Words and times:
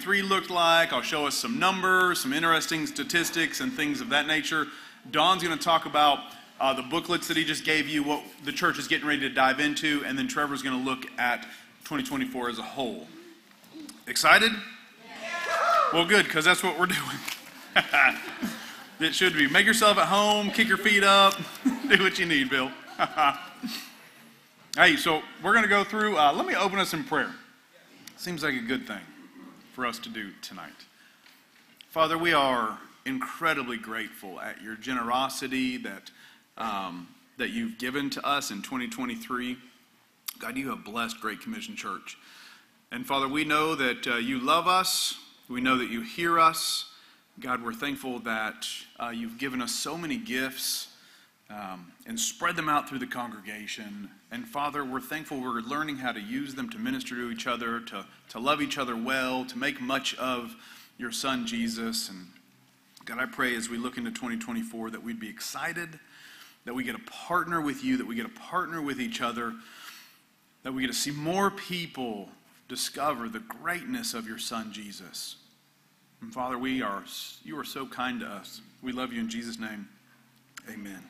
three 0.00 0.22
looked 0.22 0.50
like. 0.50 0.92
I'll 0.92 1.02
show 1.02 1.26
us 1.26 1.34
some 1.34 1.58
numbers, 1.58 2.20
some 2.20 2.32
interesting 2.32 2.86
statistics, 2.86 3.60
and 3.60 3.72
things 3.72 4.00
of 4.00 4.08
that 4.08 4.26
nature. 4.26 4.66
Don's 5.10 5.42
going 5.42 5.56
to 5.56 5.62
talk 5.62 5.86
about 5.86 6.20
uh, 6.60 6.74
the 6.74 6.82
booklets 6.82 7.28
that 7.28 7.36
he 7.36 7.44
just 7.44 7.64
gave 7.64 7.88
you, 7.88 8.02
what 8.02 8.22
the 8.44 8.52
church 8.52 8.78
is 8.78 8.88
getting 8.88 9.06
ready 9.06 9.20
to 9.20 9.28
dive 9.28 9.60
into, 9.60 10.02
and 10.06 10.18
then 10.18 10.26
Trevor's 10.26 10.62
going 10.62 10.78
to 10.78 10.84
look 10.84 11.06
at 11.18 11.42
2024 11.84 12.50
as 12.50 12.58
a 12.58 12.62
whole. 12.62 13.06
Excited? 14.06 14.52
Well, 15.92 16.06
good, 16.06 16.24
because 16.24 16.44
that's 16.44 16.62
what 16.62 16.78
we're 16.78 16.86
doing. 16.86 16.98
it 19.00 19.14
should 19.14 19.34
be. 19.34 19.48
Make 19.48 19.66
yourself 19.66 19.98
at 19.98 20.08
home, 20.08 20.50
kick 20.50 20.68
your 20.68 20.78
feet 20.78 21.04
up, 21.04 21.34
do 21.88 22.02
what 22.02 22.18
you 22.18 22.26
need, 22.26 22.50
Bill. 22.50 22.70
hey, 24.76 24.96
so 24.96 25.22
we're 25.42 25.52
going 25.52 25.64
to 25.64 25.68
go 25.68 25.84
through. 25.84 26.16
Uh, 26.16 26.32
let 26.32 26.46
me 26.46 26.54
open 26.54 26.78
us 26.78 26.94
in 26.94 27.04
prayer. 27.04 27.32
Seems 28.16 28.42
like 28.42 28.54
a 28.54 28.60
good 28.60 28.86
thing 28.86 29.00
for 29.80 29.86
us 29.86 29.98
to 29.98 30.10
do 30.10 30.28
tonight. 30.42 30.74
Father, 31.88 32.18
we 32.18 32.34
are 32.34 32.78
incredibly 33.06 33.78
grateful 33.78 34.38
at 34.38 34.60
your 34.60 34.74
generosity 34.74 35.78
that, 35.78 36.10
um, 36.58 37.08
that 37.38 37.48
you've 37.48 37.78
given 37.78 38.10
to 38.10 38.22
us 38.22 38.50
in 38.50 38.60
2023. 38.60 39.56
God, 40.38 40.58
you 40.58 40.68
have 40.68 40.84
blessed 40.84 41.18
Great 41.22 41.40
Commission 41.40 41.76
Church. 41.76 42.18
And 42.92 43.06
Father, 43.06 43.26
we 43.26 43.42
know 43.42 43.74
that 43.74 44.06
uh, 44.06 44.16
you 44.16 44.38
love 44.38 44.68
us, 44.68 45.16
we 45.48 45.62
know 45.62 45.78
that 45.78 45.88
you 45.88 46.02
hear 46.02 46.38
us. 46.38 46.92
God, 47.40 47.64
we're 47.64 47.72
thankful 47.72 48.18
that 48.18 48.66
uh, 48.98 49.08
you've 49.08 49.38
given 49.38 49.62
us 49.62 49.74
so 49.74 49.96
many 49.96 50.18
gifts 50.18 50.88
um, 51.48 51.90
and 52.04 52.20
spread 52.20 52.54
them 52.54 52.68
out 52.68 52.86
through 52.86 52.98
the 52.98 53.06
congregation. 53.06 54.10
And 54.32 54.46
Father, 54.46 54.84
we're 54.84 55.00
thankful 55.00 55.40
we're 55.40 55.60
learning 55.60 55.96
how 55.96 56.12
to 56.12 56.20
use 56.20 56.54
them 56.54 56.70
to 56.70 56.78
minister 56.78 57.16
to 57.16 57.30
each 57.30 57.46
other, 57.46 57.80
to, 57.80 58.06
to 58.30 58.38
love 58.38 58.62
each 58.62 58.78
other 58.78 58.96
well, 58.96 59.44
to 59.46 59.58
make 59.58 59.80
much 59.80 60.16
of 60.18 60.54
your 60.98 61.10
Son, 61.10 61.46
Jesus. 61.46 62.08
And 62.08 62.26
God, 63.04 63.18
I 63.18 63.26
pray 63.26 63.56
as 63.56 63.68
we 63.68 63.76
look 63.76 63.98
into 63.98 64.10
2024 64.10 64.90
that 64.90 65.02
we'd 65.02 65.18
be 65.18 65.28
excited, 65.28 65.98
that 66.64 66.74
we 66.74 66.84
get 66.84 66.92
to 66.92 67.10
partner 67.10 67.60
with 67.60 67.82
you, 67.82 67.96
that 67.96 68.06
we 68.06 68.14
get 68.14 68.22
to 68.22 68.40
partner 68.40 68.80
with 68.80 69.00
each 69.00 69.20
other, 69.20 69.52
that 70.62 70.72
we 70.72 70.82
get 70.82 70.88
to 70.88 70.96
see 70.96 71.10
more 71.10 71.50
people 71.50 72.28
discover 72.68 73.28
the 73.28 73.40
greatness 73.40 74.14
of 74.14 74.28
your 74.28 74.38
Son, 74.38 74.72
Jesus. 74.72 75.36
And 76.20 76.32
Father, 76.32 76.56
we 76.56 76.82
are, 76.82 77.02
you 77.42 77.58
are 77.58 77.64
so 77.64 77.84
kind 77.84 78.20
to 78.20 78.26
us. 78.26 78.60
We 78.80 78.92
love 78.92 79.12
you 79.12 79.20
in 79.20 79.28
Jesus' 79.28 79.58
name. 79.58 79.88
Amen. 80.70 81.02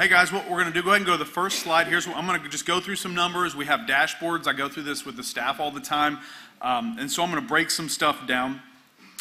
Hey 0.00 0.08
guys, 0.08 0.32
what 0.32 0.48
we're 0.48 0.62
going 0.62 0.72
to 0.72 0.72
do, 0.72 0.82
go 0.82 0.92
ahead 0.92 1.02
and 1.02 1.06
go 1.06 1.12
to 1.12 1.18
the 1.18 1.26
first 1.26 1.58
slide. 1.58 1.86
Here's 1.86 2.08
what 2.08 2.16
I'm 2.16 2.26
going 2.26 2.42
to 2.42 2.48
just 2.48 2.64
go 2.64 2.80
through 2.80 2.96
some 2.96 3.14
numbers. 3.14 3.54
We 3.54 3.66
have 3.66 3.80
dashboards. 3.80 4.46
I 4.46 4.54
go 4.54 4.66
through 4.66 4.84
this 4.84 5.04
with 5.04 5.14
the 5.14 5.22
staff 5.22 5.60
all 5.60 5.70
the 5.70 5.78
time. 5.78 6.20
Um, 6.62 6.96
and 6.98 7.12
so 7.12 7.22
I'm 7.22 7.30
going 7.30 7.42
to 7.42 7.46
break 7.46 7.68
some 7.68 7.90
stuff 7.90 8.26
down. 8.26 8.62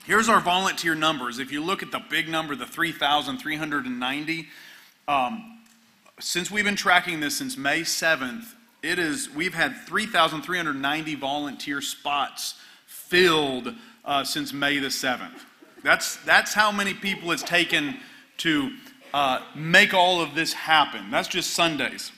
Here's 0.06 0.30
our 0.30 0.40
volunteer 0.40 0.96
numbers. 0.96 1.38
If 1.38 1.52
you 1.52 1.62
look 1.62 1.84
at 1.84 1.92
the 1.92 2.00
big 2.10 2.30
number, 2.30 2.56
the 2.56 2.66
3,390, 2.66 4.48
um, 5.10 5.60
since 6.18 6.50
we've 6.50 6.64
been 6.64 6.78
tracking 6.78 7.20
this 7.20 7.38
since 7.38 7.58
May 7.58 7.82
7th, 7.82 8.46
it 8.82 9.00
is 9.00 9.30
we've 9.36 9.54
had 9.54 9.76
3,390 9.86 11.16
volunteer 11.16 11.82
spots 11.82 12.56
filled 12.86 13.76
uh, 14.06 14.24
since 14.24 14.54
May 14.54 14.80
the 14.80 14.88
7th. 14.88 15.42
That's, 15.84 16.16
that's 16.24 16.54
how 16.54 16.72
many 16.72 16.94
people 16.94 17.34
it's 17.34 17.44
taken 17.44 17.98
to 18.38 18.72
uh, 19.14 19.42
make 19.56 19.94
all 19.94 20.22
of 20.22 20.36
this 20.36 20.54
happen. 20.54 21.12
That's 21.12 21.28
just 21.28 21.52
Sundays. 21.52 22.12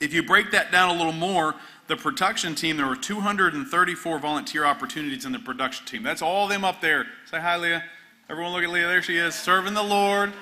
If 0.00 0.12
you 0.12 0.22
break 0.22 0.50
that 0.50 0.70
down 0.70 0.94
a 0.94 0.98
little 0.98 1.12
more, 1.12 1.54
the 1.88 1.96
production 1.96 2.54
team, 2.54 2.76
there 2.76 2.86
were 2.86 2.96
234 2.96 4.18
volunteer 4.18 4.64
opportunities 4.64 5.24
in 5.24 5.32
the 5.32 5.38
production 5.38 5.86
team. 5.86 6.02
That's 6.02 6.22
all 6.22 6.48
them 6.48 6.64
up 6.64 6.80
there. 6.80 7.06
Say 7.30 7.40
hi, 7.40 7.56
Leah. 7.56 7.84
Everyone 8.28 8.52
look 8.52 8.64
at 8.64 8.70
Leah. 8.70 8.88
There 8.88 9.02
she 9.02 9.16
is, 9.16 9.34
serving 9.34 9.74
the 9.74 9.82
Lord 9.82 10.32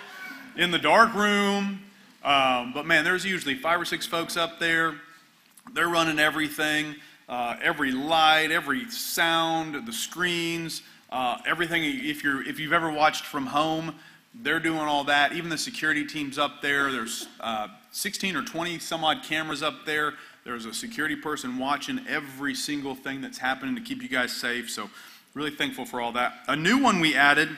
in 0.56 0.70
the 0.70 0.78
dark 0.78 1.14
room. 1.14 1.80
Um, 2.24 2.72
but 2.72 2.86
man, 2.86 3.04
there's 3.04 3.24
usually 3.24 3.54
five 3.54 3.80
or 3.80 3.84
six 3.84 4.06
folks 4.06 4.36
up 4.36 4.58
there. 4.58 4.94
They're 5.74 5.88
running 5.88 6.18
everything, 6.18 6.94
uh, 7.28 7.56
every 7.62 7.92
light, 7.92 8.50
every 8.50 8.88
sound, 8.90 9.86
the 9.86 9.92
screens, 9.92 10.82
uh, 11.10 11.38
everything. 11.46 11.84
If 11.84 12.24
you're 12.24 12.42
if 12.42 12.58
you've 12.58 12.72
ever 12.72 12.90
watched 12.90 13.24
from 13.24 13.46
home, 13.46 13.94
they're 14.42 14.60
doing 14.60 14.80
all 14.80 15.04
that. 15.04 15.32
Even 15.32 15.48
the 15.48 15.58
security 15.58 16.04
team's 16.04 16.38
up 16.38 16.60
there. 16.60 16.90
There's 16.90 17.28
uh, 17.40 17.68
16 17.92 18.36
or 18.36 18.42
20 18.42 18.78
some 18.78 19.04
odd 19.04 19.22
cameras 19.22 19.62
up 19.62 19.86
there. 19.86 20.14
There's 20.44 20.66
a 20.66 20.74
security 20.74 21.16
person 21.16 21.58
watching 21.58 22.00
every 22.08 22.54
single 22.54 22.94
thing 22.94 23.20
that's 23.20 23.38
happening 23.38 23.74
to 23.76 23.80
keep 23.80 24.02
you 24.02 24.08
guys 24.08 24.32
safe. 24.32 24.70
So, 24.70 24.90
really 25.32 25.50
thankful 25.50 25.84
for 25.84 26.00
all 26.00 26.12
that. 26.12 26.34
A 26.48 26.54
new 26.54 26.78
one 26.78 27.00
we 27.00 27.14
added 27.14 27.48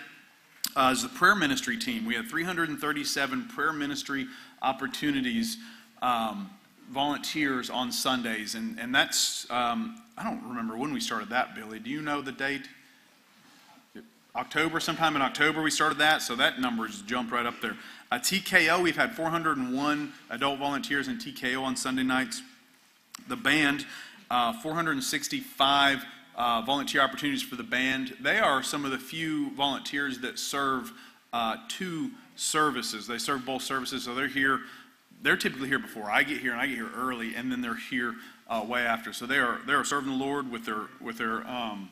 uh, 0.77 0.91
is 0.93 1.03
the 1.03 1.09
prayer 1.09 1.35
ministry 1.35 1.77
team. 1.77 2.07
We 2.07 2.15
had 2.15 2.29
337 2.29 3.49
prayer 3.49 3.73
ministry 3.73 4.27
opportunities, 4.63 5.59
um, 6.01 6.51
volunteers 6.91 7.71
on 7.71 7.91
Sundays. 7.91 8.55
And, 8.55 8.79
and 8.79 8.95
that's, 8.95 9.51
um, 9.51 10.01
I 10.17 10.25
don't 10.25 10.43
remember 10.49 10.77
when 10.77 10.93
we 10.93 11.01
started 11.01 11.31
that, 11.31 11.55
Billy. 11.55 11.79
Do 11.79 11.91
you 11.91 12.03
know 12.03 12.23
the 12.23 12.33
date? 12.33 12.69
October, 14.37 14.81
sometime 14.81 15.17
in 15.17 15.23
October, 15.23 15.63
we 15.63 15.71
started 15.71 15.97
that, 15.99 16.21
so 16.21 16.37
that 16.37 16.61
number 16.61 16.87
just 16.87 17.07
jumped 17.07 17.33
right 17.33 17.47
up 17.47 17.59
there. 17.63 17.75
Uh, 18.13 18.19
TKO, 18.19 18.83
we've 18.83 18.97
had 18.97 19.17
401 19.17 20.13
adult 20.29 20.59
volunteers 20.59 21.09
in 21.09 21.17
TKO 21.17 21.63
on 21.63 21.75
Sunday 21.75 22.03
nights. 22.03 22.43
The 23.29 23.37
band, 23.37 23.87
uh, 24.31 24.53
465 24.61 26.05
uh, 26.37 26.61
volunteer 26.63 27.01
opportunities 27.01 27.43
for 27.43 27.57
the 27.57 27.63
band. 27.63 28.15
They 28.21 28.39
are 28.39 28.63
some 28.63 28.85
of 28.85 28.91
the 28.91 28.99
few 28.99 29.55
volunteers 29.55 30.19
that 30.19 30.39
serve 30.39 30.93
uh, 31.33 31.57
two 31.69 32.11
services. 32.35 33.07
They 33.07 33.19
serve 33.19 33.47
both 33.47 33.63
services, 33.63 34.05
so 34.05 34.15
they're 34.15 34.29
here. 34.29 34.61
They're 35.23 35.39
typically 35.39 35.69
here 35.69 35.79
before 35.79 36.11
I 36.11 36.23
get 36.23 36.41
here, 36.41 36.53
and 36.53 36.61
I 36.61 36.67
get 36.67 36.77
here 36.77 36.91
early, 36.95 37.35
and 37.35 37.51
then 37.51 37.63
they're 37.63 37.75
here 37.75 38.15
uh, 38.49 38.63
way 38.69 38.83
after. 38.83 39.15
So 39.15 39.25
they 39.25 39.39
are 39.39 39.61
they 39.67 39.73
are 39.73 39.85
serving 39.85 40.11
the 40.11 40.25
Lord 40.25 40.51
with 40.51 40.67
their 40.67 40.89
with 41.01 41.17
their 41.17 41.47
um, 41.49 41.89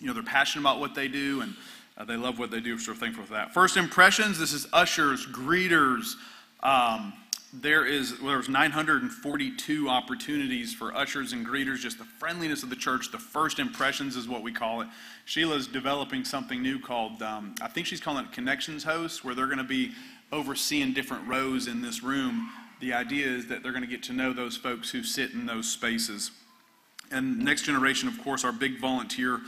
you 0.00 0.06
know, 0.06 0.12
they're 0.12 0.22
passionate 0.22 0.62
about 0.62 0.80
what 0.80 0.94
they 0.94 1.08
do 1.08 1.42
and 1.42 1.54
uh, 1.96 2.04
they 2.04 2.16
love 2.16 2.38
what 2.38 2.50
they 2.50 2.60
do, 2.60 2.78
so 2.78 2.92
we're 2.92 2.98
thankful 2.98 3.24
for 3.24 3.34
that. 3.34 3.52
First 3.52 3.76
impressions 3.76 4.38
this 4.38 4.52
is 4.52 4.66
ushers, 4.72 5.26
greeters. 5.26 6.14
Um, 6.62 7.12
there 7.52 7.84
is 7.84 8.20
well, 8.20 8.30
there's 8.30 8.48
942 8.48 9.88
opportunities 9.88 10.72
for 10.72 10.94
ushers 10.94 11.32
and 11.32 11.44
greeters 11.44 11.78
just 11.78 11.98
the 11.98 12.04
friendliness 12.04 12.62
of 12.62 12.70
the 12.70 12.76
church 12.76 13.10
the 13.10 13.18
first 13.18 13.58
impressions 13.58 14.14
is 14.14 14.28
what 14.28 14.42
we 14.42 14.52
call 14.52 14.82
it 14.82 14.88
sheila's 15.24 15.66
developing 15.66 16.24
something 16.24 16.62
new 16.62 16.78
called 16.78 17.20
um, 17.22 17.52
i 17.60 17.66
think 17.66 17.88
she's 17.88 18.00
calling 18.00 18.24
it 18.24 18.30
connections 18.30 18.84
hosts 18.84 19.24
where 19.24 19.34
they're 19.34 19.46
going 19.46 19.58
to 19.58 19.64
be 19.64 19.90
overseeing 20.30 20.92
different 20.92 21.26
rows 21.26 21.66
in 21.66 21.82
this 21.82 22.04
room 22.04 22.48
the 22.80 22.92
idea 22.92 23.26
is 23.26 23.48
that 23.48 23.64
they're 23.64 23.72
going 23.72 23.82
to 23.82 23.90
get 23.90 24.02
to 24.04 24.12
know 24.12 24.32
those 24.32 24.56
folks 24.56 24.88
who 24.88 25.02
sit 25.02 25.32
in 25.32 25.44
those 25.44 25.68
spaces 25.68 26.30
and 27.10 27.36
next 27.40 27.62
generation 27.62 28.08
of 28.08 28.16
course 28.22 28.44
our 28.44 28.52
big 28.52 28.78
volunteer 28.78 29.40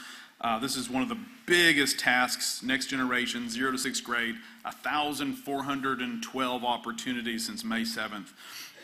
uh, 0.43 0.59
this 0.59 0.77
is 0.77 0.91
one 0.91 1.03
of 1.03 1.09
the 1.09 1.19
biggest 1.47 1.99
tasks, 1.99 2.63
next 2.63 2.87
generation, 2.87 3.49
zero 3.49 3.73
to 3.73 3.79
sixth 3.79 4.05
grade, 4.05 4.37
1,412 4.63 6.65
opportunities 6.65 7.47
since 7.47 7.65
May 7.65 7.83
7th 7.83 8.29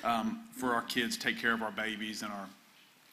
um, 0.05 0.41
for 0.53 0.75
our 0.75 0.83
kids, 0.83 1.17
take 1.17 1.39
care 1.39 1.53
of 1.53 1.63
our 1.63 1.73
babies 1.73 2.23
and 2.23 2.33
our 2.33 2.47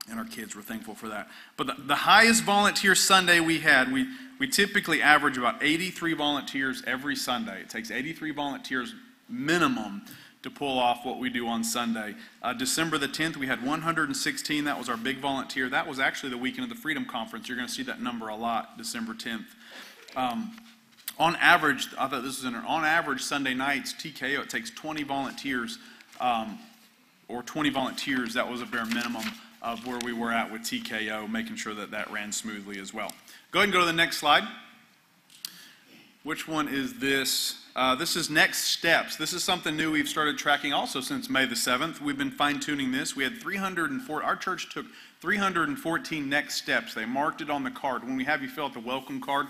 and 0.09 0.19
our 0.19 0.25
kids. 0.25 0.55
We're 0.55 0.61
thankful 0.61 0.93
for 0.93 1.09
that. 1.09 1.29
But 1.57 1.67
the, 1.67 1.75
the 1.79 1.95
highest 1.95 2.43
volunteer 2.43 2.93
Sunday 2.93 3.39
we 3.39 3.59
had, 3.59 3.91
we, 3.91 4.07
we 4.37 4.47
typically 4.47 5.01
average 5.01 5.37
about 5.37 5.63
83 5.63 6.13
volunteers 6.13 6.83
every 6.85 7.15
Sunday. 7.15 7.61
It 7.61 7.69
takes 7.69 7.89
83 7.89 8.31
volunteers 8.31 8.93
minimum 9.27 10.03
to 10.45 10.51
pull 10.51 10.77
off 10.77 11.03
what 11.03 11.17
we 11.17 11.27
do 11.29 11.47
on 11.47 11.63
Sunday. 11.63 12.13
Uh, 12.43 12.53
December 12.53 12.99
the 12.99 13.07
10th, 13.07 13.35
we 13.35 13.47
had 13.47 13.65
116. 13.65 14.63
That 14.63 14.77
was 14.77 14.89
our 14.89 14.95
big 14.95 15.17
volunteer. 15.17 15.67
That 15.69 15.87
was 15.87 15.99
actually 15.99 16.29
the 16.29 16.37
weekend 16.37 16.63
of 16.63 16.69
the 16.69 16.79
Freedom 16.79 17.03
Conference. 17.03 17.49
You're 17.49 17.57
going 17.57 17.67
to 17.67 17.73
see 17.73 17.81
that 17.83 17.99
number 17.99 18.29
a 18.29 18.35
lot, 18.35 18.77
December 18.77 19.15
10th. 19.15 19.45
Um, 20.15 20.55
on 21.17 21.35
average, 21.37 21.87
I 21.97 22.07
thought 22.07 22.21
this 22.21 22.43
was 22.43 22.43
an, 22.43 22.53
on 22.53 22.85
average 22.85 23.23
Sunday 23.23 23.55
nights, 23.55 23.93
TKO, 23.93 24.43
it 24.43 24.49
takes 24.49 24.69
20 24.69 25.01
volunteers 25.03 25.79
um, 26.21 26.59
or 27.27 27.41
20 27.41 27.71
volunteers. 27.71 28.35
That 28.35 28.47
was 28.47 28.61
a 28.61 28.67
bare 28.67 28.85
minimum 28.85 29.25
of 29.63 29.85
where 29.87 29.97
we 30.05 30.13
were 30.13 30.31
at 30.31 30.51
with 30.51 30.61
TKO, 30.61 31.27
making 31.27 31.55
sure 31.55 31.73
that 31.73 31.89
that 31.89 32.11
ran 32.11 32.31
smoothly 32.31 32.79
as 32.79 32.93
well. 32.93 33.11
Go 33.49 33.59
ahead 33.59 33.69
and 33.69 33.73
go 33.73 33.79
to 33.79 33.85
the 33.85 33.93
next 33.93 34.17
slide. 34.17 34.43
Which 36.21 36.47
one 36.47 36.67
is 36.67 36.99
this? 36.99 37.64
Uh, 37.75 37.93
this 37.93 38.15
is 38.15 38.29
next 38.29 38.59
steps. 38.59 39.17
This 39.17 39.33
is 39.33 39.43
something 39.43 39.75
new 39.75 39.91
we've 39.91 40.07
started 40.07 40.37
tracking 40.37 40.71
also 40.71 41.01
since 41.01 41.29
May 41.29 41.45
the 41.45 41.55
7th. 41.55 41.99
We've 41.99 42.17
been 42.17 42.31
fine 42.31 42.61
tuning 42.61 42.93
this. 42.93 43.17
We 43.17 43.25
had 43.25 43.37
304, 43.41 44.23
our 44.23 44.35
church 44.37 44.73
took 44.73 44.85
314 45.19 46.29
next 46.29 46.55
steps. 46.55 46.93
They 46.93 47.03
marked 47.03 47.41
it 47.41 47.49
on 47.49 47.65
the 47.65 47.71
card. 47.71 48.05
When 48.05 48.15
we 48.15 48.23
have 48.23 48.41
you 48.41 48.47
fill 48.47 48.65
out 48.65 48.73
the 48.73 48.79
welcome 48.79 49.19
card, 49.19 49.47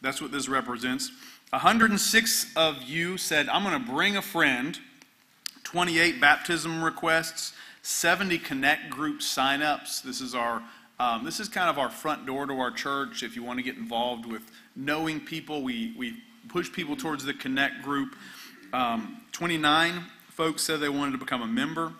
that's 0.00 0.20
what 0.20 0.32
this 0.32 0.48
represents. 0.48 1.12
106 1.50 2.52
of 2.56 2.82
you 2.82 3.16
said, 3.16 3.48
I'm 3.48 3.62
going 3.62 3.80
to 3.80 3.92
bring 3.92 4.16
a 4.16 4.22
friend. 4.22 4.76
28 5.62 6.20
baptism 6.20 6.82
requests, 6.82 7.52
70 7.82 8.38
connect 8.38 8.90
group 8.90 9.20
signups. 9.20 10.02
This 10.02 10.20
is 10.20 10.34
our 10.34 10.62
Um, 11.00 11.24
this 11.24 11.38
is 11.38 11.48
kind 11.48 11.70
of 11.70 11.78
our 11.78 11.90
front 11.90 12.26
door 12.26 12.44
to 12.44 12.58
our 12.58 12.72
church. 12.72 13.22
If 13.22 13.36
you 13.36 13.44
want 13.44 13.60
to 13.60 13.62
get 13.62 13.76
involved 13.76 14.26
with 14.26 14.42
knowing 14.74 15.20
people, 15.20 15.62
we, 15.62 15.94
we 15.96 16.16
push 16.48 16.72
people 16.72 16.96
towards 16.96 17.24
the 17.24 17.34
Connect 17.34 17.82
group. 17.82 18.14
Um, 18.72 19.20
29 19.32 20.04
folks 20.30 20.62
said 20.62 20.80
they 20.80 20.88
wanted 20.88 21.12
to 21.12 21.18
become 21.18 21.42
a 21.42 21.46
member. 21.46 21.92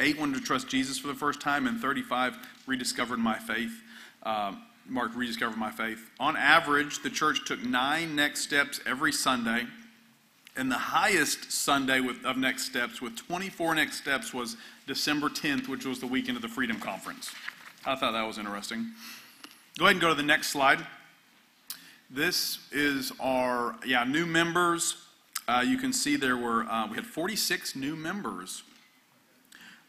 Eight 0.00 0.18
wanted 0.18 0.38
to 0.38 0.44
trust 0.44 0.68
Jesus 0.68 0.98
for 0.98 1.08
the 1.08 1.14
first 1.14 1.40
time, 1.40 1.66
and 1.66 1.80
35 1.80 2.36
rediscovered 2.66 3.18
my 3.18 3.38
faith. 3.38 3.72
Um, 4.22 4.62
Mark 4.88 5.12
rediscovered 5.14 5.58
my 5.58 5.70
faith. 5.70 6.10
On 6.18 6.36
average, 6.36 7.02
the 7.02 7.10
church 7.10 7.44
took 7.44 7.62
nine 7.62 8.16
next 8.16 8.40
steps 8.40 8.80
every 8.86 9.12
Sunday. 9.12 9.66
And 10.56 10.70
the 10.70 10.76
highest 10.76 11.50
Sunday 11.50 12.00
with, 12.00 12.24
of 12.24 12.36
next 12.36 12.64
steps, 12.64 13.00
with 13.00 13.16
24 13.16 13.74
next 13.74 13.96
steps, 13.96 14.34
was 14.34 14.56
December 14.86 15.28
10th, 15.28 15.68
which 15.68 15.86
was 15.86 15.98
the 15.98 16.06
weekend 16.06 16.36
of 16.36 16.42
the 16.42 16.48
Freedom 16.48 16.78
Conference. 16.78 17.32
I 17.86 17.94
thought 17.94 18.12
that 18.12 18.26
was 18.26 18.38
interesting. 18.38 18.88
Go 19.78 19.86
ahead 19.86 19.94
and 19.94 20.00
go 20.00 20.08
to 20.08 20.14
the 20.14 20.22
next 20.22 20.48
slide. 20.48 20.86
This 22.14 22.58
is 22.70 23.10
our 23.20 23.74
yeah 23.86 24.04
new 24.04 24.26
members. 24.26 24.96
Uh, 25.48 25.64
you 25.66 25.78
can 25.78 25.94
see 25.94 26.16
there 26.16 26.36
were 26.36 26.64
uh, 26.64 26.86
we 26.86 26.96
had 26.96 27.06
46 27.06 27.74
new 27.74 27.96
members. 27.96 28.64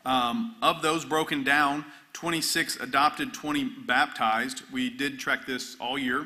Um, 0.05 0.55
of 0.61 0.81
those 0.81 1.03
broken 1.03 1.43
down, 1.43 1.83
26 2.13 2.77
adopted, 2.77 3.33
20 3.33 3.65
baptized. 3.85 4.61
We 4.71 4.89
did 4.89 5.19
track 5.19 5.45
this 5.45 5.75
all 5.81 5.97
year. 5.97 6.25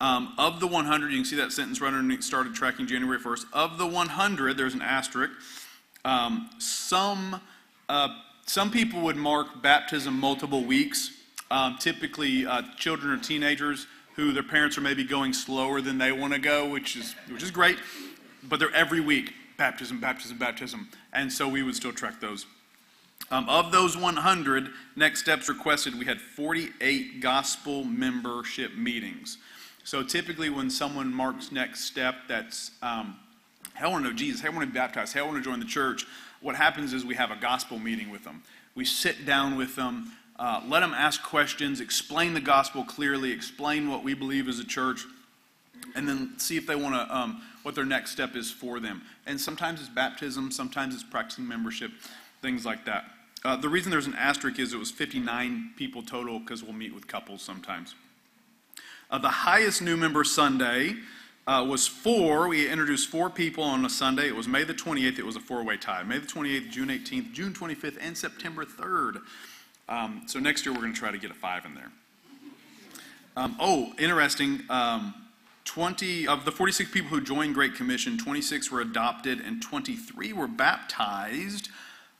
Um, 0.00 0.32
of 0.38 0.58
the 0.58 0.66
100, 0.66 1.10
you 1.10 1.18
can 1.18 1.24
see 1.26 1.36
that 1.36 1.52
sentence 1.52 1.82
right 1.82 1.88
underneath 1.88 2.22
started 2.22 2.54
tracking 2.54 2.86
January 2.86 3.18
1st. 3.18 3.44
Of 3.52 3.78
the 3.78 3.86
100, 3.86 4.56
there's 4.56 4.74
an 4.74 4.82
asterisk. 4.82 5.32
Um, 6.04 6.50
some, 6.58 7.40
uh, 7.88 8.08
some 8.44 8.70
people 8.70 9.00
would 9.02 9.16
mark 9.16 9.62
baptism 9.62 10.18
multiple 10.18 10.64
weeks. 10.64 11.10
Um, 11.50 11.76
typically, 11.78 12.44
uh, 12.44 12.62
children 12.76 13.12
or 13.12 13.22
teenagers 13.22 13.86
who 14.16 14.32
their 14.32 14.42
parents 14.42 14.76
are 14.76 14.82
maybe 14.82 15.04
going 15.04 15.32
slower 15.32 15.80
than 15.80 15.98
they 15.98 16.12
want 16.12 16.32
to 16.32 16.38
go, 16.38 16.68
which 16.68 16.96
is, 16.96 17.14
which 17.30 17.42
is 17.42 17.50
great, 17.50 17.78
but 18.42 18.58
they're 18.58 18.74
every 18.74 19.00
week 19.00 19.34
baptism, 19.56 20.00
baptism, 20.00 20.38
baptism. 20.38 20.88
And 21.12 21.32
so 21.32 21.46
we 21.46 21.62
would 21.62 21.76
still 21.76 21.92
track 21.92 22.20
those. 22.20 22.46
Um, 23.30 23.48
of 23.48 23.70
those 23.70 23.96
100 23.96 24.70
next 24.96 25.20
steps 25.20 25.48
requested, 25.48 25.98
we 25.98 26.04
had 26.04 26.20
48 26.20 27.20
gospel 27.20 27.84
membership 27.84 28.74
meetings. 28.74 29.38
So 29.84 30.02
typically, 30.02 30.50
when 30.50 30.68
someone 30.68 31.12
marks 31.12 31.52
next 31.52 31.84
step, 31.84 32.16
that's 32.28 32.72
um, 32.82 33.18
hey, 33.76 33.84
I 33.84 33.88
want 33.88 34.04
to 34.04 34.10
know 34.10 34.16
Jesus, 34.16 34.40
hey, 34.40 34.48
I 34.48 34.50
want 34.50 34.62
to 34.62 34.66
be 34.66 34.78
baptized, 34.78 35.14
hey, 35.14 35.20
I 35.20 35.22
want 35.22 35.36
to 35.36 35.42
join 35.42 35.60
the 35.60 35.66
church. 35.66 36.06
What 36.40 36.56
happens 36.56 36.92
is 36.92 37.04
we 37.04 37.14
have 37.14 37.30
a 37.30 37.36
gospel 37.36 37.78
meeting 37.78 38.10
with 38.10 38.24
them. 38.24 38.42
We 38.74 38.84
sit 38.84 39.26
down 39.26 39.56
with 39.56 39.76
them, 39.76 40.12
uh, 40.42 40.60
let 40.66 40.80
them 40.80 40.92
ask 40.92 41.22
questions, 41.22 41.80
explain 41.80 42.34
the 42.34 42.40
gospel 42.40 42.82
clearly, 42.82 43.30
explain 43.30 43.88
what 43.88 44.02
we 44.02 44.12
believe 44.12 44.48
as 44.48 44.58
a 44.58 44.64
church, 44.64 45.04
and 45.94 46.08
then 46.08 46.32
see 46.36 46.56
if 46.56 46.66
they 46.66 46.74
want 46.74 46.96
to, 46.96 47.16
um, 47.16 47.40
what 47.62 47.76
their 47.76 47.84
next 47.84 48.10
step 48.10 48.34
is 48.34 48.50
for 48.50 48.80
them. 48.80 49.02
And 49.24 49.40
sometimes 49.40 49.78
it's 49.78 49.88
baptism, 49.88 50.50
sometimes 50.50 50.94
it's 50.94 51.04
practicing 51.04 51.46
membership, 51.46 51.92
things 52.40 52.66
like 52.66 52.84
that. 52.86 53.04
Uh, 53.44 53.54
the 53.54 53.68
reason 53.68 53.92
there's 53.92 54.08
an 54.08 54.16
asterisk 54.16 54.58
is 54.58 54.72
it 54.72 54.78
was 54.78 54.90
59 54.90 55.74
people 55.76 56.02
total 56.02 56.40
because 56.40 56.64
we'll 56.64 56.72
meet 56.72 56.92
with 56.92 57.06
couples 57.06 57.40
sometimes. 57.40 57.94
Uh, 59.12 59.18
the 59.18 59.28
highest 59.28 59.80
new 59.80 59.96
member 59.96 60.24
Sunday 60.24 60.96
uh, 61.46 61.64
was 61.68 61.86
four. 61.86 62.48
We 62.48 62.68
introduced 62.68 63.08
four 63.08 63.30
people 63.30 63.62
on 63.62 63.84
a 63.84 63.90
Sunday. 63.90 64.26
It 64.26 64.34
was 64.34 64.48
May 64.48 64.64
the 64.64 64.74
28th. 64.74 65.20
It 65.20 65.26
was 65.26 65.36
a 65.36 65.40
four 65.40 65.62
way 65.62 65.76
tie. 65.76 66.02
May 66.02 66.18
the 66.18 66.26
28th, 66.26 66.70
June 66.70 66.88
18th, 66.88 67.32
June 67.32 67.52
25th, 67.52 67.98
and 68.00 68.18
September 68.18 68.64
3rd. 68.64 69.20
Um, 69.88 70.22
so 70.26 70.38
next 70.38 70.64
year 70.64 70.74
we're 70.74 70.80
going 70.80 70.92
to 70.92 70.98
try 70.98 71.10
to 71.10 71.18
get 71.18 71.30
a 71.30 71.34
five 71.34 71.64
in 71.64 71.74
there. 71.74 71.90
Um, 73.36 73.56
oh, 73.58 73.92
interesting. 73.98 74.62
Um, 74.68 75.14
20 75.64 76.26
of 76.26 76.44
the 76.44 76.52
46 76.52 76.90
people 76.90 77.08
who 77.08 77.20
joined 77.20 77.54
Great 77.54 77.74
Commission, 77.74 78.18
26 78.18 78.70
were 78.70 78.80
adopted 78.80 79.40
and 79.40 79.62
23 79.62 80.32
were 80.32 80.48
baptized. 80.48 81.68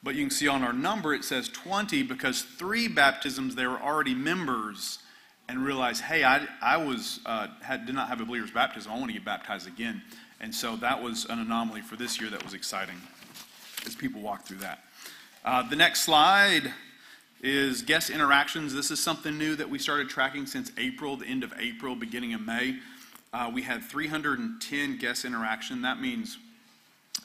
But 0.02 0.14
you 0.14 0.22
can 0.22 0.30
see 0.30 0.48
on 0.48 0.62
our 0.62 0.72
number 0.72 1.14
it 1.14 1.24
says 1.24 1.48
20 1.48 2.02
because 2.02 2.42
three 2.42 2.88
baptisms 2.88 3.54
they 3.54 3.66
were 3.66 3.80
already 3.80 4.14
members 4.14 4.98
and 5.48 5.64
realized, 5.64 6.02
hey, 6.02 6.24
I, 6.24 6.46
I 6.60 6.76
was 6.76 7.20
uh, 7.26 7.48
had, 7.60 7.86
did 7.86 7.94
not 7.94 8.08
have 8.08 8.20
a 8.20 8.24
believer's 8.24 8.50
baptism. 8.50 8.90
I 8.90 8.94
want 8.96 9.08
to 9.08 9.12
get 9.12 9.24
baptized 9.24 9.68
again. 9.68 10.02
And 10.40 10.54
so 10.54 10.76
that 10.76 11.02
was 11.02 11.26
an 11.26 11.38
anomaly 11.38 11.82
for 11.82 11.96
this 11.96 12.20
year 12.20 12.30
that 12.30 12.42
was 12.42 12.54
exciting 12.54 12.96
as 13.86 13.94
people 13.94 14.20
walked 14.20 14.48
through 14.48 14.58
that. 14.58 14.84
Uh, 15.44 15.68
the 15.68 15.76
next 15.76 16.02
slide 16.02 16.72
is 17.42 17.82
guest 17.82 18.08
interactions. 18.08 18.72
This 18.72 18.90
is 18.90 19.00
something 19.00 19.36
new 19.36 19.56
that 19.56 19.68
we 19.68 19.78
started 19.78 20.08
tracking 20.08 20.46
since 20.46 20.70
April, 20.78 21.16
the 21.16 21.26
end 21.26 21.42
of 21.42 21.52
April, 21.58 21.96
beginning 21.96 22.34
of 22.34 22.40
May. 22.40 22.76
Uh, 23.32 23.50
we 23.52 23.62
had 23.62 23.82
310 23.82 24.98
guest 24.98 25.24
interaction. 25.24 25.82
That 25.82 26.00
means 26.00 26.38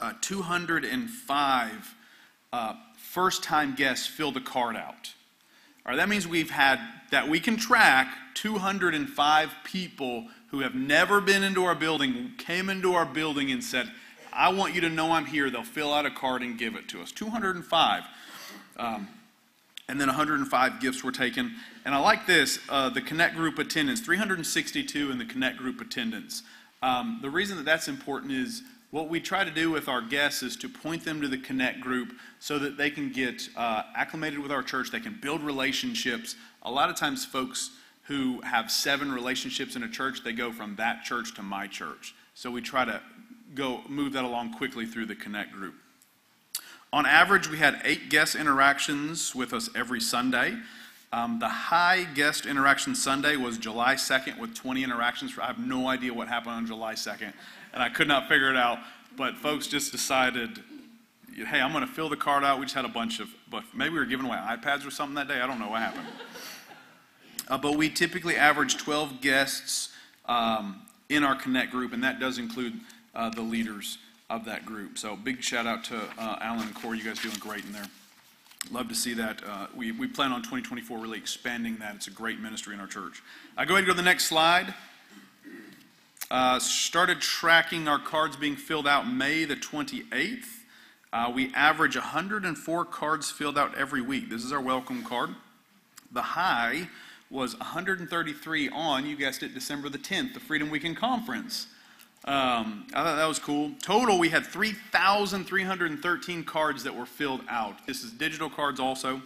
uh, 0.01 0.13
205 0.21 1.95
uh, 2.51 2.73
first 2.97 3.43
time 3.43 3.75
guests 3.75 4.07
filled 4.07 4.37
a 4.37 4.41
card 4.41 4.75
out. 4.75 5.13
All 5.85 5.91
right, 5.91 5.97
that 5.97 6.09
means 6.09 6.27
we've 6.27 6.49
had 6.49 6.79
that 7.11 7.29
we 7.29 7.39
can 7.39 7.55
track 7.55 8.13
205 8.33 9.51
people 9.63 10.27
who 10.49 10.61
have 10.61 10.75
never 10.75 11.21
been 11.21 11.43
into 11.43 11.63
our 11.65 11.75
building, 11.75 12.31
came 12.37 12.69
into 12.69 12.93
our 12.93 13.05
building 13.05 13.51
and 13.51 13.63
said, 13.63 13.91
I 14.33 14.49
want 14.49 14.73
you 14.73 14.81
to 14.81 14.89
know 14.89 15.11
I'm 15.11 15.25
here. 15.25 15.49
They'll 15.49 15.63
fill 15.63 15.93
out 15.93 16.05
a 16.05 16.11
card 16.11 16.41
and 16.41 16.57
give 16.57 16.75
it 16.75 16.87
to 16.89 17.01
us. 17.01 17.11
205. 17.11 18.03
Um, 18.77 19.07
and 19.89 19.99
then 19.99 20.07
105 20.07 20.81
gifts 20.81 21.03
were 21.03 21.11
taken. 21.11 21.55
And 21.85 21.95
I 21.95 21.99
like 21.99 22.25
this 22.25 22.59
uh, 22.69 22.89
the 22.89 23.01
Connect 23.01 23.35
group 23.35 23.57
attendance, 23.57 24.01
362 24.01 25.11
in 25.11 25.17
the 25.17 25.25
Connect 25.25 25.57
group 25.57 25.79
attendance. 25.79 26.43
Um, 26.81 27.19
the 27.21 27.29
reason 27.29 27.57
that 27.57 27.65
that's 27.65 27.87
important 27.87 28.33
is 28.33 28.63
what 28.91 29.09
we 29.09 29.19
try 29.19 29.43
to 29.43 29.51
do 29.51 29.71
with 29.71 29.87
our 29.87 30.01
guests 30.01 30.43
is 30.43 30.55
to 30.57 30.69
point 30.69 31.03
them 31.03 31.21
to 31.21 31.27
the 31.27 31.37
Connect 31.37 31.79
group 31.79 32.13
so 32.39 32.59
that 32.59 32.77
they 32.77 32.89
can 32.89 33.11
get 33.11 33.49
uh, 33.55 33.83
acclimated 33.95 34.39
with 34.39 34.51
our 34.51 34.63
church, 34.63 34.91
they 34.91 34.99
can 34.99 35.17
build 35.21 35.41
relationships. 35.41 36.35
A 36.63 36.71
lot 36.71 36.89
of 36.89 36.95
times, 36.95 37.25
folks 37.25 37.71
who 38.03 38.41
have 38.41 38.71
seven 38.71 39.11
relationships 39.11 39.75
in 39.75 39.83
a 39.83 39.89
church, 39.89 40.23
they 40.23 40.31
go 40.31 40.51
from 40.51 40.75
that 40.77 41.03
church 41.03 41.33
to 41.35 41.43
my 41.43 41.67
church. 41.67 42.13
So 42.33 42.51
we 42.51 42.61
try 42.61 42.85
to 42.85 43.01
go 43.55 43.81
move 43.89 44.13
that 44.13 44.23
along 44.23 44.53
quickly 44.53 44.85
through 44.85 45.07
the 45.07 45.15
Connect 45.15 45.51
group. 45.51 45.75
On 46.93 47.05
average, 47.05 47.49
we 47.49 47.57
had 47.57 47.81
eight 47.83 48.09
guest 48.09 48.35
interactions 48.35 49.35
with 49.35 49.53
us 49.53 49.69
every 49.75 49.99
Sunday. 49.99 50.55
Um, 51.11 51.39
the 51.39 51.49
high 51.49 52.05
guest 52.15 52.45
interaction 52.45 52.95
Sunday 52.95 53.35
was 53.35 53.57
July 53.57 53.95
2nd 53.95 54.39
with 54.39 54.53
20 54.55 54.83
interactions. 54.83 55.33
I 55.41 55.47
have 55.47 55.59
no 55.59 55.87
idea 55.87 56.13
what 56.13 56.27
happened 56.27 56.55
on 56.55 56.65
July 56.65 56.93
2nd 56.93 57.33
and 57.73 57.83
I 57.83 57.89
could 57.89 58.07
not 58.07 58.27
figure 58.27 58.49
it 58.49 58.57
out. 58.57 58.79
But 59.15 59.35
folks 59.37 59.67
just 59.67 59.91
decided, 59.91 60.61
hey, 61.33 61.59
I'm 61.59 61.71
going 61.71 61.85
to 61.85 61.91
fill 61.91 62.09
the 62.09 62.17
card 62.17 62.43
out. 62.43 62.59
We 62.59 62.65
just 62.65 62.75
had 62.75 62.85
a 62.85 62.89
bunch 62.89 63.19
of, 63.19 63.29
but 63.49 63.63
maybe 63.73 63.93
we 63.93 63.99
were 63.99 64.05
giving 64.05 64.25
away 64.25 64.37
iPads 64.37 64.85
or 64.85 64.91
something 64.91 65.15
that 65.15 65.27
day. 65.27 65.41
I 65.41 65.47
don't 65.47 65.59
know 65.59 65.69
what 65.69 65.81
happened. 65.81 66.07
Uh, 67.49 67.57
but 67.57 67.77
we 67.77 67.89
typically 67.89 68.35
average 68.35 68.75
12 68.75 69.21
guests 69.21 69.93
um, 70.25 70.81
in 71.07 71.23
our 71.23 71.33
Connect 71.33 71.71
group, 71.71 71.93
and 71.93 72.03
that 72.03 72.19
does 72.19 72.39
include 72.39 72.73
uh, 73.15 73.29
the 73.29 73.41
leaders 73.41 73.99
of 74.29 74.45
that 74.45 74.65
group. 74.65 74.97
So 74.97 75.15
big 75.15 75.41
shout 75.41 75.65
out 75.65 75.83
to 75.85 75.97
uh, 76.17 76.37
Alan 76.41 76.67
and 76.67 76.75
Corey. 76.75 76.97
You 76.97 77.05
guys 77.05 77.19
doing 77.19 77.35
great 77.39 77.63
in 77.63 77.71
there. 77.71 77.87
Love 78.71 78.89
to 78.89 78.95
see 78.95 79.13
that. 79.13 79.41
Uh, 79.47 79.67
we, 79.75 79.91
we 79.93 80.07
plan 80.07 80.31
on 80.31 80.41
2024 80.41 80.99
really 80.99 81.17
expanding 81.17 81.77
that. 81.77 81.95
It's 81.95 82.07
a 82.07 82.11
great 82.11 82.39
ministry 82.39 82.73
in 82.73 82.81
our 82.81 82.87
church. 82.87 83.23
I 83.55 83.63
go 83.63 83.75
ahead 83.75 83.79
and 83.79 83.87
go 83.87 83.93
to 83.93 83.97
the 83.97 84.03
next 84.03 84.25
slide. 84.25 84.73
Uh, 86.29 86.59
started 86.59 87.21
tracking 87.21 87.87
our 87.87 87.99
cards 87.99 88.35
being 88.35 88.57
filled 88.57 88.87
out 88.87 89.09
May 89.09 89.45
the 89.45 89.55
28th. 89.55 90.45
Uh, 91.13 91.31
we 91.33 91.53
average 91.53 91.95
104 91.95 92.85
cards 92.85 93.31
filled 93.31 93.57
out 93.57 93.73
every 93.75 94.01
week. 94.01 94.29
This 94.29 94.43
is 94.43 94.51
our 94.51 94.59
welcome 94.59 95.03
card. 95.03 95.29
The 96.11 96.21
high 96.21 96.89
was 97.29 97.57
133 97.57 98.69
on, 98.69 99.05
you 99.05 99.15
guessed 99.15 99.43
it, 99.43 99.53
December 99.53 99.87
the 99.87 99.97
10th, 99.97 100.33
the 100.33 100.41
Freedom 100.41 100.69
Weekend 100.69 100.97
Conference. 100.97 101.67
Um, 102.27 102.85
I 102.93 103.03
thought 103.03 103.15
that 103.15 103.25
was 103.25 103.39
cool. 103.39 103.71
Total, 103.81 104.19
we 104.19 104.27
had 104.27 104.45
3,313 104.45 106.43
cards 106.43 106.83
that 106.83 106.93
were 106.93 107.05
filled 107.05 107.39
out. 107.47 107.87
This 107.87 108.03
is 108.03 108.11
digital 108.11 108.49
cards 108.49 108.81
also. 108.81 109.21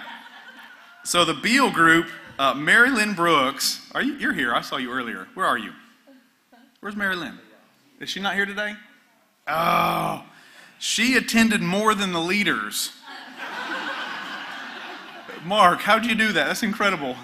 So 1.09 1.25
the 1.25 1.33
Beal 1.33 1.71
group, 1.71 2.07
uh, 2.38 2.53
Mary 2.53 2.91
Lynn 2.91 3.15
Brooks. 3.15 3.81
Are 3.95 4.03
you? 4.03 4.17
You're 4.17 4.35
here. 4.35 4.53
I 4.53 4.61
saw 4.61 4.77
you 4.77 4.93
earlier. 4.93 5.27
Where 5.33 5.47
are 5.47 5.57
you? 5.57 5.73
Where's 6.81 6.97
Mary 6.97 7.17
Lynn? 7.17 7.38
Is 7.99 8.11
she 8.11 8.21
not 8.21 8.35
here 8.35 8.45
today? 8.45 8.75
Oh, 9.47 10.23
she 10.79 11.17
attended 11.17 11.62
more 11.62 11.95
than 11.95 12.12
the 12.12 12.21
leaders. 12.21 12.93
Mark, 15.47 15.81
how'd 15.81 16.05
you 16.05 16.15
do 16.15 16.31
that? 16.33 16.47
That's 16.47 16.62
incredible. 16.62 17.17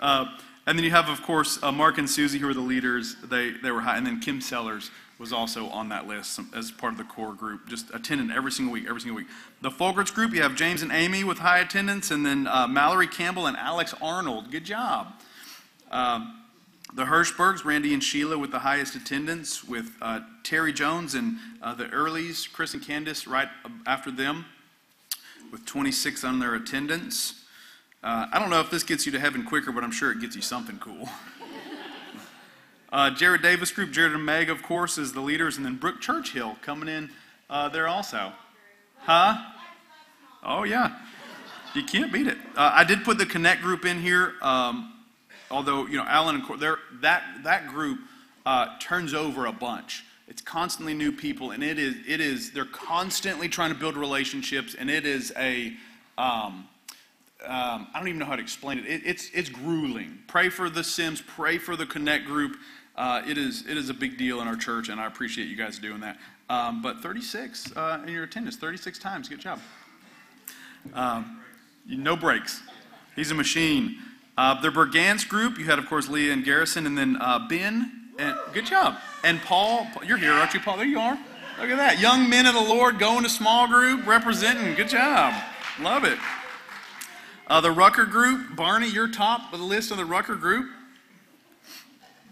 Uh, 0.00 0.36
and 0.66 0.76
then 0.76 0.84
you 0.84 0.90
have, 0.90 1.08
of 1.08 1.22
course, 1.22 1.62
uh, 1.62 1.70
Mark 1.70 1.98
and 1.98 2.10
Susie, 2.10 2.40
who 2.40 2.48
are 2.48 2.54
the 2.54 2.60
leaders. 2.60 3.14
They, 3.22 3.52
they 3.52 3.70
were 3.70 3.82
high. 3.82 3.98
And 3.98 4.04
then 4.04 4.18
Kim 4.18 4.40
Sellers 4.40 4.90
was 5.18 5.32
also 5.32 5.68
on 5.68 5.88
that 5.90 6.06
list 6.06 6.40
as 6.54 6.70
part 6.70 6.92
of 6.92 6.98
the 6.98 7.04
core 7.04 7.34
group, 7.34 7.68
just 7.68 7.86
attending 7.94 8.30
every 8.30 8.50
single 8.50 8.72
week, 8.72 8.86
every 8.88 9.00
single 9.00 9.16
week. 9.16 9.28
The 9.62 9.70
Folgerts 9.70 10.12
group, 10.12 10.32
you 10.32 10.42
have 10.42 10.56
James 10.56 10.82
and 10.82 10.90
Amy 10.90 11.24
with 11.24 11.38
high 11.38 11.60
attendance, 11.60 12.10
and 12.10 12.26
then 12.26 12.46
uh, 12.46 12.66
Mallory 12.66 13.06
Campbell 13.06 13.46
and 13.46 13.56
Alex 13.56 13.94
Arnold. 14.02 14.50
Good 14.50 14.64
job. 14.64 15.12
Um, 15.90 16.40
the 16.94 17.04
Hirschbergs, 17.04 17.64
Randy 17.64 17.92
and 17.92 18.02
Sheila 18.02 18.38
with 18.38 18.50
the 18.50 18.60
highest 18.60 18.94
attendance, 18.94 19.64
with 19.64 19.92
uh, 20.00 20.20
Terry 20.42 20.72
Jones 20.72 21.14
and 21.14 21.36
uh, 21.62 21.74
the 21.74 21.86
Earleys, 21.86 22.50
Chris 22.52 22.74
and 22.74 22.82
Candace 22.82 23.26
right 23.26 23.48
after 23.86 24.10
them, 24.10 24.46
with 25.50 25.64
26 25.66 26.24
on 26.24 26.38
their 26.38 26.54
attendance. 26.54 27.44
Uh, 28.02 28.26
I 28.32 28.38
don't 28.38 28.50
know 28.50 28.60
if 28.60 28.70
this 28.70 28.82
gets 28.82 29.06
you 29.06 29.12
to 29.12 29.20
heaven 29.20 29.44
quicker, 29.44 29.72
but 29.72 29.82
I'm 29.82 29.90
sure 29.90 30.12
it 30.12 30.20
gets 30.20 30.36
you 30.36 30.42
something 30.42 30.78
cool. 30.78 31.08
Uh, 32.94 33.10
Jared 33.10 33.42
Davis 33.42 33.72
Group, 33.72 33.90
Jared 33.90 34.12
and 34.12 34.24
Meg, 34.24 34.48
of 34.48 34.62
course, 34.62 34.98
is 34.98 35.12
the 35.12 35.20
leaders, 35.20 35.56
and 35.56 35.66
then 35.66 35.74
Brooke 35.74 36.00
Churchill 36.00 36.56
coming 36.62 36.88
in 36.88 37.10
uh, 37.50 37.68
there 37.68 37.88
also. 37.88 38.32
Huh? 38.98 39.36
Oh, 40.44 40.62
yeah. 40.62 41.00
You 41.74 41.82
can't 41.82 42.12
beat 42.12 42.28
it. 42.28 42.38
Uh, 42.54 42.70
I 42.72 42.84
did 42.84 43.02
put 43.02 43.18
the 43.18 43.26
Connect 43.26 43.62
group 43.62 43.84
in 43.84 44.00
here. 44.00 44.34
Um, 44.40 44.92
although 45.50 45.86
you 45.86 45.96
know 45.96 46.04
Alan 46.04 46.36
and 46.36 46.44
Cor- 46.44 46.56
that 46.56 47.22
that 47.42 47.66
group 47.66 47.98
uh, 48.46 48.78
turns 48.78 49.12
over 49.12 49.46
a 49.46 49.52
bunch. 49.52 50.04
It's 50.28 50.40
constantly 50.40 50.94
new 50.94 51.10
people, 51.10 51.50
and 51.50 51.64
it 51.64 51.80
is 51.80 51.96
it 52.06 52.20
is 52.20 52.52
they're 52.52 52.64
constantly 52.64 53.48
trying 53.48 53.72
to 53.72 53.78
build 53.78 53.96
relationships, 53.96 54.76
and 54.78 54.88
it 54.88 55.04
is 55.04 55.32
a 55.36 55.74
um, 56.16 56.68
um, 57.44 57.88
I 57.92 57.98
don't 57.98 58.06
even 58.06 58.20
know 58.20 58.26
how 58.26 58.36
to 58.36 58.42
explain 58.42 58.78
it. 58.78 58.86
it. 58.86 59.02
It's 59.04 59.30
it's 59.34 59.48
grueling. 59.48 60.20
Pray 60.28 60.48
for 60.48 60.70
the 60.70 60.84
Sims. 60.84 61.20
Pray 61.20 61.58
for 61.58 61.74
the 61.74 61.86
Connect 61.86 62.24
group. 62.24 62.56
Uh, 62.96 63.22
it 63.26 63.36
is 63.36 63.66
it 63.66 63.76
is 63.76 63.90
a 63.90 63.94
big 63.94 64.16
deal 64.16 64.40
in 64.40 64.48
our 64.48 64.56
church, 64.56 64.88
and 64.88 65.00
I 65.00 65.06
appreciate 65.06 65.48
you 65.48 65.56
guys 65.56 65.78
doing 65.78 66.00
that. 66.00 66.18
Um, 66.48 66.82
but 66.82 67.00
36 67.00 67.72
uh, 67.76 68.02
in 68.06 68.12
your 68.12 68.24
attendance, 68.24 68.56
36 68.56 68.98
times. 68.98 69.28
Good 69.28 69.40
job. 69.40 69.60
Um, 70.92 71.40
no 71.86 72.16
breaks. 72.16 72.62
He's 73.16 73.30
a 73.30 73.34
machine. 73.34 73.96
Uh, 74.36 74.60
the 74.60 74.68
Bergans 74.68 75.26
group, 75.28 75.58
you 75.58 75.64
had, 75.64 75.78
of 75.78 75.86
course, 75.86 76.08
Leah 76.08 76.32
and 76.32 76.44
Garrison, 76.44 76.86
and 76.86 76.98
then 76.98 77.16
uh, 77.20 77.46
Ben. 77.48 78.10
And 78.18 78.36
good 78.52 78.66
job. 78.66 78.96
And 79.22 79.40
Paul, 79.42 79.86
you're 80.04 80.18
here, 80.18 80.32
aren't 80.32 80.54
you, 80.54 80.60
Paul? 80.60 80.76
There 80.76 80.86
you 80.86 80.98
are. 80.98 81.18
Look 81.60 81.70
at 81.70 81.76
that. 81.76 82.00
Young 82.00 82.28
men 82.28 82.46
of 82.46 82.54
the 82.54 82.60
Lord 82.60 82.98
going 82.98 83.22
to 83.22 83.28
small 83.28 83.68
group, 83.68 84.06
representing. 84.06 84.74
Good 84.74 84.88
job. 84.88 85.34
Love 85.80 86.04
it. 86.04 86.18
Uh, 87.46 87.60
the 87.60 87.70
Rucker 87.70 88.06
group, 88.06 88.56
Barney, 88.56 88.88
you're 88.88 89.08
top 89.08 89.52
of 89.52 89.58
the 89.58 89.64
list 89.64 89.90
of 89.90 89.96
the 89.96 90.04
Rucker 90.04 90.34
group. 90.34 90.68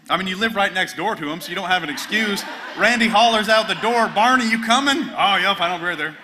I 0.09 0.17
mean, 0.17 0.27
you 0.27 0.35
live 0.35 0.55
right 0.55 0.73
next 0.73 0.97
door 0.97 1.15
to 1.15 1.29
him, 1.29 1.39
so 1.39 1.49
you 1.49 1.55
don't 1.55 1.69
have 1.69 1.83
an 1.83 1.89
excuse. 1.89 2.43
Randy 2.77 3.07
hollers 3.07 3.47
out 3.47 3.67
the 3.67 3.75
door, 3.75 4.09
Barney, 4.09 4.49
you 4.49 4.61
coming? 4.63 4.97
Oh, 4.97 5.37
yep, 5.37 5.61
I 5.61 5.77
know, 5.77 5.83
we're 5.83 5.95
there. 5.95 6.17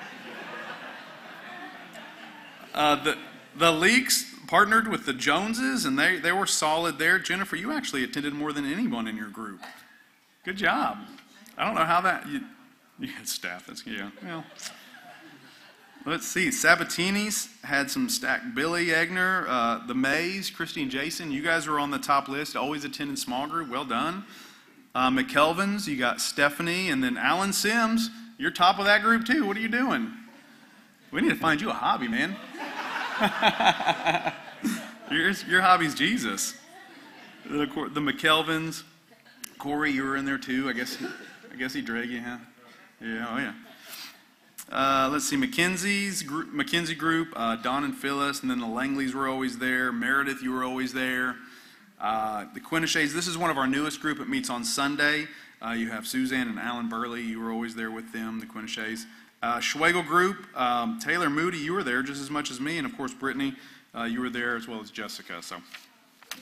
Uh, 2.73 3.03
the, 3.03 3.17
the 3.55 3.71
Leaks, 3.71 4.25
partnered 4.47 4.87
with 4.87 5.05
the 5.05 5.13
Joneses, 5.13 5.85
and 5.85 5.97
they, 5.97 6.17
they 6.17 6.31
were 6.31 6.47
solid 6.47 6.97
there. 6.97 7.19
Jennifer, 7.19 7.55
you 7.55 7.71
actually 7.71 8.03
attended 8.03 8.33
more 8.33 8.51
than 8.51 8.65
anyone 8.65 9.07
in 9.07 9.15
your 9.15 9.29
group. 9.29 9.61
Good 10.43 10.57
job. 10.57 10.97
I 11.57 11.65
don't 11.65 11.75
know 11.75 11.85
how 11.85 12.01
that, 12.01 12.27
you, 12.27 12.41
you 12.99 13.07
had 13.07 13.27
staff, 13.27 13.67
that's, 13.67 13.85
yeah, 13.85 14.09
well. 14.23 14.43
Let's 16.05 16.25
see, 16.25 16.49
Sabatini's 16.49 17.49
had 17.63 17.91
some 17.91 18.07
stack. 18.07 18.55
Billy 18.55 18.87
Egner, 18.87 19.45
uh, 19.49 19.85
the 19.85 19.93
Mays, 19.93 20.49
Christy 20.49 20.81
and 20.81 20.89
Jason, 20.89 21.29
you 21.29 21.41
guys 21.41 21.67
were 21.67 21.77
on 21.77 21.91
the 21.91 21.99
top 21.99 22.29
list, 22.29 22.55
always 22.55 22.85
attended 22.85 23.19
small 23.19 23.47
group, 23.47 23.69
well 23.69 23.83
done. 23.83 24.23
Uh, 24.95 25.09
McKelvins, 25.09 25.87
you 25.87 25.97
got 25.97 26.21
Stephanie, 26.21 26.89
and 26.89 27.03
then 27.03 27.17
Alan 27.17 27.51
Sims, 27.51 28.09
you're 28.37 28.49
top 28.49 28.79
of 28.79 28.85
that 28.85 29.01
group 29.01 29.25
too. 29.25 29.45
What 29.45 29.57
are 29.57 29.59
you 29.59 29.67
doing? 29.67 30.11
We 31.11 31.21
need 31.21 31.29
to 31.29 31.35
find 31.35 31.59
you 31.59 31.69
a 31.69 31.73
hobby, 31.73 32.07
man. 32.07 32.35
your, 35.11 35.31
your 35.47 35.61
hobby's 35.61 35.93
Jesus. 35.93 36.55
The, 37.45 37.65
the 37.65 37.99
McKelvins, 37.99 38.83
Corey, 39.57 39.91
you 39.91 40.05
were 40.05 40.15
in 40.15 40.23
there 40.23 40.37
too. 40.37 40.69
I 40.69 40.73
guess, 40.73 40.97
I 41.51 41.57
guess 41.57 41.73
he 41.73 41.81
dragged 41.81 42.09
you, 42.09 42.21
huh? 42.21 42.37
Yeah, 43.01 43.27
oh 43.29 43.37
yeah. 43.37 43.53
Uh, 44.71 45.09
let's 45.11 45.27
see, 45.27 45.35
McKenzie's 45.35 46.21
group, 46.21 46.53
McKenzie 46.53 46.95
group, 46.95 47.33
uh, 47.35 47.55
Don 47.55 47.83
and 47.83 47.95
Phyllis, 47.95 48.41
and 48.41 48.51
then 48.51 48.59
the 48.59 48.67
Langleys 48.67 49.15
were 49.15 49.27
always 49.27 49.57
there. 49.57 49.91
Meredith, 49.91 50.43
you 50.43 50.51
were 50.51 50.63
always 50.63 50.93
there. 50.93 51.37
Uh, 51.99 52.45
the 52.53 52.59
Quinneshays, 52.59 53.11
this 53.11 53.27
is 53.27 53.35
one 53.35 53.49
of 53.49 53.57
our 53.57 53.65
newest 53.65 53.99
group. 53.99 54.19
It 54.19 54.29
meets 54.29 54.47
on 54.47 54.63
Sunday. 54.63 55.27
Uh, 55.59 55.71
you 55.71 55.89
have 55.89 56.05
Suzanne 56.05 56.47
and 56.47 56.59
Alan 56.59 56.87
Burley. 56.87 57.23
You 57.23 57.41
were 57.41 57.51
always 57.51 57.73
there 57.73 57.89
with 57.89 58.13
them, 58.13 58.39
the 58.39 58.45
Quinneshays. 58.45 59.05
Uh, 59.41 59.57
Schwegel 59.57 60.05
Group, 60.05 60.45
um, 60.55 60.99
Taylor 60.99 61.31
Moody, 61.31 61.57
you 61.57 61.73
were 61.73 61.83
there 61.83 62.03
just 62.03 62.21
as 62.21 62.29
much 62.29 62.51
as 62.51 62.59
me, 62.59 62.77
and 62.77 62.85
of 62.85 62.95
course, 62.95 63.13
Brittany, 63.13 63.55
uh, 63.95 64.03
you 64.03 64.21
were 64.21 64.29
there 64.29 64.55
as 64.55 64.67
well 64.67 64.81
as 64.81 64.91
Jessica. 64.91 65.41
So, 65.41 65.55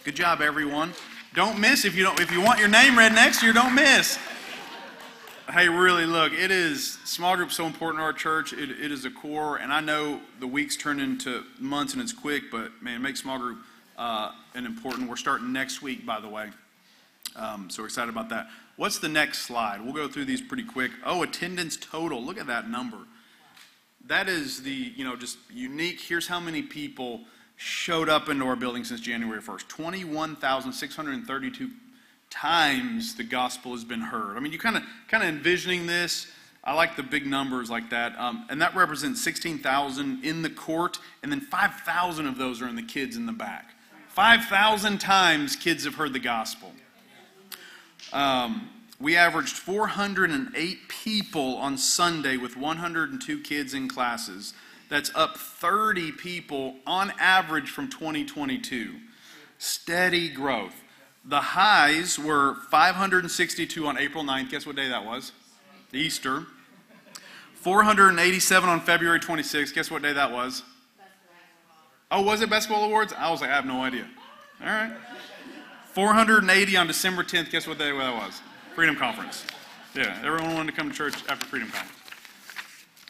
good 0.03 0.15
job, 0.15 0.41
everyone. 0.41 0.91
Don't 1.33 1.59
miss 1.59 1.85
if 1.85 1.95
you 1.95 2.03
don't. 2.03 2.19
If 2.19 2.31
you 2.31 2.41
want 2.41 2.59
your 2.59 2.67
name 2.67 2.97
read 2.97 3.13
next 3.13 3.41
year, 3.41 3.53
don't 3.53 3.73
miss. 3.73 4.19
Hey, 5.49 5.69
really, 5.69 6.05
look, 6.05 6.33
it 6.33 6.51
is 6.51 6.97
small 7.05 7.37
group 7.37 7.53
so 7.53 7.65
important 7.65 8.01
to 8.01 8.03
our 8.03 8.11
church. 8.11 8.51
It, 8.51 8.69
it 8.69 8.91
is 8.91 9.05
a 9.05 9.09
core, 9.09 9.55
and 9.55 9.71
I 9.71 9.79
know 9.79 10.19
the 10.41 10.47
weeks 10.47 10.75
turn 10.75 10.99
into 10.99 11.45
months, 11.57 11.93
and 11.93 12.01
it's 12.01 12.11
quick, 12.11 12.51
but 12.51 12.69
man, 12.81 13.01
make 13.01 13.15
small 13.15 13.39
group 13.39 13.59
uh, 13.97 14.33
an 14.55 14.65
important. 14.65 15.09
We're 15.09 15.15
starting 15.15 15.53
next 15.53 15.81
week, 15.81 16.05
by 16.05 16.19
the 16.19 16.27
way. 16.27 16.49
Um, 17.37 17.69
so 17.69 17.81
we're 17.81 17.87
excited 17.87 18.09
about 18.09 18.27
that. 18.27 18.49
What's 18.75 18.99
the 18.99 19.07
next 19.07 19.43
slide? 19.43 19.79
We'll 19.81 19.93
go 19.93 20.09
through 20.09 20.25
these 20.25 20.41
pretty 20.41 20.65
quick. 20.65 20.91
Oh, 21.05 21.23
attendance 21.23 21.77
total. 21.77 22.21
Look 22.21 22.37
at 22.37 22.47
that 22.47 22.69
number. 22.69 22.97
That 24.05 24.27
is 24.27 24.63
the, 24.63 24.91
you 24.97 25.05
know, 25.05 25.15
just 25.15 25.37
unique. 25.49 26.01
Here's 26.01 26.27
how 26.27 26.41
many 26.41 26.61
people 26.61 27.21
showed 27.55 28.09
up 28.09 28.27
into 28.27 28.45
our 28.45 28.57
building 28.57 28.83
since 28.83 28.99
January 28.99 29.41
1st 29.41 29.69
21,632 29.69 31.69
times 32.29 33.15
the 33.15 33.23
gospel 33.23 33.71
has 33.71 33.83
been 33.83 34.01
heard. 34.01 34.37
I 34.37 34.39
mean, 34.39 34.51
you 34.51 34.59
kind 34.59 34.77
of 34.77 34.83
kind 35.07 35.23
of 35.23 35.29
envisioning 35.29 35.87
this. 35.87 36.27
I 36.63 36.73
like 36.73 36.97
the 36.97 37.03
big 37.03 37.25
numbers 37.25 37.69
like 37.69 37.91
that. 37.91 38.19
Um, 38.19 38.45
and 38.49 38.61
that 38.61 38.75
represents 38.75 39.23
16,000 39.23 40.25
in 40.25 40.41
the 40.41 40.49
court, 40.49 40.99
and 41.23 41.31
then 41.31 41.39
5,000 41.39 42.27
of 42.27 42.37
those 42.37 42.61
are 42.61 42.67
in 42.67 42.75
the 42.75 42.83
kids 42.83 43.15
in 43.15 43.25
the 43.25 43.31
back. 43.31 43.73
5,000 44.09 44.97
times 44.97 45.55
kids 45.55 45.85
have 45.85 45.95
heard 45.95 46.11
the 46.11 46.19
gospel. 46.19 46.73
Um, 48.11 48.69
we 48.99 49.15
averaged 49.15 49.55
408 49.55 50.89
people 50.89 51.55
on 51.55 51.77
Sunday 51.77 52.35
with 52.35 52.57
102 52.57 53.41
kids 53.41 53.73
in 53.73 53.87
classes. 53.87 54.53
That's 54.89 55.11
up 55.15 55.37
30 55.37 56.13
people 56.13 56.75
on 56.85 57.13
average 57.19 57.69
from 57.69 57.89
2022. 57.89 58.95
Steady 59.57 60.29
growth. 60.29 60.83
The 61.27 61.41
highs 61.41 62.17
were 62.17 62.55
562 62.69 63.85
on 63.85 63.97
April 63.97 64.23
9th. 64.23 64.49
Guess 64.49 64.65
what 64.65 64.77
day 64.77 64.87
that 64.87 65.05
was? 65.05 65.33
Easter. 65.91 66.45
487 67.55 68.69
on 68.69 68.79
February 68.79 69.19
26th. 69.19 69.73
Guess 69.73 69.91
what 69.91 70.01
day 70.01 70.13
that 70.13 70.31
was? 70.31 70.63
Oh, 72.09 72.21
was 72.21 72.39
it 72.41 72.49
Best 72.49 72.69
Basketball 72.69 72.85
Awards? 72.85 73.11
I 73.11 73.29
was 73.29 73.41
like, 73.41 73.49
I 73.49 73.55
have 73.55 73.65
no 73.65 73.83
idea. 73.83 74.07
All 74.61 74.67
right. 74.67 74.93
480 75.91 76.77
on 76.77 76.87
December 76.87 77.23
10th. 77.23 77.51
Guess 77.51 77.67
what 77.67 77.77
day 77.77 77.91
that 77.91 78.15
was? 78.15 78.41
Freedom 78.73 78.95
Conference. 78.95 79.45
Yeah, 79.93 80.17
everyone 80.23 80.53
wanted 80.53 80.71
to 80.71 80.77
come 80.77 80.89
to 80.89 80.95
church 80.95 81.15
after 81.27 81.45
Freedom 81.45 81.69
Conference. 81.69 81.99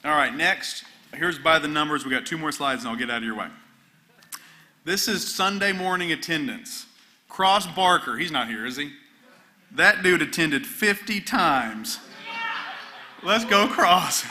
All 0.04 0.16
right, 0.16 0.34
next. 0.34 0.86
Here's 1.14 1.38
by 1.38 1.60
the 1.60 1.68
numbers. 1.68 2.04
We 2.04 2.10
got 2.10 2.26
two 2.26 2.40
more 2.40 2.52
slides 2.52 2.82
and 2.82 2.90
I'll 2.90 2.98
get 2.98 3.12
out 3.12 3.18
of 3.18 3.24
your 3.24 3.36
way. 3.36 3.50
This 4.86 5.08
is 5.08 5.36
Sunday 5.36 5.72
morning 5.72 6.12
attendance. 6.12 6.87
Cross 7.38 7.68
Barker, 7.68 8.18
he's 8.18 8.32
not 8.32 8.48
here, 8.48 8.66
is 8.66 8.78
he? 8.78 8.92
That 9.74 10.02
dude 10.02 10.24
attended 10.24 10.66
50 10.66 11.22
times. 11.22 12.00
Let's 13.22 13.46
go 13.46 13.68
cross. 13.68 14.26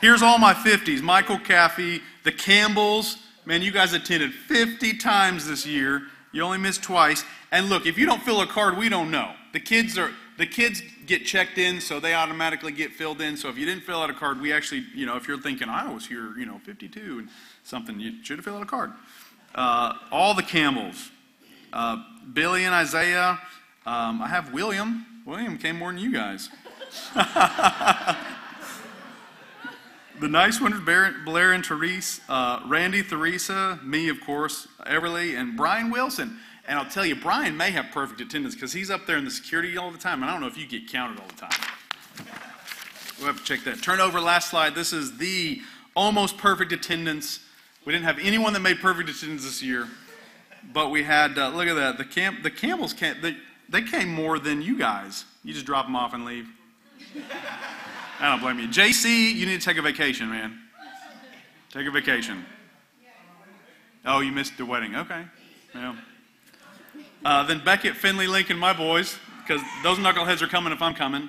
Here's 0.00 0.22
all 0.22 0.38
my 0.38 0.54
50s 0.54 1.02
Michael 1.02 1.38
Caffey, 1.38 2.00
the 2.22 2.30
Campbells. 2.30 3.16
Man, 3.44 3.60
you 3.60 3.72
guys 3.72 3.92
attended 3.92 4.32
50 4.32 4.98
times 4.98 5.48
this 5.48 5.66
year. 5.66 6.02
You 6.30 6.42
only 6.42 6.58
missed 6.58 6.84
twice. 6.84 7.24
And 7.50 7.68
look, 7.68 7.86
if 7.86 7.98
you 7.98 8.06
don't 8.06 8.22
fill 8.22 8.40
a 8.40 8.46
card, 8.46 8.76
we 8.76 8.88
don't 8.88 9.10
know. 9.10 9.32
The 9.52 9.58
kids 9.58 9.98
are 9.98 10.12
the 10.38 10.46
kids 10.46 10.84
get 11.06 11.26
checked 11.26 11.58
in, 11.58 11.80
so 11.80 11.98
they 11.98 12.14
automatically 12.14 12.70
get 12.70 12.92
filled 12.92 13.20
in. 13.20 13.36
So 13.36 13.48
if 13.48 13.58
you 13.58 13.66
didn't 13.66 13.82
fill 13.82 14.00
out 14.00 14.10
a 14.10 14.14
card, 14.14 14.40
we 14.40 14.52
actually, 14.52 14.84
you 14.94 15.06
know, 15.06 15.16
if 15.16 15.26
you're 15.26 15.40
thinking 15.40 15.68
I 15.68 15.92
was 15.92 16.06
here, 16.06 16.38
you 16.38 16.46
know, 16.46 16.60
52 16.64 17.18
and 17.18 17.28
something, 17.64 17.98
you 17.98 18.22
should 18.22 18.38
have 18.38 18.44
filled 18.44 18.58
out 18.58 18.62
a 18.62 18.66
card. 18.66 18.92
Uh, 19.56 19.94
all 20.12 20.34
the 20.34 20.44
Campbells, 20.44 21.10
uh, 21.72 22.02
Billy 22.32 22.64
and 22.64 22.74
Isaiah. 22.74 23.38
Um, 23.86 24.22
I 24.22 24.28
have 24.28 24.52
William. 24.52 25.06
William 25.24 25.58
came 25.58 25.78
more 25.78 25.92
than 25.92 26.00
you 26.00 26.12
guys. 26.12 26.48
the 30.20 30.28
nice 30.28 30.60
ones, 30.60 30.80
Blair 30.80 31.52
and 31.52 31.64
Therese, 31.64 32.20
uh, 32.28 32.60
Randy, 32.66 33.02
Theresa, 33.02 33.78
me, 33.82 34.08
of 34.08 34.20
course, 34.20 34.68
Everly, 34.80 35.38
and 35.38 35.56
Brian 35.56 35.90
Wilson. 35.90 36.38
And 36.66 36.78
I'll 36.78 36.88
tell 36.88 37.06
you, 37.06 37.16
Brian 37.16 37.56
may 37.56 37.70
have 37.70 37.86
perfect 37.92 38.20
attendance 38.20 38.54
because 38.54 38.72
he's 38.72 38.90
up 38.90 39.06
there 39.06 39.16
in 39.16 39.24
the 39.24 39.30
security 39.30 39.76
all 39.76 39.90
the 39.90 39.98
time. 39.98 40.22
And 40.22 40.30
I 40.30 40.32
don't 40.32 40.40
know 40.40 40.46
if 40.46 40.58
you 40.58 40.66
get 40.66 40.88
counted 40.88 41.20
all 41.20 41.26
the 41.26 41.34
time. 41.34 41.50
We'll 43.18 43.26
have 43.26 43.38
to 43.38 43.44
check 43.44 43.64
that. 43.64 43.82
Turnover, 43.82 44.20
last 44.20 44.50
slide. 44.50 44.74
This 44.74 44.92
is 44.92 45.18
the 45.18 45.60
almost 45.94 46.38
perfect 46.38 46.72
attendance. 46.72 47.40
We 47.84 47.92
didn't 47.92 48.06
have 48.06 48.18
anyone 48.18 48.52
that 48.52 48.60
made 48.60 48.80
perfect 48.80 49.10
attendance 49.10 49.44
this 49.44 49.62
year. 49.62 49.88
But 50.72 50.90
we 50.90 51.02
had, 51.02 51.38
uh, 51.38 51.48
look 51.48 51.66
at 51.66 51.74
that. 51.74 51.98
The, 51.98 52.04
camp, 52.04 52.42
the 52.42 52.50
Campbells, 52.50 52.92
came, 52.92 53.20
they, 53.20 53.36
they 53.68 53.82
came 53.82 54.08
more 54.08 54.38
than 54.38 54.62
you 54.62 54.78
guys. 54.78 55.24
You 55.42 55.52
just 55.52 55.66
drop 55.66 55.86
them 55.86 55.96
off 55.96 56.14
and 56.14 56.24
leave. 56.24 56.48
I 58.20 58.30
don't 58.30 58.40
blame 58.40 58.58
you. 58.58 58.68
JC, 58.68 59.34
you 59.34 59.46
need 59.46 59.60
to 59.60 59.64
take 59.64 59.78
a 59.78 59.82
vacation, 59.82 60.28
man. 60.28 60.58
Take 61.70 61.86
a 61.86 61.90
vacation. 61.90 62.44
Oh, 64.04 64.20
you 64.20 64.32
missed 64.32 64.56
the 64.58 64.66
wedding. 64.66 64.96
Okay. 64.96 65.24
Yeah. 65.74 65.96
Uh, 67.24 67.44
then 67.44 67.62
Beckett, 67.64 67.96
Finley, 67.96 68.26
Lincoln, 68.26 68.58
my 68.58 68.72
boys, 68.72 69.18
because 69.40 69.60
those 69.82 69.98
knuckleheads 69.98 70.42
are 70.42 70.46
coming 70.46 70.72
if 70.72 70.82
I'm 70.82 70.94
coming. 70.94 71.28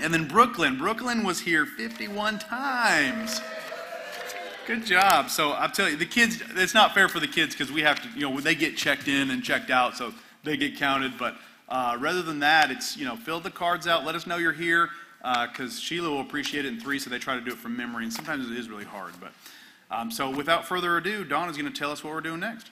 And 0.00 0.12
then 0.12 0.26
Brooklyn. 0.26 0.78
Brooklyn 0.78 1.22
was 1.22 1.40
here 1.40 1.66
51 1.66 2.38
times. 2.38 3.40
Good 4.64 4.86
job. 4.86 5.28
So 5.28 5.50
I'll 5.50 5.70
tell 5.70 5.90
you, 5.90 5.96
the 5.96 6.06
kids, 6.06 6.40
it's 6.54 6.72
not 6.72 6.94
fair 6.94 7.08
for 7.08 7.18
the 7.18 7.26
kids 7.26 7.52
because 7.52 7.72
we 7.72 7.82
have 7.82 8.00
to, 8.00 8.08
you 8.16 8.30
know, 8.30 8.40
they 8.40 8.54
get 8.54 8.76
checked 8.76 9.08
in 9.08 9.30
and 9.30 9.42
checked 9.42 9.70
out, 9.70 9.96
so 9.96 10.14
they 10.44 10.56
get 10.56 10.76
counted. 10.76 11.18
But 11.18 11.34
uh, 11.68 11.96
rather 11.98 12.22
than 12.22 12.38
that, 12.40 12.70
it's, 12.70 12.96
you 12.96 13.04
know, 13.04 13.16
fill 13.16 13.40
the 13.40 13.50
cards 13.50 13.88
out, 13.88 14.04
let 14.04 14.14
us 14.14 14.24
know 14.24 14.36
you're 14.36 14.52
here 14.52 14.90
because 15.18 15.76
uh, 15.76 15.80
Sheila 15.80 16.10
will 16.10 16.20
appreciate 16.20 16.64
it 16.64 16.68
in 16.68 16.80
three, 16.80 17.00
so 17.00 17.10
they 17.10 17.18
try 17.18 17.34
to 17.34 17.40
do 17.40 17.50
it 17.50 17.58
from 17.58 17.76
memory. 17.76 18.04
And 18.04 18.12
sometimes 18.12 18.48
it 18.48 18.56
is 18.56 18.68
really 18.68 18.84
hard. 18.84 19.14
But 19.20 19.32
um, 19.90 20.12
so 20.12 20.30
without 20.30 20.64
further 20.64 20.96
ado, 20.96 21.24
Don 21.24 21.50
is 21.50 21.56
going 21.56 21.70
to 21.70 21.76
tell 21.76 21.90
us 21.90 22.04
what 22.04 22.12
we're 22.12 22.20
doing 22.20 22.40
next. 22.40 22.70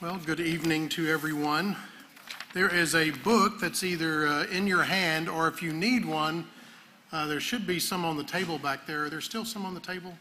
Well, 0.00 0.20
good 0.24 0.38
evening 0.38 0.90
to 0.90 1.08
everyone. 1.08 1.74
There 2.54 2.72
is 2.72 2.94
a 2.94 3.10
book 3.10 3.54
that's 3.60 3.82
either 3.82 4.28
uh, 4.28 4.44
in 4.44 4.68
your 4.68 4.84
hand 4.84 5.28
or 5.28 5.48
if 5.48 5.60
you 5.60 5.72
need 5.72 6.04
one, 6.04 6.46
uh, 7.10 7.26
there 7.26 7.40
should 7.40 7.66
be 7.66 7.80
some 7.80 8.04
on 8.04 8.16
the 8.16 8.22
table 8.22 8.60
back 8.60 8.86
there. 8.86 9.10
There's 9.10 9.24
still 9.24 9.44
some 9.44 9.66
on 9.66 9.74
the 9.74 9.80
table 9.80 10.14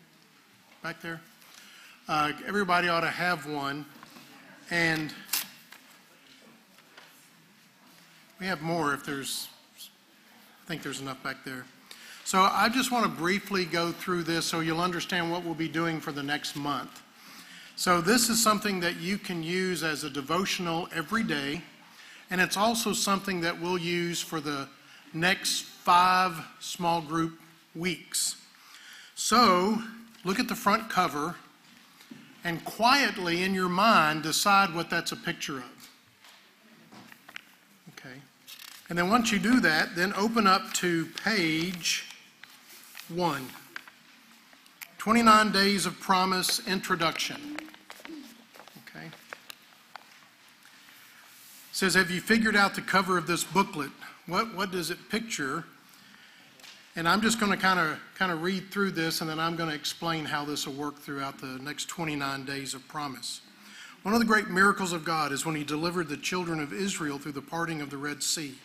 back 0.81 0.99
there. 0.99 1.21
Uh, 2.07 2.31
everybody 2.47 2.87
ought 2.87 3.01
to 3.01 3.11
have 3.11 3.45
one. 3.45 3.85
And 4.71 5.13
we 8.39 8.47
have 8.47 8.63
more 8.63 8.95
if 8.95 9.05
there's, 9.05 9.47
I 10.65 10.67
think 10.67 10.81
there's 10.81 11.01
enough 11.01 11.21
back 11.21 11.45
there. 11.45 11.65
So 12.25 12.39
I 12.41 12.67
just 12.69 12.91
want 12.91 13.05
to 13.05 13.11
briefly 13.11 13.63
go 13.63 13.91
through 13.91 14.23
this 14.23 14.47
so 14.47 14.61
you'll 14.61 14.81
understand 14.81 15.31
what 15.31 15.43
we'll 15.43 15.53
be 15.53 15.69
doing 15.69 15.99
for 15.99 16.11
the 16.11 16.23
next 16.23 16.55
month. 16.55 17.03
So, 17.79 18.01
this 18.01 18.27
is 18.29 18.41
something 18.41 18.79
that 18.79 18.97
you 18.97 19.19
can 19.19 19.43
use 19.43 19.83
as 19.83 20.03
a 20.03 20.09
devotional 20.09 20.89
every 20.91 21.21
day, 21.21 21.61
and 22.31 22.41
it's 22.41 22.57
also 22.57 22.91
something 22.91 23.39
that 23.41 23.61
we'll 23.61 23.77
use 23.77 24.19
for 24.19 24.41
the 24.41 24.67
next 25.13 25.61
five 25.61 26.43
small 26.59 27.01
group 27.01 27.39
weeks. 27.75 28.37
So, 29.13 29.77
look 30.25 30.39
at 30.39 30.47
the 30.47 30.55
front 30.55 30.89
cover 30.89 31.35
and 32.43 32.65
quietly 32.65 33.43
in 33.43 33.53
your 33.53 33.69
mind 33.69 34.23
decide 34.23 34.73
what 34.73 34.89
that's 34.89 35.11
a 35.11 35.15
picture 35.15 35.57
of. 35.57 35.89
Okay. 37.89 38.15
And 38.89 38.97
then 38.97 39.11
once 39.11 39.31
you 39.31 39.37
do 39.37 39.59
that, 39.59 39.95
then 39.95 40.15
open 40.15 40.47
up 40.47 40.73
to 40.73 41.05
page 41.23 42.05
one 43.07 43.47
29 44.97 45.51
Days 45.51 45.85
of 45.85 45.99
Promise 45.99 46.67
Introduction. 46.67 47.56
Says, 51.77 51.93
Have 51.93 52.09
you 52.09 52.19
figured 52.19 52.55
out 52.55 52.73
the 52.73 52.81
cover 52.81 53.19
of 53.19 53.27
this 53.27 53.43
booklet? 53.43 53.91
What, 54.25 54.55
what 54.55 54.71
does 54.71 54.89
it 54.89 54.97
picture? 55.09 55.63
And 56.95 57.07
I'm 57.07 57.21
just 57.21 57.39
going 57.39 57.51
to 57.51 57.57
kind 57.57 57.79
of 57.79 57.99
kind 58.15 58.31
of 58.31 58.41
read 58.41 58.71
through 58.71 58.91
this, 58.91 59.21
and 59.21 59.29
then 59.29 59.39
I'm 59.39 59.55
going 59.55 59.69
to 59.69 59.75
explain 59.75 60.25
how 60.25 60.43
this 60.43 60.65
will 60.65 60.73
work 60.73 60.97
throughout 60.97 61.39
the 61.39 61.59
next 61.61 61.87
29 61.87 62.45
days 62.45 62.73
of 62.73 62.87
promise. 62.87 63.41
One 64.01 64.15
of 64.15 64.19
the 64.19 64.25
great 64.25 64.49
miracles 64.49 64.91
of 64.91 65.05
God 65.05 65.31
is 65.31 65.45
when 65.45 65.53
He 65.53 65.63
delivered 65.63 66.09
the 66.09 66.17
children 66.17 66.59
of 66.59 66.73
Israel 66.73 67.19
through 67.19 67.33
the 67.33 67.43
parting 67.43 67.79
of 67.79 67.91
the 67.91 67.97
Red 67.97 68.23
Sea. 68.23 68.55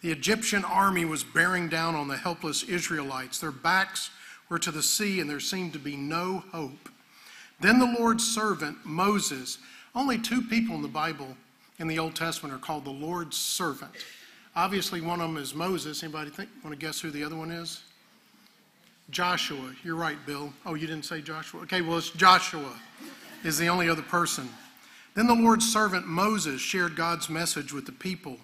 The 0.00 0.10
Egyptian 0.10 0.64
army 0.64 1.04
was 1.04 1.22
bearing 1.22 1.68
down 1.68 1.94
on 1.94 2.08
the 2.08 2.16
helpless 2.16 2.64
Israelites. 2.64 3.38
Their 3.38 3.52
backs 3.52 4.10
were 4.48 4.58
to 4.58 4.72
the 4.72 4.82
sea, 4.82 5.20
and 5.20 5.30
there 5.30 5.38
seemed 5.38 5.72
to 5.74 5.78
be 5.78 5.94
no 5.94 6.42
hope. 6.50 6.88
Then 7.60 7.78
the 7.78 7.94
Lord's 7.96 8.26
servant, 8.26 8.78
Moses, 8.84 9.58
only 9.94 10.18
two 10.18 10.42
people 10.42 10.74
in 10.74 10.82
the 10.82 10.88
Bible 10.88 11.36
in 11.80 11.88
the 11.88 11.98
Old 11.98 12.14
Testament 12.14 12.54
are 12.54 12.58
called 12.58 12.84
the 12.84 12.90
Lord's 12.90 13.36
servant. 13.36 13.90
Obviously, 14.54 15.00
one 15.00 15.20
of 15.20 15.28
them 15.28 15.42
is 15.42 15.54
Moses. 15.54 16.02
Anybody 16.02 16.30
think, 16.30 16.50
want 16.62 16.78
to 16.78 16.86
guess 16.86 17.00
who 17.00 17.10
the 17.10 17.24
other 17.24 17.36
one 17.36 17.50
is? 17.50 17.82
Joshua. 19.08 19.74
You're 19.82 19.96
right, 19.96 20.18
Bill. 20.26 20.52
Oh, 20.66 20.74
you 20.74 20.86
didn't 20.86 21.06
say 21.06 21.22
Joshua? 21.22 21.62
Okay, 21.62 21.80
well, 21.80 21.98
it's 21.98 22.10
Joshua 22.10 22.78
is 23.44 23.58
the 23.58 23.68
only 23.68 23.88
other 23.88 24.02
person. 24.02 24.48
Then 25.14 25.26
the 25.26 25.34
Lord's 25.34 25.70
servant 25.70 26.06
Moses 26.06 26.60
shared 26.60 26.94
God's 26.94 27.28
message 27.28 27.72
with 27.72 27.86
the 27.86 27.92
people. 27.92 28.36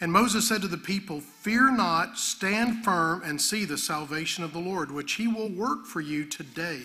And 0.00 0.12
Moses 0.12 0.48
said 0.48 0.62
to 0.62 0.68
the 0.68 0.78
people, 0.78 1.20
Fear 1.20 1.72
not, 1.72 2.18
stand 2.18 2.84
firm, 2.84 3.22
and 3.24 3.40
see 3.40 3.64
the 3.64 3.78
salvation 3.78 4.42
of 4.44 4.52
the 4.52 4.58
Lord, 4.58 4.90
which 4.90 5.14
he 5.14 5.26
will 5.26 5.48
work 5.48 5.86
for 5.86 6.00
you 6.00 6.24
today. 6.24 6.82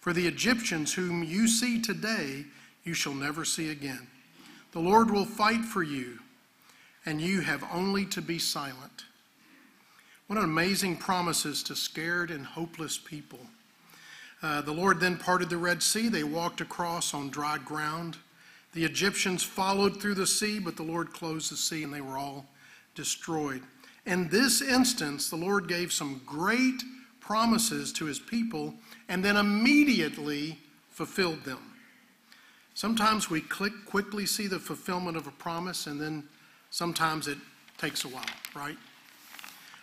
For 0.00 0.12
the 0.12 0.26
Egyptians 0.26 0.94
whom 0.94 1.22
you 1.22 1.46
see 1.46 1.80
today, 1.80 2.44
you 2.84 2.94
shall 2.94 3.14
never 3.14 3.44
see 3.44 3.70
again. 3.70 4.08
The 4.72 4.80
Lord 4.80 5.10
will 5.10 5.26
fight 5.26 5.64
for 5.64 5.82
you, 5.82 6.18
and 7.04 7.20
you 7.20 7.40
have 7.40 7.62
only 7.72 8.06
to 8.06 8.22
be 8.22 8.38
silent. 8.38 9.04
What 10.26 10.38
an 10.38 10.44
amazing 10.44 10.96
promises 10.96 11.62
to 11.64 11.76
scared 11.76 12.30
and 12.30 12.46
hopeless 12.46 12.96
people. 12.96 13.40
Uh, 14.42 14.62
the 14.62 14.72
Lord 14.72 14.98
then 14.98 15.18
parted 15.18 15.50
the 15.50 15.58
Red 15.58 15.82
Sea. 15.82 16.08
They 16.08 16.24
walked 16.24 16.60
across 16.60 17.12
on 17.12 17.28
dry 17.28 17.58
ground. 17.58 18.16
The 18.72 18.84
Egyptians 18.84 19.42
followed 19.42 20.00
through 20.00 20.14
the 20.14 20.26
sea, 20.26 20.58
but 20.58 20.76
the 20.76 20.82
Lord 20.82 21.12
closed 21.12 21.52
the 21.52 21.56
sea 21.56 21.82
and 21.82 21.92
they 21.92 22.00
were 22.00 22.16
all 22.16 22.46
destroyed. 22.94 23.62
In 24.06 24.28
this 24.28 24.62
instance, 24.62 25.28
the 25.28 25.36
Lord 25.36 25.68
gave 25.68 25.92
some 25.92 26.22
great 26.24 26.82
promises 27.20 27.92
to 27.92 28.06
his 28.06 28.18
people 28.18 28.74
and 29.08 29.22
then 29.22 29.36
immediately 29.36 30.58
fulfilled 30.90 31.44
them. 31.44 31.71
Sometimes 32.74 33.28
we 33.28 33.40
click, 33.40 33.72
quickly 33.86 34.26
see 34.26 34.46
the 34.46 34.58
fulfillment 34.58 35.16
of 35.16 35.26
a 35.26 35.32
promise, 35.32 35.86
and 35.86 36.00
then 36.00 36.24
sometimes 36.70 37.28
it 37.28 37.38
takes 37.78 38.04
a 38.04 38.08
while, 38.08 38.24
right? 38.54 38.76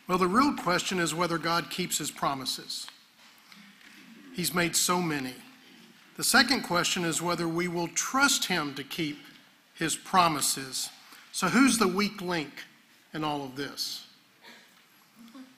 Well, 0.07 0.17
the 0.17 0.27
real 0.27 0.53
question 0.53 0.99
is 0.99 1.13
whether 1.13 1.37
God 1.37 1.69
keeps 1.69 1.99
his 1.99 2.09
promises. 2.09 2.87
He's 4.33 4.53
made 4.53 4.75
so 4.75 5.01
many. 5.01 5.35
The 6.17 6.23
second 6.23 6.63
question 6.63 7.05
is 7.05 7.21
whether 7.21 7.47
we 7.47 7.67
will 7.67 7.87
trust 7.89 8.45
him 8.45 8.73
to 8.75 8.83
keep 8.83 9.19
his 9.75 9.95
promises. 9.95 10.89
So, 11.31 11.47
who's 11.47 11.77
the 11.77 11.87
weak 11.87 12.21
link 12.21 12.51
in 13.13 13.23
all 13.23 13.43
of 13.43 13.55
this? 13.55 14.07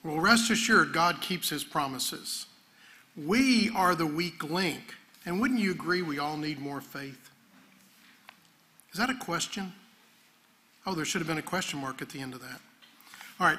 Well, 0.04 0.20
rest 0.20 0.50
assured, 0.50 0.92
God 0.92 1.20
keeps 1.20 1.48
his 1.48 1.64
promises. 1.64 2.46
We 3.16 3.70
are 3.70 3.94
the 3.94 4.06
weak 4.06 4.44
link. 4.44 4.94
And 5.24 5.40
wouldn't 5.40 5.60
you 5.60 5.70
agree 5.70 6.02
we 6.02 6.18
all 6.18 6.36
need 6.36 6.58
more 6.58 6.80
faith? 6.80 7.30
Is 8.92 8.98
that 8.98 9.10
a 9.10 9.14
question? 9.14 9.72
Oh, 10.86 10.94
there 10.94 11.04
should 11.04 11.20
have 11.20 11.28
been 11.28 11.38
a 11.38 11.42
question 11.42 11.80
mark 11.80 12.02
at 12.02 12.08
the 12.10 12.20
end 12.20 12.34
of 12.34 12.40
that. 12.40 12.60
All 13.38 13.46
right. 13.46 13.58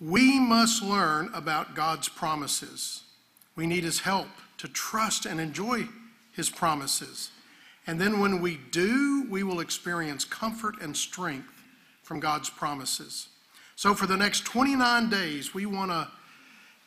We 0.00 0.38
must 0.38 0.82
learn 0.82 1.30
about 1.34 1.74
God's 1.74 2.08
promises. 2.08 3.02
We 3.54 3.66
need 3.66 3.84
His 3.84 4.00
help 4.00 4.28
to 4.58 4.68
trust 4.68 5.26
and 5.26 5.40
enjoy 5.40 5.88
His 6.32 6.50
promises. 6.50 7.30
And 7.86 8.00
then 8.00 8.20
when 8.20 8.40
we 8.40 8.58
do, 8.70 9.26
we 9.30 9.42
will 9.42 9.60
experience 9.60 10.24
comfort 10.24 10.82
and 10.82 10.96
strength 10.96 11.62
from 12.02 12.20
God's 12.20 12.50
promises. 12.50 13.28
So 13.76 13.94
for 13.94 14.06
the 14.06 14.16
next 14.16 14.44
29 14.44 15.08
days, 15.08 15.54
we 15.54 15.66
want 15.66 15.90
to 15.90 16.08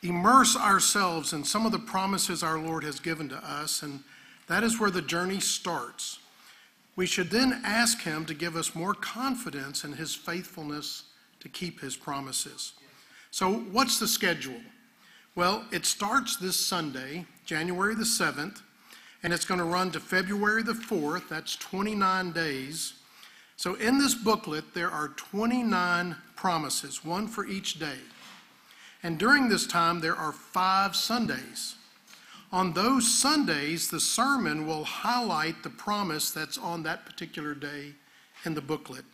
immerse 0.02 0.56
ourselves 0.56 1.32
in 1.32 1.44
some 1.44 1.66
of 1.66 1.72
the 1.72 1.78
promises 1.78 2.42
our 2.42 2.58
Lord 2.58 2.84
has 2.84 3.00
given 3.00 3.28
to 3.28 3.36
us, 3.36 3.82
and 3.82 4.00
that 4.46 4.64
is 4.64 4.80
where 4.80 4.90
the 4.90 5.02
journey 5.02 5.40
starts. 5.40 6.18
We 6.96 7.06
should 7.06 7.30
then 7.30 7.60
ask 7.64 8.02
Him 8.02 8.24
to 8.26 8.34
give 8.34 8.56
us 8.56 8.74
more 8.74 8.94
confidence 8.94 9.84
in 9.84 9.92
His 9.92 10.14
faithfulness 10.14 11.04
to 11.40 11.48
keep 11.48 11.80
His 11.80 11.96
promises. 11.96 12.72
So, 13.30 13.52
what's 13.52 13.98
the 13.98 14.08
schedule? 14.08 14.60
Well, 15.34 15.64
it 15.70 15.86
starts 15.86 16.36
this 16.36 16.56
Sunday, 16.56 17.26
January 17.46 17.94
the 17.94 18.02
7th, 18.02 18.60
and 19.22 19.32
it's 19.32 19.44
going 19.44 19.60
to 19.60 19.64
run 19.64 19.90
to 19.92 20.00
February 20.00 20.62
the 20.62 20.72
4th. 20.72 21.28
That's 21.28 21.56
29 21.56 22.32
days. 22.32 22.94
So, 23.56 23.74
in 23.74 23.98
this 23.98 24.14
booklet, 24.14 24.74
there 24.74 24.90
are 24.90 25.08
29 25.08 26.16
promises, 26.34 27.04
one 27.04 27.28
for 27.28 27.46
each 27.46 27.78
day. 27.78 27.98
And 29.02 29.18
during 29.18 29.48
this 29.48 29.66
time, 29.66 30.00
there 30.00 30.16
are 30.16 30.32
five 30.32 30.94
Sundays. 30.94 31.76
On 32.52 32.72
those 32.72 33.12
Sundays, 33.12 33.88
the 33.88 34.00
sermon 34.00 34.66
will 34.66 34.84
highlight 34.84 35.62
the 35.62 35.70
promise 35.70 36.30
that's 36.30 36.58
on 36.58 36.82
that 36.82 37.06
particular 37.06 37.54
day 37.54 37.94
in 38.44 38.54
the 38.54 38.60
booklet. 38.60 39.04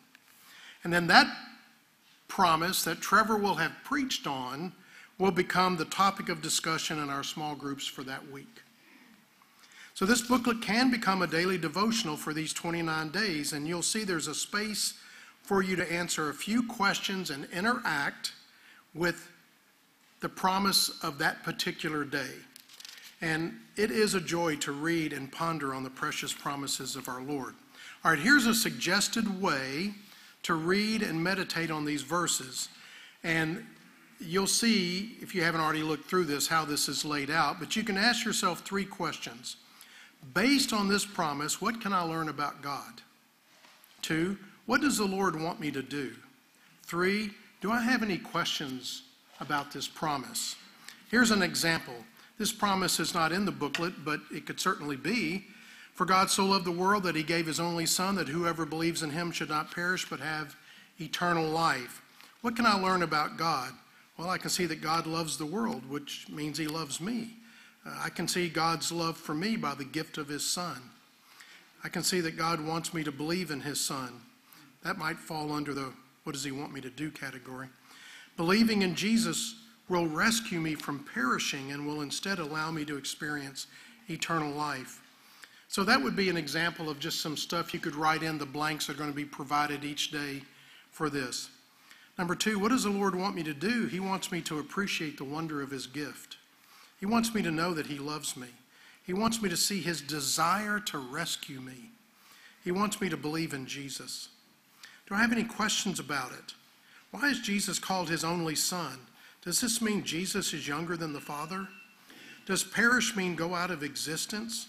And 0.82 0.92
then 0.92 1.06
that 1.08 1.26
promise 2.28 2.82
that 2.84 3.00
Trevor 3.00 3.36
will 3.36 3.56
have 3.56 3.72
preached 3.84 4.26
on 4.26 4.72
will 5.18 5.30
become 5.30 5.76
the 5.76 5.84
topic 5.84 6.28
of 6.28 6.42
discussion 6.42 6.98
in 6.98 7.10
our 7.10 7.22
small 7.22 7.54
groups 7.54 7.86
for 7.86 8.02
that 8.04 8.30
week. 8.30 8.62
So, 9.94 10.04
this 10.04 10.20
booklet 10.20 10.60
can 10.60 10.90
become 10.90 11.22
a 11.22 11.26
daily 11.26 11.56
devotional 11.56 12.18
for 12.18 12.34
these 12.34 12.52
29 12.52 13.08
days, 13.10 13.54
and 13.54 13.66
you'll 13.66 13.80
see 13.80 14.04
there's 14.04 14.28
a 14.28 14.34
space 14.34 14.94
for 15.42 15.62
you 15.62 15.74
to 15.76 15.90
answer 15.90 16.28
a 16.28 16.34
few 16.34 16.62
questions 16.62 17.30
and 17.30 17.46
interact 17.52 18.32
with 18.94 19.30
the 20.26 20.30
promise 20.30 20.90
of 21.04 21.18
that 21.18 21.44
particular 21.44 22.02
day. 22.02 22.32
And 23.20 23.54
it 23.76 23.92
is 23.92 24.14
a 24.14 24.20
joy 24.20 24.56
to 24.56 24.72
read 24.72 25.12
and 25.12 25.30
ponder 25.30 25.72
on 25.72 25.84
the 25.84 25.90
precious 25.90 26.32
promises 26.32 26.96
of 26.96 27.08
our 27.08 27.22
Lord. 27.22 27.54
All 28.04 28.10
right, 28.10 28.18
here's 28.18 28.46
a 28.46 28.52
suggested 28.52 29.40
way 29.40 29.92
to 30.42 30.54
read 30.54 31.02
and 31.04 31.22
meditate 31.22 31.70
on 31.70 31.84
these 31.84 32.02
verses. 32.02 32.70
And 33.22 33.64
you'll 34.18 34.48
see, 34.48 35.16
if 35.20 35.32
you 35.32 35.44
haven't 35.44 35.60
already 35.60 35.84
looked 35.84 36.10
through 36.10 36.24
this, 36.24 36.48
how 36.48 36.64
this 36.64 36.88
is 36.88 37.04
laid 37.04 37.30
out. 37.30 37.60
But 37.60 37.76
you 37.76 37.84
can 37.84 37.96
ask 37.96 38.24
yourself 38.24 38.62
three 38.62 38.84
questions. 38.84 39.58
Based 40.34 40.72
on 40.72 40.88
this 40.88 41.06
promise, 41.06 41.60
what 41.60 41.80
can 41.80 41.92
I 41.92 42.00
learn 42.00 42.30
about 42.30 42.62
God? 42.62 43.00
Two, 44.02 44.36
what 44.66 44.80
does 44.80 44.98
the 44.98 45.04
Lord 45.04 45.40
want 45.40 45.60
me 45.60 45.70
to 45.70 45.82
do? 45.82 46.10
Three, 46.82 47.30
do 47.60 47.70
I 47.70 47.80
have 47.80 48.02
any 48.02 48.18
questions 48.18 49.02
about 49.40 49.72
this 49.72 49.88
promise? 49.88 50.56
Here's 51.10 51.30
an 51.30 51.42
example. 51.42 51.94
This 52.38 52.52
promise 52.52 53.00
is 53.00 53.14
not 53.14 53.32
in 53.32 53.44
the 53.44 53.52
booklet, 53.52 54.04
but 54.04 54.20
it 54.32 54.46
could 54.46 54.60
certainly 54.60 54.96
be. 54.96 55.46
For 55.94 56.04
God 56.04 56.28
so 56.28 56.44
loved 56.44 56.66
the 56.66 56.72
world 56.72 57.04
that 57.04 57.16
he 57.16 57.22
gave 57.22 57.46
his 57.46 57.60
only 57.60 57.86
Son, 57.86 58.16
that 58.16 58.28
whoever 58.28 58.66
believes 58.66 59.02
in 59.02 59.10
him 59.10 59.32
should 59.32 59.48
not 59.48 59.70
perish 59.70 60.08
but 60.08 60.20
have 60.20 60.54
eternal 61.00 61.48
life. 61.48 62.02
What 62.42 62.54
can 62.54 62.66
I 62.66 62.78
learn 62.78 63.02
about 63.02 63.38
God? 63.38 63.72
Well, 64.18 64.28
I 64.28 64.38
can 64.38 64.50
see 64.50 64.66
that 64.66 64.82
God 64.82 65.06
loves 65.06 65.36
the 65.36 65.46
world, 65.46 65.88
which 65.88 66.26
means 66.28 66.58
he 66.58 66.66
loves 66.66 67.00
me. 67.00 67.30
Uh, 67.86 67.98
I 68.04 68.10
can 68.10 68.28
see 68.28 68.48
God's 68.48 68.92
love 68.92 69.16
for 69.16 69.34
me 69.34 69.56
by 69.56 69.74
the 69.74 69.84
gift 69.84 70.18
of 70.18 70.28
his 70.28 70.44
Son. 70.44 70.80
I 71.84 71.88
can 71.88 72.02
see 72.02 72.20
that 72.20 72.36
God 72.36 72.60
wants 72.60 72.92
me 72.92 73.04
to 73.04 73.12
believe 73.12 73.50
in 73.50 73.60
his 73.60 73.80
Son. 73.80 74.20
That 74.82 74.98
might 74.98 75.18
fall 75.18 75.52
under 75.52 75.72
the 75.72 75.92
what 76.24 76.32
does 76.32 76.44
he 76.44 76.50
want 76.50 76.72
me 76.72 76.80
to 76.80 76.90
do 76.90 77.10
category. 77.10 77.68
Believing 78.36 78.82
in 78.82 78.94
Jesus 78.94 79.56
will 79.88 80.06
rescue 80.06 80.60
me 80.60 80.74
from 80.74 81.04
perishing 81.14 81.72
and 81.72 81.86
will 81.86 82.02
instead 82.02 82.38
allow 82.38 82.70
me 82.70 82.84
to 82.84 82.96
experience 82.96 83.66
eternal 84.08 84.52
life. 84.52 85.00
So 85.68 85.84
that 85.84 86.02
would 86.02 86.16
be 86.16 86.28
an 86.28 86.36
example 86.36 86.88
of 86.88 86.98
just 86.98 87.20
some 87.20 87.36
stuff 87.36 87.74
you 87.74 87.80
could 87.80 87.96
write 87.96 88.22
in. 88.22 88.38
The 88.38 88.46
blanks 88.46 88.88
are 88.88 88.94
going 88.94 89.10
to 89.10 89.16
be 89.16 89.24
provided 89.24 89.84
each 89.84 90.10
day 90.10 90.42
for 90.90 91.10
this. 91.10 91.50
Number 92.18 92.34
two, 92.34 92.58
what 92.58 92.70
does 92.70 92.84
the 92.84 92.90
Lord 92.90 93.14
want 93.14 93.34
me 93.34 93.42
to 93.42 93.52
do? 93.52 93.86
He 93.86 94.00
wants 94.00 94.32
me 94.32 94.40
to 94.42 94.58
appreciate 94.58 95.18
the 95.18 95.24
wonder 95.24 95.60
of 95.60 95.70
His 95.70 95.86
gift. 95.86 96.36
He 96.98 97.06
wants 97.06 97.34
me 97.34 97.42
to 97.42 97.50
know 97.50 97.74
that 97.74 97.86
He 97.86 97.98
loves 97.98 98.36
me. 98.36 98.48
He 99.04 99.12
wants 99.12 99.42
me 99.42 99.48
to 99.48 99.56
see 99.56 99.80
His 99.80 100.00
desire 100.00 100.80
to 100.80 100.98
rescue 100.98 101.60
me. 101.60 101.90
He 102.64 102.72
wants 102.72 103.00
me 103.00 103.08
to 103.08 103.16
believe 103.16 103.52
in 103.52 103.66
Jesus. 103.66 104.28
Do 105.06 105.14
I 105.14 105.18
have 105.18 105.32
any 105.32 105.44
questions 105.44 106.00
about 106.00 106.32
it? 106.32 106.54
Why 107.10 107.28
is 107.28 107.40
Jesus 107.40 107.78
called 107.78 108.08
His 108.08 108.24
only 108.24 108.54
Son? 108.54 108.98
Does 109.44 109.60
this 109.60 109.80
mean 109.80 110.02
Jesus 110.04 110.52
is 110.52 110.66
younger 110.66 110.96
than 110.96 111.12
the 111.12 111.20
Father? 111.20 111.68
Does 112.46 112.64
perish 112.64 113.16
mean 113.16 113.34
go 113.34 113.54
out 113.54 113.70
of 113.70 113.82
existence? 113.82 114.66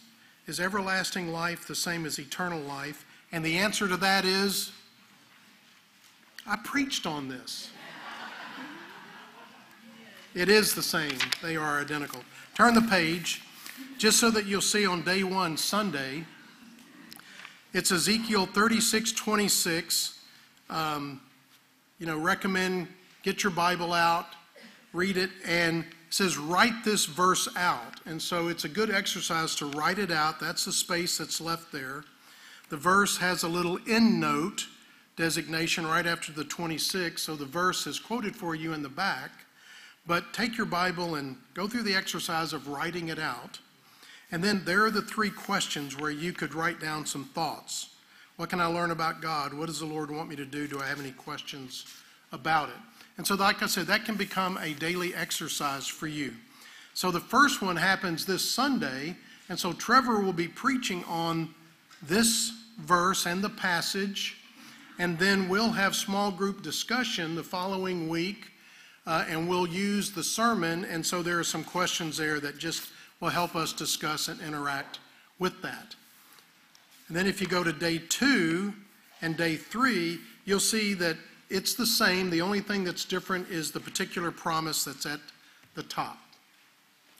Is 0.47 0.59
everlasting 0.59 1.31
life 1.31 1.67
the 1.67 1.75
same 1.75 2.05
as 2.05 2.19
eternal 2.19 2.61
life? 2.61 3.05
And 3.31 3.43
the 3.43 3.57
answer 3.57 3.87
to 3.87 3.97
that 3.97 4.23
is 4.23 4.71
I 6.45 6.55
preached 6.63 7.05
on 7.05 7.27
this. 7.27 7.69
It 10.33 10.49
is 10.49 10.75
the 10.75 10.83
same, 10.83 11.17
they 11.41 11.55
are 11.55 11.81
identical. 11.81 12.21
Turn 12.53 12.75
the 12.75 12.81
page 12.81 13.41
just 13.97 14.19
so 14.19 14.29
that 14.31 14.45
you'll 14.45 14.61
see 14.61 14.85
on 14.85 15.01
day 15.01 15.23
one, 15.23 15.57
Sunday. 15.57 16.23
It's 17.73 17.91
Ezekiel 17.91 18.45
36 18.45 19.11
26. 19.11 20.19
Um, 20.69 21.21
you 21.99 22.05
know, 22.05 22.17
recommend 22.17 22.87
get 23.23 23.43
your 23.43 23.51
Bible 23.51 23.93
out, 23.93 24.27
read 24.93 25.17
it, 25.17 25.29
and 25.45 25.85
says 26.09 26.37
write 26.37 26.83
this 26.85 27.05
verse 27.05 27.49
out. 27.57 27.99
And 28.05 28.21
so 28.21 28.47
it's 28.47 28.63
a 28.63 28.69
good 28.69 28.89
exercise 28.89 29.55
to 29.55 29.65
write 29.65 29.99
it 29.99 30.11
out. 30.11 30.39
That's 30.39 30.65
the 30.65 30.71
space 30.71 31.17
that's 31.17 31.41
left 31.41 31.71
there. 31.71 32.03
The 32.69 32.77
verse 32.77 33.17
has 33.17 33.43
a 33.43 33.49
little 33.49 33.79
end 33.87 34.19
note 34.19 34.67
designation 35.15 35.85
right 35.85 36.05
after 36.05 36.31
the 36.31 36.43
26, 36.43 37.21
so 37.21 37.35
the 37.35 37.45
verse 37.45 37.87
is 37.87 37.99
quoted 37.99 38.35
for 38.35 38.55
you 38.55 38.73
in 38.73 38.83
the 38.83 38.89
back. 38.89 39.31
But 40.05 40.31
take 40.33 40.55
your 40.55 40.67
Bible 40.67 41.15
and 41.15 41.35
go 41.53 41.67
through 41.67 41.83
the 41.83 41.95
exercise 41.95 42.53
of 42.53 42.67
writing 42.67 43.09
it 43.09 43.19
out. 43.19 43.59
And 44.31 44.43
then 44.43 44.63
there 44.63 44.85
are 44.85 44.91
the 44.91 45.01
three 45.01 45.29
questions 45.29 45.97
where 45.97 46.11
you 46.11 46.33
could 46.33 46.53
write 46.53 46.79
down 46.79 47.05
some 47.05 47.25
thoughts. 47.25 47.89
What 48.37 48.49
can 48.49 48.61
I 48.61 48.67
learn 48.67 48.91
about 48.91 49.21
God? 49.21 49.53
What 49.53 49.67
does 49.67 49.79
the 49.79 49.85
Lord 49.85 50.09
want 50.09 50.29
me 50.29 50.35
to 50.35 50.45
do? 50.45 50.67
Do 50.67 50.79
I 50.79 50.87
have 50.87 50.99
any 50.99 51.11
questions 51.11 51.85
about 52.31 52.69
it? 52.69 52.75
And 53.17 53.27
so, 53.27 53.35
like 53.35 53.61
I 53.61 53.67
said, 53.67 53.87
that 53.87 54.05
can 54.05 54.15
become 54.15 54.57
a 54.57 54.73
daily 54.73 55.13
exercise 55.13 55.87
for 55.87 56.07
you. 56.07 56.33
So, 56.93 57.11
the 57.11 57.19
first 57.19 57.61
one 57.61 57.75
happens 57.75 58.25
this 58.25 58.49
Sunday, 58.49 59.15
and 59.49 59.59
so 59.59 59.73
Trevor 59.73 60.19
will 60.21 60.33
be 60.33 60.47
preaching 60.47 61.03
on 61.05 61.53
this 62.01 62.51
verse 62.79 63.25
and 63.25 63.43
the 63.43 63.49
passage 63.49 64.37
and 64.99 65.17
then 65.19 65.47
we'll 65.47 65.71
have 65.71 65.95
small 65.95 66.31
group 66.31 66.63
discussion 66.63 67.35
the 67.35 67.43
following 67.43 68.09
week, 68.09 68.51
uh, 69.05 69.25
and 69.29 69.47
we'll 69.47 69.67
use 69.67 70.11
the 70.11 70.23
sermon. 70.23 70.85
And 70.85 71.05
so 71.05 71.21
there 71.21 71.37
are 71.39 71.43
some 71.43 71.63
questions 71.63 72.17
there 72.17 72.39
that 72.39 72.57
just 72.57 72.89
will 73.19 73.29
help 73.29 73.55
us 73.55 73.73
discuss 73.73 74.27
and 74.27 74.41
interact 74.41 74.99
with 75.37 75.61
that. 75.61 75.95
And 77.07 77.15
then 77.15 77.25
if 77.25 77.39
you 77.39 77.47
go 77.47 77.63
to 77.63 77.71
day 77.71 77.99
two 78.09 78.73
and 79.21 79.37
day 79.37 79.55
three, 79.55 80.19
you'll 80.45 80.59
see 80.59 80.93
that 80.95 81.17
it's 81.49 81.73
the 81.73 81.85
same. 81.85 82.29
The 82.29 82.41
only 82.41 82.59
thing 82.59 82.83
that's 82.83 83.05
different 83.05 83.49
is 83.49 83.71
the 83.71 83.79
particular 83.79 84.31
promise 84.31 84.83
that's 84.83 85.05
at 85.05 85.21
the 85.75 85.83
top. 85.83 86.17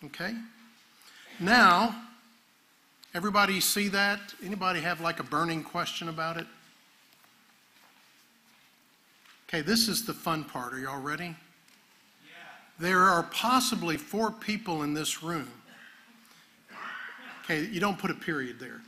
Okay? 0.04 0.34
Now, 1.39 1.95
everybody 3.13 3.62
see 3.62 3.88
that? 3.89 4.19
Anybody 4.43 4.82
have 4.82 5.00
like 5.00 5.19
a 5.19 5.23
burning 5.23 5.63
question 5.63 6.10
about 6.10 6.38
it? 6.38 6.47
Okay, 9.47 9.62
this 9.62 9.88
is 9.88 10.06
the 10.06 10.13
fun 10.13 10.43
part. 10.43 10.73
Are 10.73 10.80
y'all 10.80 11.02
ready? 11.02 11.28
Yeah. 11.28 11.34
There 12.80 13.00
are 13.00 13.23
possibly 13.23 13.95
four 13.95 14.30
people 14.30 14.84
in 14.84 14.93
this 14.93 15.23
room. 15.23 15.50
Okay, 17.45 17.65
you 17.65 17.80
don't 17.80 17.97
put 17.97 18.12
a 18.12 18.15
period 18.15 18.60
there 18.60 18.82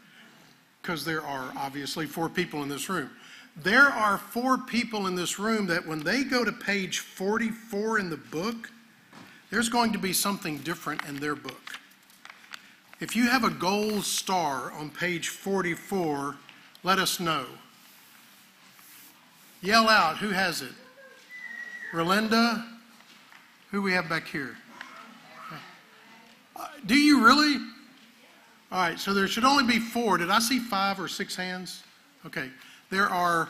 because 0.82 1.06
there 1.06 1.22
are 1.22 1.52
obviously 1.58 2.06
four 2.06 2.30
people 2.30 2.64
in 2.64 2.70
this 2.70 2.90
room. 2.90 3.10
There 3.56 3.88
are 3.88 4.18
four 4.18 4.58
people 4.58 5.08
in 5.08 5.16
this 5.16 5.40
room 5.40 5.68
that 5.68 5.86
when 5.86 6.00
they 6.00 6.24
go 6.24 6.46
to 6.46 6.52
page 6.52 7.00
44 7.00 8.00
in 8.00 8.10
the 8.10 8.18
book, 8.18 8.72
there's 9.50 9.70
going 9.70 9.92
to 9.94 10.00
be 10.00 10.14
something 10.14 10.60
different 10.60 11.04
in 11.06 11.18
their 11.18 11.36
book. 11.36 11.80
If 13.00 13.16
you 13.16 13.30
have 13.30 13.44
a 13.44 13.50
gold 13.50 14.04
star 14.04 14.72
on 14.72 14.90
page 14.90 15.30
44, 15.30 16.36
let 16.84 17.00
us 17.00 17.20
know. 17.20 17.46
Yell 19.62 19.90
out. 19.90 20.18
Who 20.18 20.30
has 20.30 20.62
it? 20.62 20.72
Relinda? 21.94 22.66
Who 23.72 23.82
we 23.82 23.94
have 23.94 24.08
back 24.08 24.28
here? 24.28 24.58
Uh, 26.56 26.68
do 26.86 26.96
you 26.96 27.26
really? 27.26 27.58
All 28.72 28.80
right, 28.80 29.00
so 29.00 29.14
there 29.14 29.28
should 29.28 29.46
only 29.46 29.64
be 29.64 29.80
four. 29.80 30.18
Did 30.18 30.30
I 30.30 30.40
see 30.40 30.60
five 30.60 31.00
or 31.00 31.08
six 31.08 31.36
hands? 31.36 31.84
Okay. 32.26 32.50
There 32.92 33.10
are 33.10 33.50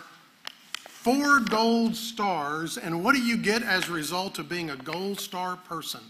four 0.88 1.40
gold 1.40 1.96
stars, 1.96 2.78
and 2.78 3.04
what 3.04 3.16
do 3.16 3.22
you 3.22 3.36
get 3.36 3.62
as 3.62 3.90
a 3.90 3.92
result 3.92 4.40
of 4.40 4.48
being 4.48 4.70
a 4.70 4.78
gold 4.78 5.20
star 5.20 5.58
person? 5.58 6.02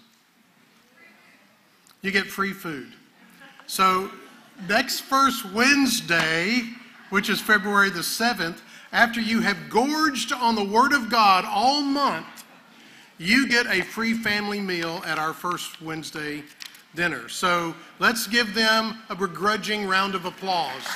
You 2.01 2.11
get 2.11 2.27
free 2.27 2.53
food. 2.53 2.93
So, 3.65 4.11
next 4.67 5.01
first 5.01 5.45
Wednesday, 5.53 6.61
which 7.09 7.29
is 7.29 7.41
February 7.41 7.89
the 7.89 7.99
7th, 7.99 8.59
after 8.91 9.19
you 9.19 9.41
have 9.41 9.69
gorged 9.69 10.31
on 10.31 10.55
the 10.55 10.63
Word 10.63 10.93
of 10.93 11.09
God 11.09 11.45
all 11.45 11.81
month, 11.81 12.45
you 13.17 13.47
get 13.47 13.67
a 13.67 13.81
free 13.81 14.13
family 14.13 14.59
meal 14.59 15.03
at 15.05 15.19
our 15.19 15.33
first 15.33 15.81
Wednesday 15.81 16.43
dinner. 16.95 17.29
So 17.29 17.75
let's 17.99 18.27
give 18.27 18.53
them 18.53 18.99
a 19.09 19.15
begrudging 19.15 19.87
round 19.87 20.15
of 20.15 20.25
applause. 20.25 20.87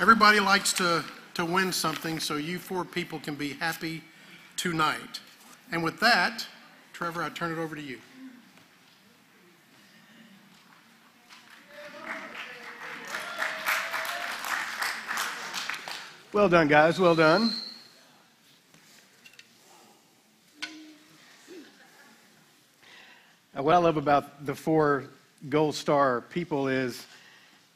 Everybody 0.00 0.40
likes 0.40 0.72
to, 0.74 1.04
to 1.34 1.44
win 1.44 1.72
something, 1.72 2.18
so 2.18 2.36
you 2.36 2.58
four 2.58 2.84
people 2.84 3.20
can 3.20 3.34
be 3.34 3.54
happy 3.54 4.02
tonight. 4.56 5.20
And 5.70 5.82
with 5.84 6.00
that, 6.00 6.46
Trevor, 6.92 7.22
I 7.22 7.28
turn 7.28 7.52
it 7.52 7.58
over 7.58 7.76
to 7.76 7.82
you. 7.82 7.98
Well 16.32 16.48
done, 16.48 16.66
guys. 16.66 16.98
Well 16.98 17.14
done. 17.14 17.52
What 23.54 23.74
I 23.74 23.78
love 23.78 23.98
about 23.98 24.46
the 24.46 24.54
four 24.54 25.04
gold 25.50 25.74
star 25.74 26.22
people 26.22 26.68
is 26.68 27.04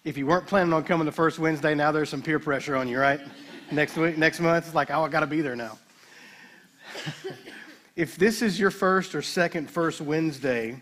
if 0.04 0.16
you 0.16 0.26
weren't 0.26 0.46
planning 0.46 0.72
on 0.72 0.84
coming 0.84 1.04
the 1.04 1.12
first 1.12 1.38
Wednesday, 1.38 1.74
now 1.74 1.92
there's 1.92 2.08
some 2.08 2.22
peer 2.22 2.38
pressure 2.38 2.76
on 2.76 2.88
you, 2.88 2.98
right? 2.98 3.20
next 3.70 3.94
week, 3.98 4.16
next 4.16 4.40
month, 4.40 4.64
it's 4.64 4.74
like, 4.74 4.90
oh, 4.90 5.02
I 5.02 5.10
got 5.10 5.20
to 5.20 5.26
be 5.26 5.42
there 5.42 5.54
now. 5.54 5.78
if 7.96 8.16
this 8.16 8.40
is 8.40 8.58
your 8.58 8.70
first 8.70 9.14
or 9.14 9.20
second 9.20 9.70
first 9.70 10.00
Wednesday, 10.00 10.80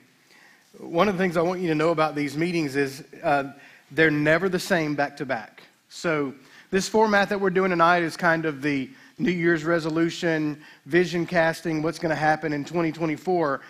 one 0.79 1.09
of 1.09 1.19
the 1.19 1.23
things 1.25 1.37
I 1.37 1.43
want 1.43 1.61
you 1.61 1.69
to 1.69 1.75
know 1.75 1.91
about 1.91 2.15
these 2.15 2.37
meetings 2.37 2.77
is 2.77 3.03
uh, 3.25 3.53
they're 3.91 4.13
never 4.13 4.49
the 4.49 4.61
same 4.61 4.95
back 4.95 5.17
to 5.17 5.27
back. 5.27 5.65
So 5.89 6.33
this 6.71 6.89
format 6.89 7.29
that 7.31 7.41
we're 7.41 7.51
doing 7.51 7.71
tonight 7.71 8.05
is 8.05 8.17
kind 8.17 8.45
of 8.45 8.63
the 8.63 8.89
New 9.19 9.33
Year's 9.33 9.65
resolution, 9.65 10.63
vision 10.87 11.27
casting, 11.27 11.83
what's 11.83 11.99
going 11.99 12.11
to 12.11 12.17
happen 12.17 12.53
in 12.53 12.65
2024. 12.65 13.61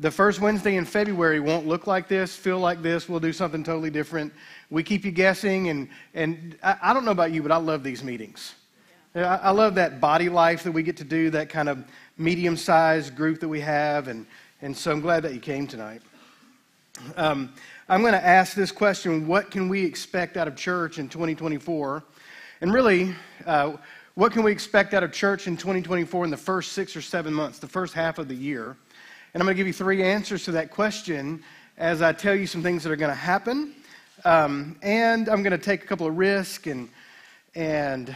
The 0.00 0.10
first 0.10 0.40
Wednesday 0.40 0.76
in 0.76 0.86
February 0.86 1.40
won't 1.40 1.66
look 1.66 1.86
like 1.86 2.08
this, 2.08 2.34
feel 2.34 2.58
like 2.58 2.80
this. 2.80 3.06
We'll 3.06 3.20
do 3.20 3.34
something 3.34 3.62
totally 3.62 3.90
different. 3.90 4.32
We 4.70 4.82
keep 4.82 5.04
you 5.04 5.10
guessing, 5.10 5.68
and, 5.68 5.90
and 6.14 6.56
I, 6.62 6.76
I 6.84 6.94
don't 6.94 7.04
know 7.04 7.10
about 7.10 7.32
you, 7.32 7.42
but 7.42 7.52
I 7.52 7.58
love 7.58 7.82
these 7.82 8.02
meetings. 8.02 8.54
Yeah. 9.14 9.36
I, 9.36 9.48
I 9.48 9.50
love 9.50 9.74
that 9.74 10.00
body 10.00 10.30
life 10.30 10.62
that 10.62 10.72
we 10.72 10.82
get 10.82 10.96
to 10.96 11.04
do, 11.04 11.28
that 11.28 11.50
kind 11.50 11.68
of 11.68 11.84
medium 12.16 12.56
sized 12.56 13.14
group 13.14 13.40
that 13.40 13.48
we 13.48 13.60
have, 13.60 14.08
and, 14.08 14.24
and 14.62 14.74
so 14.74 14.90
I'm 14.90 15.02
glad 15.02 15.22
that 15.24 15.34
you 15.34 15.40
came 15.40 15.66
tonight. 15.66 16.00
Um, 17.18 17.52
I'm 17.86 18.00
going 18.00 18.14
to 18.14 18.24
ask 18.24 18.54
this 18.54 18.72
question 18.72 19.26
What 19.26 19.50
can 19.50 19.68
we 19.68 19.84
expect 19.84 20.38
out 20.38 20.48
of 20.48 20.56
church 20.56 20.98
in 20.98 21.10
2024? 21.10 22.02
And 22.62 22.72
really, 22.72 23.14
uh, 23.44 23.76
what 24.14 24.32
can 24.32 24.44
we 24.44 24.50
expect 24.50 24.94
out 24.94 25.02
of 25.02 25.12
church 25.12 25.46
in 25.46 25.58
2024 25.58 26.24
in 26.24 26.30
the 26.30 26.38
first 26.38 26.72
six 26.72 26.96
or 26.96 27.02
seven 27.02 27.34
months, 27.34 27.58
the 27.58 27.68
first 27.68 27.92
half 27.92 28.18
of 28.18 28.28
the 28.28 28.34
year? 28.34 28.78
And 29.32 29.40
I'm 29.40 29.46
going 29.46 29.54
to 29.54 29.60
give 29.60 29.68
you 29.68 29.72
three 29.72 30.02
answers 30.02 30.44
to 30.46 30.52
that 30.52 30.72
question 30.72 31.44
as 31.78 32.02
I 32.02 32.12
tell 32.12 32.34
you 32.34 32.48
some 32.48 32.64
things 32.64 32.82
that 32.82 32.90
are 32.90 32.96
going 32.96 33.12
to 33.12 33.14
happen. 33.14 33.74
Um, 34.24 34.76
and 34.82 35.28
I'm 35.28 35.44
going 35.44 35.52
to 35.52 35.64
take 35.64 35.84
a 35.84 35.86
couple 35.86 36.08
of 36.08 36.18
risks 36.18 36.66
and, 36.66 36.88
and 37.54 38.14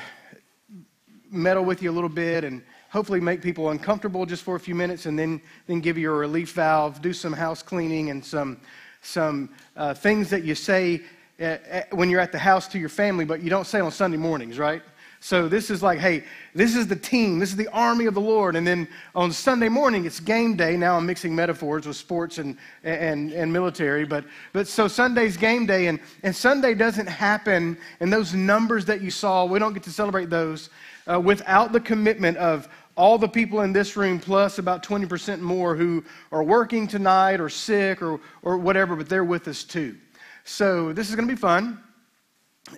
meddle 1.31 1.65
with 1.65 1.83
you 1.83 1.91
a 1.93 1.95
little 1.95 2.09
bit 2.09 2.43
and 2.43 2.63
hopefully 2.91 3.21
make 3.21 3.43
people 3.43 3.71
uncomfortable 3.71 4.27
just 4.27 4.43
for 4.43 4.57
a 4.57 4.61
few 4.61 4.75
minutes 4.75 5.07
and 5.07 5.17
then, 5.17 5.41
then 5.69 5.79
give 5.79 5.97
you 5.97 6.11
a 6.11 6.15
relief 6.15 6.51
valve, 6.53 7.01
do 7.01 7.13
some 7.13 7.33
house 7.33 7.63
cleaning 7.63 8.11
and 8.11 8.25
some, 8.25 8.59
some 9.01 9.51
uh, 9.77 9.95
things 9.95 10.31
that 10.31 10.43
you 10.43 10.57
say 10.57 11.01
uh, 11.39 11.45
uh, 11.45 11.83
when 11.93 12.11
you're 12.11 12.21
at 12.21 12.33
the 12.33 12.39
house 12.41 12.67
to 12.67 12.79
your 12.79 12.89
family, 12.89 13.25
but 13.25 13.41
you 13.41 13.51
don't 13.51 13.69
say 13.69 13.79
on 13.79 13.93
Sunday 13.93 14.17
mornings, 14.17 14.59
right? 14.59 14.83
So 15.25 15.49
this 15.49 15.71
is 15.71 15.83
like, 15.83 16.01
hey, 16.01 16.23
this 16.55 16.77
is 16.77 16.87
the 16.87 16.97
team, 16.97 17.39
this 17.39 17.49
is 17.49 17.57
the 17.57 17.69
army 17.69 18.05
of 18.05 18.13
the 18.13 18.21
Lord. 18.21 18.57
And 18.57 18.67
then 18.67 18.87
on 19.15 19.33
Sunday 19.33 19.71
morning, 19.71 20.05
it's 20.05 20.21
game 20.21 20.55
day. 20.55 20.77
Now 20.77 20.99
I'm 20.99 21.07
mixing 21.07 21.35
metaphors 21.35 21.87
with 21.87 21.97
sports 21.97 22.37
and, 22.37 22.59
and, 22.83 23.33
and 23.33 23.51
military. 23.51 24.05
But, 24.05 24.27
but 24.53 24.69
so 24.69 24.87
Sunday's 24.87 25.39
game 25.39 25.65
day, 25.65 25.87
and, 25.87 25.99
and 26.25 26.37
Sunday 26.37 26.75
doesn't 26.75 27.07
happen, 27.07 27.79
and 28.01 28.13
those 28.13 28.35
numbers 28.35 28.85
that 28.85 29.01
you 29.01 29.11
saw, 29.11 29.47
we 29.47 29.59
don't 29.59 29.73
get 29.73 29.83
to 29.85 29.91
celebrate 29.91 30.29
those 30.29 30.69
uh, 31.11 31.19
without 31.19 31.73
the 31.73 31.81
commitment 31.81 32.37
of 32.37 32.69
all 32.95 33.17
the 33.17 33.27
people 33.27 33.63
in 33.63 33.73
this 33.73 33.97
room, 33.97 34.21
plus 34.21 34.59
about 34.59 34.83
20% 34.83 35.41
more 35.41 35.75
who 35.75 36.05
are 36.33 36.43
working 36.43 36.87
tonight 36.87 37.41
or 37.41 37.49
sick 37.49 38.03
or, 38.03 38.21
or 38.43 38.59
whatever, 38.59 38.95
but 38.95 39.09
they're 39.09 39.25
with 39.25 39.49
us 39.49 39.65
too. 39.65 39.97
So 40.45 40.93
this 40.93 41.09
is 41.09 41.17
going 41.17 41.27
to 41.27 41.35
be 41.35 41.41
fun. 41.41 41.83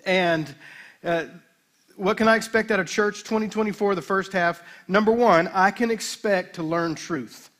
And 0.04 0.54
uh, 1.02 1.24
what 1.96 2.16
can 2.16 2.28
I 2.28 2.36
expect 2.36 2.70
out 2.70 2.78
of 2.78 2.86
church 2.86 3.24
2024, 3.24 3.94
the 3.94 4.02
first 4.02 4.32
half? 4.32 4.62
Number 4.86 5.12
one, 5.12 5.48
I 5.48 5.70
can 5.70 5.90
expect 5.90 6.56
to 6.56 6.62
learn 6.62 6.94
truth. 6.94 7.50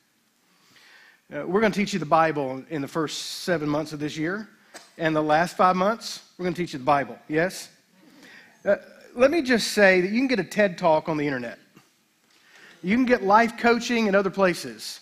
Uh, 1.32 1.44
we're 1.46 1.60
going 1.60 1.72
to 1.72 1.78
teach 1.78 1.92
you 1.92 1.98
the 1.98 2.06
Bible 2.06 2.62
in 2.68 2.82
the 2.82 2.88
first 2.88 3.18
seven 3.42 3.68
months 3.68 3.92
of 3.92 3.98
this 3.98 4.16
year. 4.16 4.48
And 4.98 5.16
the 5.16 5.22
last 5.22 5.56
five 5.56 5.74
months, 5.74 6.22
we're 6.36 6.44
going 6.44 6.54
to 6.54 6.62
teach 6.62 6.74
you 6.74 6.78
the 6.78 6.84
Bible. 6.84 7.18
Yes? 7.28 7.70
Uh, 8.64 8.76
let 9.14 9.30
me 9.30 9.42
just 9.42 9.72
say 9.72 10.02
that 10.02 10.10
you 10.10 10.20
can 10.20 10.28
get 10.28 10.38
a 10.38 10.44
TED 10.44 10.76
talk 10.76 11.08
on 11.08 11.16
the 11.16 11.26
internet. 11.26 11.58
You 12.82 12.94
can 12.94 13.06
get 13.06 13.22
life 13.22 13.56
coaching 13.56 14.06
in 14.06 14.14
other 14.14 14.30
places. 14.30 15.00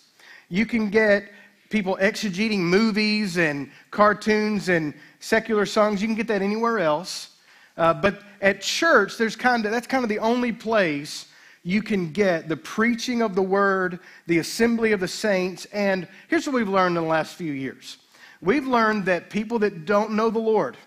You 0.49 0.65
can 0.65 0.89
get 0.89 1.29
people 1.69 1.97
exegeting 2.01 2.59
movies 2.59 3.37
and 3.37 3.69
cartoons 3.91 4.69
and 4.69 4.93
secular 5.19 5.65
songs. 5.65 6.01
You 6.01 6.07
can 6.07 6.15
get 6.15 6.27
that 6.27 6.41
anywhere 6.41 6.79
else. 6.79 7.34
Uh, 7.77 7.93
but 7.93 8.21
at 8.41 8.61
church, 8.61 9.17
there's 9.17 9.35
kind 9.35 9.65
of, 9.65 9.71
that's 9.71 9.87
kind 9.87 10.03
of 10.03 10.09
the 10.09 10.19
only 10.19 10.51
place 10.51 11.27
you 11.63 11.81
can 11.81 12.11
get 12.11 12.47
the 12.47 12.55
preaching 12.55 13.21
of 13.21 13.33
the 13.33 13.41
word, 13.41 13.99
the 14.27 14.37
assembly 14.37 14.91
of 14.91 14.99
the 14.99 15.07
saints. 15.07 15.65
And 15.73 16.07
here's 16.27 16.45
what 16.45 16.55
we've 16.55 16.69
learned 16.69 16.95
in 16.95 17.03
the 17.03 17.09
last 17.09 17.35
few 17.35 17.51
years 17.51 17.97
we've 18.41 18.67
learned 18.67 19.05
that 19.05 19.29
people 19.29 19.59
that 19.59 19.85
don't 19.85 20.11
know 20.11 20.29
the 20.29 20.39
Lord, 20.39 20.77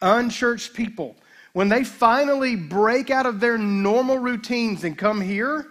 unchurched 0.00 0.72
people, 0.72 1.16
when 1.52 1.68
they 1.68 1.84
finally 1.84 2.56
break 2.56 3.10
out 3.10 3.26
of 3.26 3.40
their 3.40 3.58
normal 3.58 4.18
routines 4.18 4.84
and 4.84 4.96
come 4.96 5.20
here, 5.20 5.66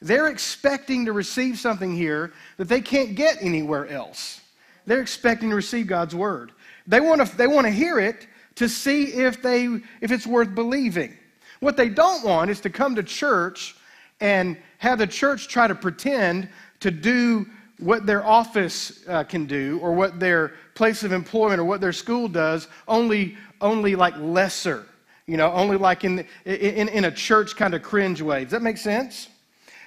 they're 0.00 0.28
expecting 0.28 1.04
to 1.04 1.12
receive 1.12 1.58
something 1.58 1.94
here 1.94 2.32
that 2.56 2.68
they 2.68 2.80
can't 2.80 3.14
get 3.14 3.38
anywhere 3.40 3.86
else. 3.88 4.40
They're 4.86 5.02
expecting 5.02 5.50
to 5.50 5.56
receive 5.56 5.86
God's 5.86 6.14
word. 6.14 6.52
They 6.86 7.00
want 7.00 7.26
to, 7.26 7.36
they 7.36 7.46
want 7.46 7.66
to 7.66 7.72
hear 7.72 7.98
it 7.98 8.26
to 8.58 8.68
see 8.68 9.04
if, 9.04 9.40
they, 9.40 9.66
if 10.00 10.10
it's 10.10 10.26
worth 10.26 10.52
believing. 10.52 11.16
What 11.60 11.76
they 11.76 11.88
don't 11.88 12.24
want 12.24 12.50
is 12.50 12.60
to 12.62 12.70
come 12.70 12.96
to 12.96 13.04
church 13.04 13.76
and 14.20 14.56
have 14.78 14.98
the 14.98 15.06
church 15.06 15.46
try 15.46 15.68
to 15.68 15.76
pretend 15.76 16.48
to 16.80 16.90
do 16.90 17.46
what 17.78 18.04
their 18.04 18.26
office 18.26 19.06
uh, 19.06 19.22
can 19.22 19.46
do 19.46 19.78
or 19.80 19.92
what 19.92 20.18
their 20.18 20.54
place 20.74 21.04
of 21.04 21.12
employment 21.12 21.60
or 21.60 21.64
what 21.64 21.80
their 21.80 21.92
school 21.92 22.26
does, 22.26 22.66
only, 22.88 23.36
only 23.60 23.94
like 23.94 24.16
lesser, 24.18 24.86
you 25.26 25.36
know, 25.36 25.52
only 25.52 25.76
like 25.76 26.02
in, 26.02 26.26
in, 26.44 26.88
in 26.88 27.04
a 27.04 27.12
church 27.12 27.54
kind 27.54 27.74
of 27.74 27.82
cringe 27.82 28.20
way. 28.20 28.42
Does 28.42 28.50
that 28.50 28.62
make 28.62 28.76
sense? 28.76 29.28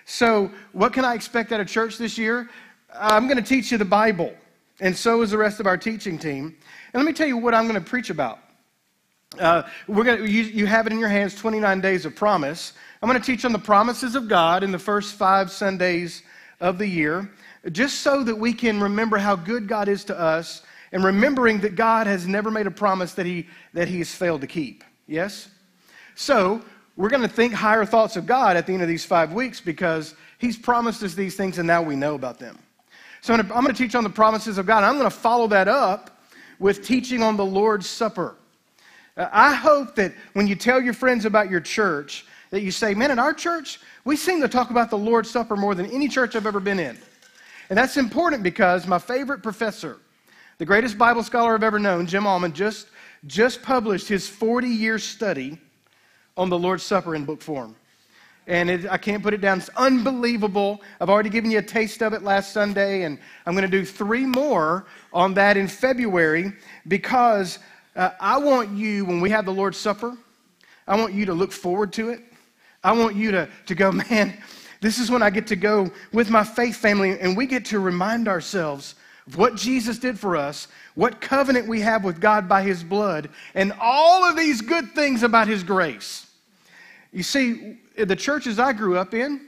So, 0.06 0.50
what 0.72 0.94
can 0.94 1.04
I 1.04 1.14
expect 1.14 1.52
out 1.52 1.60
of 1.60 1.68
church 1.68 1.98
this 1.98 2.18
year? 2.18 2.50
I'm 2.94 3.28
going 3.28 3.38
to 3.38 3.44
teach 3.44 3.72
you 3.72 3.78
the 3.78 3.86
Bible, 3.86 4.34
and 4.80 4.96
so 4.96 5.22
is 5.22 5.32
the 5.32 5.38
rest 5.38 5.60
of 5.60 5.68
our 5.68 5.78
teaching 5.78 6.18
team. 6.18 6.56
And 6.94 7.04
let 7.04 7.06
me 7.06 7.14
tell 7.14 7.28
you 7.28 7.38
what 7.38 7.54
I'm 7.54 7.68
going 7.68 7.82
to 7.82 7.90
preach 7.90 8.10
about. 8.10 8.40
Uh, 9.40 9.64
we're 9.88 10.04
to, 10.04 10.30
you, 10.30 10.44
you 10.44 10.66
have 10.66 10.88
it 10.88 10.94
in 10.94 11.00
your 11.00 11.10
hands 11.10 11.36
29 11.36 11.82
days 11.82 12.06
of 12.06 12.16
promise. 12.16 12.74
I'm 13.02 13.10
going 13.10 13.20
to 13.20 13.26
teach 13.26 13.46
on 13.46 13.54
the 13.54 13.60
promises 13.60 14.16
of 14.16 14.28
God 14.28 14.64
in 14.64 14.72
the 14.72 14.80
first 14.80 15.16
five 15.16 15.52
Sundays 15.52 16.24
of 16.60 16.78
the 16.78 16.88
year, 16.88 17.30
just 17.72 18.02
so 18.02 18.24
that 18.24 18.36
we 18.36 18.54
can 18.54 18.82
remember 18.82 19.18
how 19.18 19.36
good 19.36 19.68
God 19.68 19.88
is 19.88 20.04
to 20.06 20.20
us 20.20 20.64
and 20.92 21.04
remembering 21.04 21.60
that 21.62 21.76
God 21.76 22.08
has 22.08 22.28
never 22.28 22.52
made 22.52 22.68
a 22.68 22.72
promise 22.72 23.14
that 23.14 23.26
he, 23.26 23.48
that 23.74 23.88
he 23.88 24.00
has 24.00 24.14
failed 24.14 24.42
to 24.42 24.48
keep. 24.48 24.84
Yes? 25.08 25.50
So, 26.16 26.62
we're 26.98 27.10
going 27.10 27.22
to 27.22 27.28
think 27.28 27.54
higher 27.54 27.86
thoughts 27.86 28.18
of 28.18 28.26
God 28.26 28.58
at 28.58 28.68
the 28.68 28.74
end 28.74 28.82
of 28.82 28.88
these 28.88 29.06
five 29.06 29.34
weeks 29.34 29.62
because 29.62 30.14
He's 30.42 30.58
promised 30.58 31.04
us 31.04 31.14
these 31.14 31.36
things 31.36 31.60
and 31.60 31.68
now 31.68 31.84
we 31.84 31.96
know 31.96 32.16
about 32.16 32.40
them. 32.40 32.58
So 33.22 33.36
I'm 33.36 33.48
going 33.48 33.68
to 33.68 33.74
teach 33.74 33.94
on 33.94 34.04
the 34.04 34.10
promises 34.10 34.58
of 34.58 34.66
God. 34.66 34.84
I'm 34.84 34.98
going 34.98 35.10
to 35.10 35.16
follow 35.16 35.46
that 35.50 35.68
up 35.68 36.20
with 36.58 36.84
teaching 36.84 37.22
on 37.22 37.38
the 37.38 37.46
Lord's 37.46 37.88
Supper. 37.88 38.36
Uh, 39.18 39.28
I 39.32 39.54
hope 39.54 39.96
that 39.96 40.14
when 40.34 40.48
you 40.48 40.56
tell 40.56 40.82
your 40.82 40.94
friends 40.94 41.26
about 41.26 41.50
your 41.50 41.60
church, 41.60 42.26
that 42.52 42.62
you 42.62 42.72
say, 42.72 42.94
man, 42.94 43.12
in 43.12 43.20
our 43.20 43.34
church, 43.34 43.80
we 44.04 44.16
seem 44.16 44.42
to 44.42 44.48
talk 44.48 44.70
about 44.70 44.90
the 44.90 44.98
Lord's 44.98 45.30
Supper 45.30 45.56
more 45.56 45.74
than 45.76 45.86
any 45.88 46.08
church 46.08 46.36
I've 46.36 46.46
ever 46.46 46.60
been 46.60 46.80
in. 46.80 46.98
And 47.70 47.78
that's 47.78 47.98
important 47.98 48.44
because 48.44 48.86
my 48.86 49.00
favorite 49.00 49.42
professor, 49.42 49.98
the 50.58 50.66
greatest 50.66 50.98
Bible 50.98 51.24
scholar 51.24 51.54
I've 51.56 51.64
ever 51.64 51.80
known, 51.80 52.08
Jim 52.08 52.28
Allman, 52.28 52.52
just, 52.52 52.88
just 53.26 53.62
published 53.62 54.08
his 54.10 54.28
40 54.28 54.68
year 54.68 55.00
study 55.00 55.58
on 56.36 56.50
the 56.50 56.60
Lord's 56.60 56.84
Supper 56.84 57.16
in 57.16 57.24
book 57.24 57.42
form. 57.42 57.76
And 58.48 58.70
it, 58.70 58.90
I 58.90 58.98
can't 58.98 59.24
put 59.24 59.34
it 59.34 59.40
down. 59.40 59.60
It's 59.60 59.70
unbelievable. 59.78 60.82
I've 61.00 61.10
already 61.10 61.30
given 61.30 61.52
you 61.52 61.60
a 61.60 61.64
taste 61.64 62.02
of 62.02 62.12
it 62.12 62.24
last 62.24 62.52
Sunday, 62.52 63.04
and 63.04 63.20
I'm 63.46 63.54
going 63.54 63.70
to 63.70 63.78
do 63.78 63.86
three 63.86 64.26
more 64.26 64.86
on 65.14 65.34
that 65.36 65.56
in 65.56 65.68
February 65.68 66.52
because 66.88 67.60
uh, 67.96 68.12
I 68.20 68.38
want 68.38 68.72
you, 68.72 69.06
when 69.06 69.22
we 69.22 69.30
have 69.30 69.46
the 69.46 69.54
Lord's 69.54 69.78
Supper, 69.78 70.18
I 70.88 70.96
want 70.96 71.14
you 71.14 71.26
to 71.26 71.34
look 71.34 71.52
forward 71.52 71.94
to 71.94 72.10
it. 72.10 72.22
I 72.84 72.94
want 72.94 73.16
you 73.16 73.32
to, 73.32 73.50
to 73.68 73.76
go, 73.76 73.92
man, 74.10 74.38
this 74.82 74.98
is 74.98 75.12
when 75.12 75.22
I 75.22 75.30
get 75.30 75.48
to 75.48 75.56
go 75.56 75.92
with 76.12 76.30
my 76.30 76.44
faith 76.44 76.78
family, 76.78 77.20
and 77.20 77.36
we 77.38 77.46
get 77.46 77.66
to 77.66 77.80
remind 77.80 78.28
ourselves 78.28 78.96
of 79.28 79.38
what 79.38 79.56
Jesus 79.56 80.00
did 80.00 80.20
for 80.20 80.36
us, 80.36 80.68
what 80.96 81.22
covenant 81.22 81.68
we 81.68 81.82
have 81.82 82.04
with 82.04 82.20
God 82.20 82.50
by 82.50 82.64
His 82.64 82.84
blood, 82.84 83.30
and 83.54 83.74
all 83.80 84.26
of 84.26 84.36
these 84.36 84.62
good 84.62 84.92
things 84.94 85.24
about 85.24 85.48
His 85.48 85.64
grace. 85.64 86.28
You 87.12 87.24
see, 87.24 87.80
the 87.98 88.16
churches 88.16 88.58
I 88.58 88.74
grew 88.74 88.98
up 88.98 89.14
in, 89.14 89.48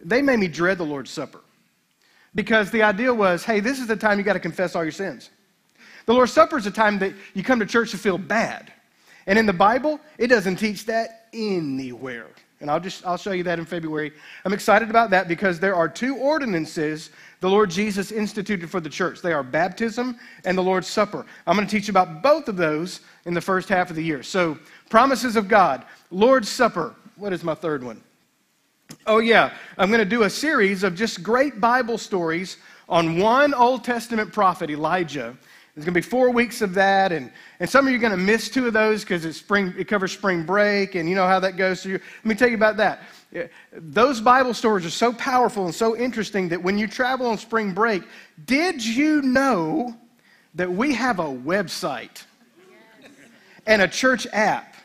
they 0.00 0.22
made 0.22 0.38
me 0.38 0.48
dread 0.48 0.78
the 0.78 0.84
Lord's 0.84 1.10
Supper. 1.10 1.40
Because 2.34 2.70
the 2.70 2.82
idea 2.82 3.12
was, 3.12 3.44
hey, 3.44 3.60
this 3.60 3.78
is 3.78 3.86
the 3.86 3.96
time 3.96 4.18
you 4.18 4.24
got 4.24 4.32
to 4.34 4.40
confess 4.40 4.74
all 4.74 4.82
your 4.82 4.92
sins. 4.92 5.30
The 6.06 6.14
Lord's 6.14 6.32
Supper 6.32 6.58
is 6.58 6.66
a 6.66 6.70
time 6.70 6.98
that 7.00 7.12
you 7.34 7.42
come 7.42 7.60
to 7.60 7.66
church 7.66 7.90
to 7.92 7.98
feel 7.98 8.18
bad. 8.18 8.72
And 9.26 9.38
in 9.38 9.46
the 9.46 9.52
Bible, 9.52 10.00
it 10.18 10.28
doesn't 10.28 10.56
teach 10.56 10.86
that 10.86 11.28
anywhere. 11.32 12.26
And 12.60 12.70
I'll 12.70 12.80
just 12.80 13.04
I'll 13.04 13.16
show 13.16 13.32
you 13.32 13.42
that 13.44 13.58
in 13.58 13.64
February. 13.64 14.12
I'm 14.44 14.52
excited 14.52 14.88
about 14.88 15.10
that 15.10 15.26
because 15.26 15.58
there 15.58 15.74
are 15.74 15.88
two 15.88 16.16
ordinances 16.16 17.10
the 17.40 17.50
Lord 17.50 17.70
Jesus 17.70 18.12
instituted 18.12 18.70
for 18.70 18.78
the 18.78 18.88
church. 18.88 19.20
They 19.20 19.32
are 19.32 19.42
baptism 19.42 20.16
and 20.44 20.56
the 20.56 20.62
Lord's 20.62 20.86
Supper. 20.86 21.26
I'm 21.44 21.56
going 21.56 21.66
to 21.66 21.70
teach 21.70 21.88
about 21.88 22.22
both 22.22 22.48
of 22.48 22.56
those 22.56 23.00
in 23.24 23.34
the 23.34 23.40
first 23.40 23.68
half 23.68 23.90
of 23.90 23.96
the 23.96 24.04
year. 24.04 24.22
So, 24.22 24.56
promises 24.90 25.34
of 25.34 25.48
God, 25.48 25.84
Lord's 26.12 26.48
Supper. 26.48 26.94
What 27.16 27.32
is 27.32 27.42
my 27.42 27.54
third 27.54 27.82
one? 27.82 28.00
Oh, 29.08 29.18
yeah. 29.18 29.52
I'm 29.76 29.88
going 29.88 29.98
to 29.98 30.04
do 30.04 30.22
a 30.22 30.30
series 30.30 30.84
of 30.84 30.94
just 30.94 31.20
great 31.20 31.60
Bible 31.60 31.98
stories 31.98 32.58
on 32.88 33.18
one 33.18 33.54
Old 33.54 33.82
Testament 33.82 34.32
prophet, 34.32 34.70
Elijah. 34.70 35.36
There's 35.74 35.86
going 35.86 35.94
to 35.94 36.00
be 36.00 36.06
four 36.06 36.30
weeks 36.30 36.60
of 36.60 36.74
that, 36.74 37.12
and, 37.12 37.32
and 37.58 37.68
some 37.68 37.86
of 37.86 37.92
you 37.92 37.96
are 37.96 38.00
going 38.00 38.10
to 38.10 38.18
miss 38.18 38.50
two 38.50 38.66
of 38.66 38.74
those 38.74 39.04
because 39.04 39.24
it's 39.24 39.38
spring, 39.38 39.72
it 39.78 39.88
covers 39.88 40.12
spring 40.12 40.44
break, 40.44 40.96
and 40.96 41.08
you 41.08 41.14
know 41.14 41.26
how 41.26 41.40
that 41.40 41.56
goes. 41.56 41.80
So 41.80 41.88
let 41.88 42.02
me 42.24 42.34
tell 42.34 42.48
you 42.48 42.56
about 42.56 42.76
that. 42.76 43.04
Those 43.72 44.20
Bible 44.20 44.52
stories 44.52 44.84
are 44.84 44.90
so 44.90 45.14
powerful 45.14 45.64
and 45.64 45.74
so 45.74 45.96
interesting 45.96 46.50
that 46.50 46.62
when 46.62 46.76
you 46.76 46.86
travel 46.86 47.26
on 47.26 47.38
spring 47.38 47.72
break, 47.72 48.02
did 48.44 48.84
you 48.84 49.22
know 49.22 49.96
that 50.54 50.70
we 50.70 50.92
have 50.92 51.18
a 51.18 51.24
website 51.24 52.22
and 53.66 53.80
a 53.80 53.88
church 53.88 54.26
app? 54.34 54.76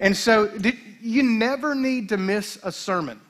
And 0.00 0.16
so 0.16 0.48
did, 0.48 0.76
you 1.00 1.22
never 1.22 1.76
need 1.76 2.08
to 2.08 2.16
miss 2.16 2.58
a 2.64 2.72
sermon. 2.72 3.20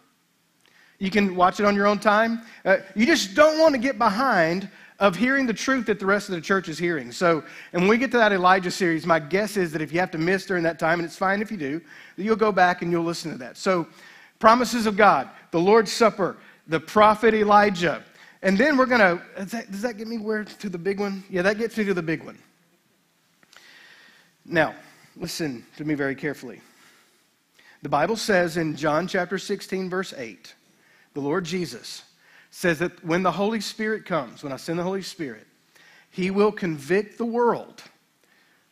You 0.99 1.11
can 1.11 1.37
watch 1.37 1.61
it 1.61 1.67
on 1.67 1.75
your 1.75 1.87
own 1.87 1.99
time. 1.99 2.41
Uh, 2.65 2.79
you 2.95 3.05
just 3.05 3.35
don't 3.35 3.59
want 3.61 3.75
to 3.75 3.79
get 3.79 3.99
behind 3.99 4.71
of 4.99 5.15
hearing 5.15 5.47
the 5.47 5.55
truth 5.55 5.87
that 5.87 5.99
the 5.99 6.07
rest 6.07 6.29
of 6.29 6.35
the 6.35 6.41
church 6.41 6.69
is 6.69 6.79
hearing. 6.79 7.13
So, 7.13 7.45
and 7.73 7.83
when 7.83 7.91
we 7.91 7.99
get 7.99 8.11
to 8.13 8.17
that 8.19 8.33
Elijah 8.33 8.71
series, 8.71 9.05
my 9.05 9.19
guess 9.19 9.57
is 9.57 9.73
that 9.73 9.83
if 9.83 9.93
you 9.93 10.01
have 10.01 10.11
to 10.13 10.19
miss 10.19 10.47
during 10.47 10.63
that 10.63 10.79
time, 10.79 10.99
and 10.99 11.07
it's 11.07 11.17
fine 11.17 11.43
if 11.43 11.51
you 11.51 11.57
do, 11.57 11.81
that 12.17 12.23
you'll 12.23 12.37
go 12.37 12.51
back 12.51 12.83
and 12.83 12.91
you'll 12.91 13.05
listen 13.05 13.31
to 13.33 13.39
that. 13.39 13.57
So, 13.57 13.87
promises 14.39 14.87
of 14.87 14.97
God, 14.97 15.29
the 15.51 15.61
Lord's 15.61 15.93
Supper, 15.93 16.37
the 16.67 16.81
prophet 16.81 17.35
Elijah. 17.35 18.03
And 18.43 18.57
then 18.57 18.77
we're 18.77 18.87
going 18.87 19.01
to, 19.01 19.45
does 19.71 19.83
that 19.83 19.97
get 19.97 20.07
me 20.07 20.19
where 20.19 20.45
to 20.45 20.69
the 20.69 20.79
big 20.79 21.01
one? 21.01 21.25
Yeah, 21.29 21.43
that 21.43 21.59
gets 21.59 21.77
me 21.77 21.85
to 21.85 21.95
the 21.95 22.03
big 22.03 22.23
one. 22.23 22.39
Now, 24.45 24.75
listen 25.17 25.65
to 25.77 25.85
me 25.85 25.95
very 25.95 26.15
carefully. 26.15 26.61
The 27.83 27.89
Bible 27.89 28.17
says 28.17 28.57
in 28.57 28.77
John 28.77 29.07
chapter 29.07 29.39
16, 29.39 29.91
verse 29.91 30.15
8, 30.17 30.55
the 31.15 31.21
Lord 31.21 31.45
Jesus 31.45 32.05
says 32.51 32.79
that 32.79 33.05
when 33.05 33.23
the 33.23 33.33
Holy 33.33 33.61
Spirit 33.61 34.05
comes, 34.05 34.43
when 34.43 34.53
I 34.53 34.57
send 34.57 34.79
the 34.79 34.83
Holy 34.83 35.03
Spirit, 35.03 35.47
he 36.11 36.31
will 36.31 36.53
convict 36.53 37.19
the 37.19 37.27
world 37.27 37.83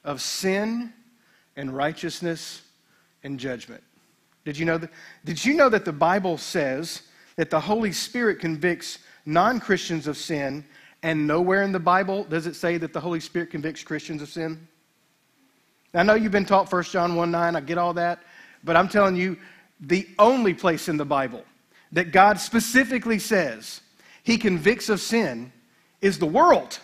of 0.04 0.20
sin 0.20 0.92
and 1.56 1.74
righteousness 1.74 2.62
and 3.22 3.38
judgment. 3.38 3.82
Did 4.44 4.58
you 4.58 4.66
know 4.66 4.78
that? 4.78 4.90
Did 5.24 5.44
you 5.44 5.54
know 5.54 5.68
that 5.68 5.84
the 5.84 5.92
Bible 5.92 6.38
says 6.38 7.02
that 7.36 7.50
the 7.50 7.60
Holy 7.60 7.92
Spirit 7.92 8.38
convicts 8.38 8.98
non 9.26 9.60
Christians 9.60 10.06
of 10.06 10.16
sin, 10.16 10.64
and 11.02 11.26
nowhere 11.26 11.62
in 11.62 11.72
the 11.72 11.80
Bible 11.80 12.24
does 12.24 12.46
it 12.46 12.54
say 12.54 12.76
that 12.78 12.92
the 12.92 13.00
Holy 13.00 13.20
Spirit 13.20 13.50
convicts 13.50 13.82
Christians 13.82 14.22
of 14.22 14.28
sin? 14.28 14.66
I 15.94 16.02
know 16.02 16.14
you've 16.14 16.32
been 16.32 16.44
taught 16.44 16.72
1 16.72 16.82
John 16.84 17.14
1 17.14 17.30
9, 17.30 17.56
I 17.56 17.60
get 17.60 17.78
all 17.78 17.94
that, 17.94 18.20
but 18.64 18.76
I'm 18.76 18.88
telling 18.88 19.16
you, 19.16 19.36
the 19.80 20.08
only 20.18 20.54
place 20.54 20.88
in 20.88 20.96
the 20.96 21.04
Bible 21.04 21.44
that 21.94 22.12
God 22.12 22.38
specifically 22.38 23.18
says 23.18 23.80
he 24.22 24.38
convicts 24.38 24.88
of 24.88 25.00
sin 25.00 25.52
is 26.00 26.18
the 26.18 26.26
world. 26.26 26.78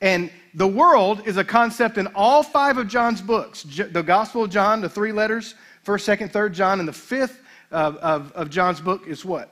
And 0.00 0.30
the 0.54 0.68
world 0.68 1.26
is 1.26 1.36
a 1.36 1.44
concept 1.44 1.96
in 1.96 2.08
all 2.08 2.42
five 2.42 2.76
of 2.76 2.88
John's 2.88 3.22
books 3.22 3.62
the 3.62 4.02
Gospel 4.02 4.44
of 4.44 4.50
John, 4.50 4.80
the 4.80 4.88
three 4.88 5.12
letters, 5.12 5.54
First, 5.84 6.06
second, 6.06 6.32
third 6.32 6.54
John, 6.54 6.80
and 6.80 6.88
the 6.88 6.94
fifth 6.94 7.42
of, 7.70 7.96
of, 7.96 8.32
of 8.32 8.48
John's 8.48 8.80
book 8.80 9.06
is 9.06 9.22
what? 9.22 9.50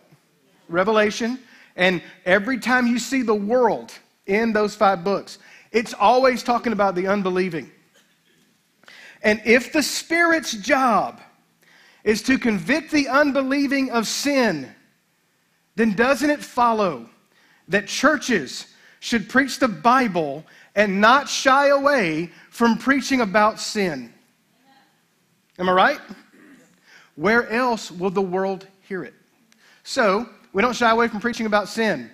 Revelation. 0.68 1.38
And 1.76 2.02
every 2.24 2.58
time 2.58 2.86
you 2.86 2.98
see 2.98 3.20
the 3.20 3.34
world 3.34 3.92
in 4.26 4.54
those 4.54 4.74
five 4.74 5.04
books, 5.04 5.38
it's 5.72 5.92
always 5.92 6.42
talking 6.42 6.72
about 6.72 6.94
the 6.94 7.06
unbelieving. 7.06 7.70
And 9.22 9.42
if 9.44 9.74
the 9.74 9.82
Spirit's 9.82 10.52
job 10.52 11.20
is 12.04 12.22
to 12.22 12.38
convict 12.38 12.90
the 12.90 13.08
unbelieving 13.08 13.90
of 13.90 14.06
sin, 14.06 14.72
then 15.76 15.94
doesn't 15.94 16.30
it 16.30 16.42
follow 16.42 17.08
that 17.68 17.86
churches 17.86 18.66
should 19.00 19.28
preach 19.28 19.58
the 19.58 19.68
Bible 19.68 20.44
and 20.74 21.00
not 21.00 21.28
shy 21.28 21.68
away 21.68 22.30
from 22.50 22.78
preaching 22.78 23.20
about 23.20 23.60
sin? 23.60 24.12
Am 25.58 25.68
I 25.68 25.72
right? 25.72 26.00
Where 27.16 27.48
else 27.50 27.90
will 27.90 28.10
the 28.10 28.22
world 28.22 28.66
hear 28.82 29.04
it? 29.04 29.14
So, 29.84 30.28
we 30.52 30.62
don't 30.62 30.74
shy 30.74 30.90
away 30.90 31.08
from 31.08 31.20
preaching 31.20 31.46
about 31.46 31.68
sin. 31.68 32.10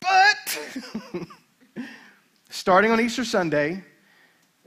But, 0.00 0.58
starting 2.50 2.90
on 2.90 3.00
Easter 3.00 3.24
Sunday, 3.24 3.82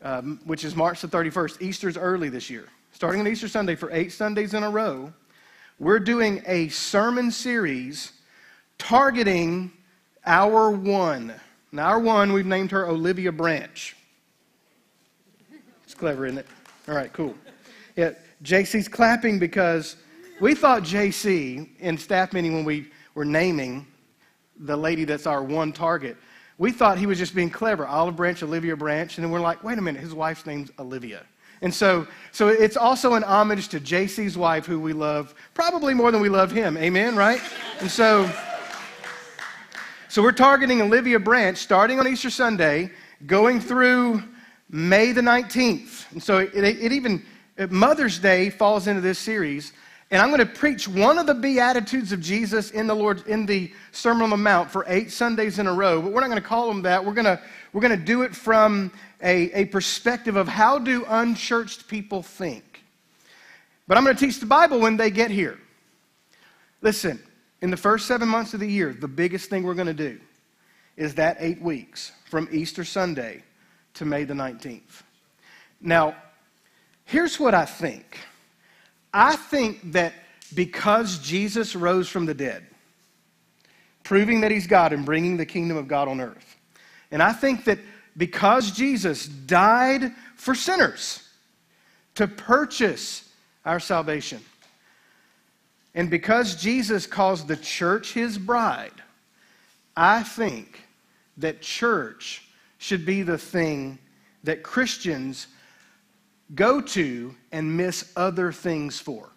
um, 0.02 0.40
which 0.46 0.64
is 0.64 0.76
March 0.76 1.02
the 1.02 1.08
31st, 1.08 1.62
Easter's 1.62 1.98
early 1.98 2.30
this 2.30 2.50
year. 2.50 2.68
Starting 2.98 3.22
on 3.22 3.28
Easter 3.28 3.48
Sunday 3.48 3.76
for 3.76 3.92
eight 3.92 4.12
Sundays 4.12 4.56
in 4.56 4.64
a 4.64 4.70
row, 4.72 5.14
we're 5.78 6.00
doing 6.00 6.42
a 6.48 6.68
sermon 6.70 7.30
series 7.30 8.12
targeting 8.80 9.72
our 10.26 10.72
one. 10.72 11.32
Now, 11.72 11.90
our 11.90 12.00
one, 12.00 12.34
we've 12.34 12.48
named 12.48 12.72
her 12.72 12.88
Olivia 12.88 13.32
Branch. 13.32 13.96
It's 15.84 15.94
clever, 15.94 16.26
isn't 16.26 16.40
it? 16.40 16.48
All 16.88 16.96
right, 16.96 17.14
cool. 17.14 17.36
Yeah, 17.96 18.14
JC's 18.44 18.88
clapping 18.88 19.38
because 19.38 19.98
we 20.42 20.56
thought 20.56 20.82
JC 20.82 21.70
in 21.78 22.00
staff 22.00 22.34
meeting 22.34 22.56
when 22.56 22.66
we 22.66 22.90
were 23.14 23.26
naming 23.26 23.86
the 24.60 24.76
lady 24.76 25.04
that's 25.04 25.28
our 25.28 25.44
one 25.44 25.72
target, 25.72 26.18
we 26.58 26.72
thought 26.72 26.98
he 26.98 27.06
was 27.06 27.20
just 27.20 27.36
being 27.36 27.52
clever. 27.52 27.86
Olive 27.86 28.16
Branch, 28.16 28.42
Olivia 28.42 28.76
Branch. 28.76 29.16
And 29.16 29.24
then 29.24 29.30
we're 29.30 29.40
like, 29.40 29.64
wait 29.64 29.78
a 29.78 29.84
minute, 29.84 30.02
his 30.02 30.16
wife's 30.16 30.48
name's 30.48 30.72
Olivia. 30.80 31.28
And 31.62 31.74
so, 31.74 32.08
so 32.32 32.50
it's 32.50 32.78
also 32.78 33.16
an 33.16 33.24
homage 33.24 33.70
to 33.70 33.80
JC's 33.80 34.38
wife, 34.38 34.66
who 34.66 34.80
we 34.80 34.94
love 34.94 35.34
probably 35.54 35.94
more 35.94 36.12
than 36.12 36.22
we 36.22 36.30
love 36.30 36.52
him. 36.52 36.78
Amen, 36.78 37.16
right? 37.16 37.42
And 37.80 37.90
so, 37.90 38.32
so 40.08 40.22
we're 40.22 40.32
targeting 40.32 40.82
Olivia 40.82 41.20
Branch 41.20 41.58
starting 41.58 42.00
on 42.00 42.08
Easter 42.08 42.30
Sunday, 42.30 42.92
going 43.26 43.60
through 43.60 44.24
May 44.70 45.12
the 45.12 45.22
19th. 45.22 46.12
And 46.12 46.22
so 46.22 46.40
it, 46.40 46.54
it, 46.54 46.80
it 46.80 46.92
even 46.92 47.26
uh, 47.58 47.68
Mother's 47.70 48.20
Day 48.20 48.50
falls 48.50 48.88
into 48.88 49.02
this 49.02 49.18
series, 49.18 49.74
and 50.12 50.22
I'm 50.22 50.30
going 50.30 50.40
to 50.40 50.46
preach 50.46 50.88
one 50.88 51.18
of 51.18 51.26
the 51.26 51.34
beatitudes 51.34 52.12
of 52.12 52.22
Jesus 52.22 52.72
in 52.72 52.88
the 52.88 52.94
Lord 52.94 53.26
in 53.28 53.46
the 53.46 53.74
Sermon 53.92 54.24
on 54.24 54.30
the 54.30 54.38
Mount 54.38 54.72
for 54.72 54.86
eight 54.88 55.12
Sundays 55.12 55.60
in 55.60 55.68
a 55.68 55.74
row. 55.74 56.02
But 56.02 56.14
we're 56.14 56.22
not 56.22 56.28
going 56.28 56.42
to 56.42 56.48
call 56.48 56.68
them 56.68 56.84
that. 56.84 57.04
We're 57.04 57.14
going 57.14 57.26
to 57.26 57.42
we're 57.74 57.82
going 57.82 57.98
to 57.98 58.06
do 58.06 58.22
it 58.22 58.36
from 58.36 58.92
a, 59.22 59.62
a 59.62 59.66
perspective 59.66 60.36
of 60.36 60.48
how 60.48 60.80
do 60.80 61.06
unchurched 61.08 61.88
people 61.88 62.24
think. 62.24 62.84
But 63.88 63.98
I'm 63.98 64.04
going 64.04 64.16
to 64.16 64.26
teach 64.26 64.40
the 64.40 64.46
Bible 64.46 64.80
when 64.80 64.98
they 64.98 65.10
get 65.10 65.32
here. 65.32 65.60
Listen, 66.82 67.22
in 67.62 67.72
the 67.72 67.78
first 67.78 68.06
seven 68.06 68.28
months 68.28 68.54
of 68.54 68.60
the 68.60 68.70
year, 68.70 68.94
the 68.94 69.08
biggest 69.08 69.50
thing 69.50 69.64
we're 69.64 69.74
going 69.74 69.88
to 69.88 69.94
do 69.94 70.20
is 70.96 71.16
that 71.16 71.38
eight 71.40 71.62
weeks 71.62 72.12
from 72.30 72.48
Easter 72.52 72.84
Sunday 72.84 73.44
to 73.96 74.06
May 74.06 74.24
the 74.24 74.34
19th. 74.34 75.04
Now, 75.82 76.16
Here's 77.08 77.40
what 77.40 77.54
I 77.54 77.66
think 77.66 78.20
I 79.14 79.38
think 79.38 79.94
that 79.94 80.14
because 80.54 81.20
Jesus 81.20 81.76
rose 81.76 82.10
from 82.10 82.26
the 82.26 82.34
dead, 82.34 82.68
proving 84.04 84.42
that 84.42 84.52
he's 84.52 84.68
God 84.68 84.94
and 84.94 85.06
bringing 85.06 85.38
the 85.38 85.46
kingdom 85.46 85.78
of 85.78 85.88
God 85.88 86.10
on 86.10 86.20
earth, 86.20 86.58
and 87.10 87.24
I 87.24 87.32
think 87.32 87.64
that 87.64 87.80
because 88.18 88.72
Jesus 88.72 89.28
died 89.28 90.12
for 90.36 90.56
sinners 90.56 91.24
to 92.16 92.28
purchase 92.28 93.30
our 93.64 93.80
salvation, 93.80 94.42
and 95.94 96.10
because 96.10 96.56
Jesus 96.56 97.06
calls 97.06 97.46
the 97.46 97.56
church 97.56 98.14
his 98.14 98.38
bride, 98.38 98.92
I 99.96 100.24
think 100.24 100.82
that 101.38 101.62
church 101.62 102.48
should 102.80 103.06
be 103.06 103.22
the 103.22 103.38
thing 103.38 104.00
that 104.44 104.64
Christians 104.64 105.48
go 106.56 106.82
to 106.82 107.36
and 107.52 107.76
miss 107.76 108.12
other 108.16 108.52
things 108.52 109.00
for. 109.00 109.30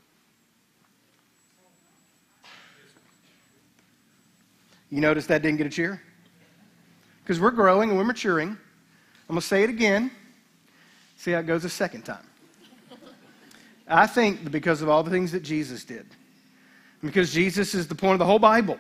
You 4.90 5.00
notice 5.00 5.26
that 5.26 5.42
didn't 5.42 5.58
get 5.58 5.66
a 5.66 5.70
cheer? 5.70 6.02
Because 7.22 7.40
we're 7.40 7.52
growing 7.52 7.90
and 7.90 7.98
we're 7.98 8.04
maturing. 8.04 8.56
I'm 9.30 9.34
going 9.34 9.42
to 9.42 9.46
say 9.46 9.62
it 9.62 9.70
again. 9.70 10.10
See 11.16 11.30
how 11.30 11.38
it 11.38 11.46
goes 11.46 11.64
a 11.64 11.68
second 11.68 12.02
time. 12.02 12.26
I 13.86 14.08
think 14.08 14.50
because 14.50 14.82
of 14.82 14.88
all 14.88 15.04
the 15.04 15.10
things 15.12 15.30
that 15.30 15.44
Jesus 15.44 15.84
did, 15.84 16.04
because 17.00 17.32
Jesus 17.32 17.72
is 17.72 17.86
the 17.86 17.94
point 17.94 18.14
of 18.14 18.18
the 18.18 18.24
whole 18.24 18.40
Bible, 18.40 18.76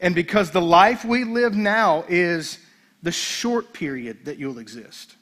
and 0.00 0.14
because 0.14 0.52
the 0.52 0.62
life 0.62 1.04
we 1.04 1.24
live 1.24 1.56
now 1.56 2.04
is 2.08 2.60
the 3.02 3.10
short 3.10 3.72
period 3.72 4.26
that 4.26 4.38
you'll 4.38 4.60
exist, 4.60 5.16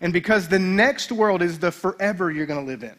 and 0.00 0.12
because 0.12 0.48
the 0.48 0.58
next 0.58 1.12
world 1.12 1.42
is 1.42 1.60
the 1.60 1.70
forever 1.70 2.32
you're 2.32 2.44
going 2.44 2.58
to 2.58 2.66
live 2.66 2.82
in, 2.82 2.96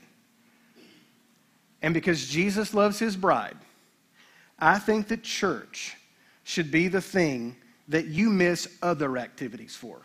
and 1.82 1.94
because 1.94 2.30
Jesus 2.30 2.74
loves 2.74 2.98
his 2.98 3.18
bride, 3.18 3.58
I 4.58 4.80
think 4.80 5.10
that 5.10 5.22
church 5.22 5.98
should 6.46 6.72
be 6.72 6.88
the 6.88 7.02
thing 7.02 7.58
that 7.88 8.06
you 8.06 8.30
miss 8.30 8.68
other 8.82 9.18
activities 9.18 9.76
for. 9.76 10.02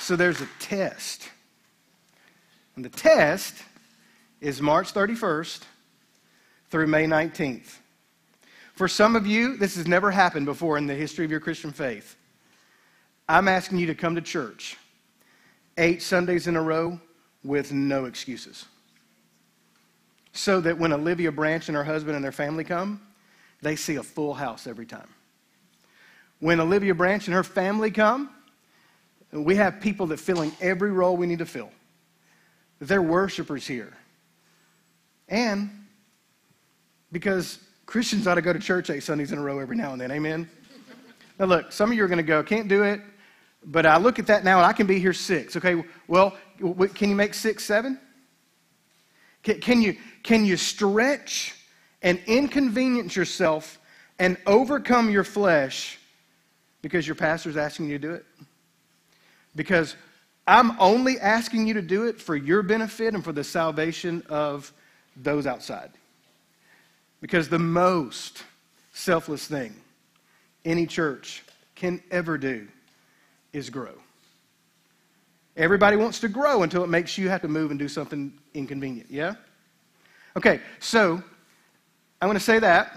So 0.00 0.16
there's 0.16 0.40
a 0.40 0.48
test. 0.58 1.28
And 2.76 2.84
the 2.84 2.88
test 2.88 3.54
is 4.40 4.62
March 4.62 4.94
31st 4.94 5.62
through 6.70 6.86
May 6.86 7.04
19th. 7.04 7.76
For 8.74 8.88
some 8.88 9.16
of 9.16 9.26
you, 9.26 9.56
this 9.56 9.76
has 9.76 9.86
never 9.86 10.10
happened 10.10 10.46
before 10.46 10.78
in 10.78 10.86
the 10.86 10.94
history 10.94 11.24
of 11.24 11.30
your 11.30 11.40
Christian 11.40 11.72
faith. 11.72 12.16
I'm 13.28 13.48
asking 13.48 13.78
you 13.78 13.86
to 13.88 13.94
come 13.94 14.14
to 14.14 14.22
church 14.22 14.78
eight 15.76 16.00
Sundays 16.00 16.46
in 16.46 16.56
a 16.56 16.62
row 16.62 16.98
with 17.44 17.72
no 17.72 18.06
excuses. 18.06 18.64
So 20.32 20.60
that 20.60 20.78
when 20.78 20.92
Olivia 20.92 21.32
Branch 21.32 21.66
and 21.68 21.76
her 21.76 21.84
husband 21.84 22.16
and 22.16 22.24
their 22.24 22.32
family 22.32 22.64
come, 22.64 23.00
they 23.62 23.76
see 23.76 23.96
a 23.96 24.02
full 24.02 24.34
house 24.34 24.66
every 24.66 24.86
time. 24.86 25.08
When 26.40 26.60
Olivia 26.60 26.94
Branch 26.94 27.26
and 27.26 27.34
her 27.34 27.42
family 27.42 27.90
come, 27.90 28.30
we 29.32 29.56
have 29.56 29.80
people 29.80 30.06
that 30.06 30.18
filling 30.18 30.52
every 30.60 30.92
role 30.92 31.16
we 31.16 31.26
need 31.26 31.40
to 31.40 31.46
fill. 31.46 31.70
They're 32.80 33.02
worshipers 33.02 33.66
here. 33.66 33.92
And 35.28 35.70
because 37.10 37.58
Christians 37.86 38.26
ought 38.26 38.36
to 38.36 38.42
go 38.42 38.52
to 38.52 38.58
church 38.58 38.90
eight 38.90 39.02
Sundays 39.02 39.32
in 39.32 39.38
a 39.38 39.42
row 39.42 39.58
every 39.58 39.76
now 39.76 39.92
and 39.92 40.00
then. 40.00 40.10
Amen? 40.12 40.48
now, 41.38 41.46
look, 41.46 41.72
some 41.72 41.90
of 41.90 41.96
you 41.96 42.04
are 42.04 42.08
going 42.08 42.18
to 42.18 42.22
go, 42.22 42.42
can't 42.42 42.68
do 42.68 42.82
it, 42.82 43.00
but 43.64 43.86
I 43.86 43.98
look 43.98 44.18
at 44.18 44.26
that 44.28 44.44
now 44.44 44.58
and 44.58 44.66
I 44.66 44.72
can 44.72 44.86
be 44.86 44.98
here 44.98 45.12
six. 45.12 45.56
Okay, 45.56 45.82
well, 46.06 46.36
can 46.94 47.10
you 47.10 47.16
make 47.16 47.34
six, 47.34 47.64
seven? 47.64 47.98
Can, 49.42 49.60
can, 49.60 49.82
you, 49.82 49.96
can 50.28 50.44
you 50.44 50.58
stretch 50.58 51.54
and 52.02 52.20
inconvenience 52.26 53.16
yourself 53.16 53.78
and 54.18 54.36
overcome 54.46 55.08
your 55.08 55.24
flesh 55.24 55.98
because 56.82 57.08
your 57.08 57.14
pastor's 57.14 57.56
asking 57.56 57.88
you 57.88 57.98
to 57.98 58.08
do 58.08 58.12
it? 58.12 58.26
Because 59.56 59.96
I'm 60.46 60.78
only 60.78 61.18
asking 61.18 61.66
you 61.66 61.72
to 61.72 61.80
do 61.80 62.06
it 62.08 62.20
for 62.20 62.36
your 62.36 62.62
benefit 62.62 63.14
and 63.14 63.24
for 63.24 63.32
the 63.32 63.42
salvation 63.42 64.22
of 64.28 64.70
those 65.16 65.46
outside. 65.46 65.92
Because 67.22 67.48
the 67.48 67.58
most 67.58 68.44
selfless 68.92 69.46
thing 69.46 69.74
any 70.62 70.86
church 70.86 71.42
can 71.74 72.02
ever 72.10 72.36
do 72.36 72.68
is 73.54 73.70
grow. 73.70 73.94
Everybody 75.56 75.96
wants 75.96 76.20
to 76.20 76.28
grow 76.28 76.64
until 76.64 76.84
it 76.84 76.88
makes 76.88 77.16
you 77.16 77.30
have 77.30 77.40
to 77.40 77.48
move 77.48 77.70
and 77.70 77.80
do 77.80 77.88
something 77.88 78.30
inconvenient, 78.52 79.10
yeah? 79.10 79.36
Okay, 80.36 80.60
so 80.78 81.22
I'm 82.20 82.28
going 82.28 82.34
to 82.34 82.44
say 82.44 82.58
that. 82.58 82.96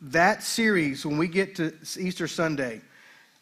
That 0.00 0.42
series, 0.42 1.04
when 1.04 1.18
we 1.18 1.26
get 1.26 1.56
to 1.56 1.72
Easter 1.98 2.28
Sunday, 2.28 2.80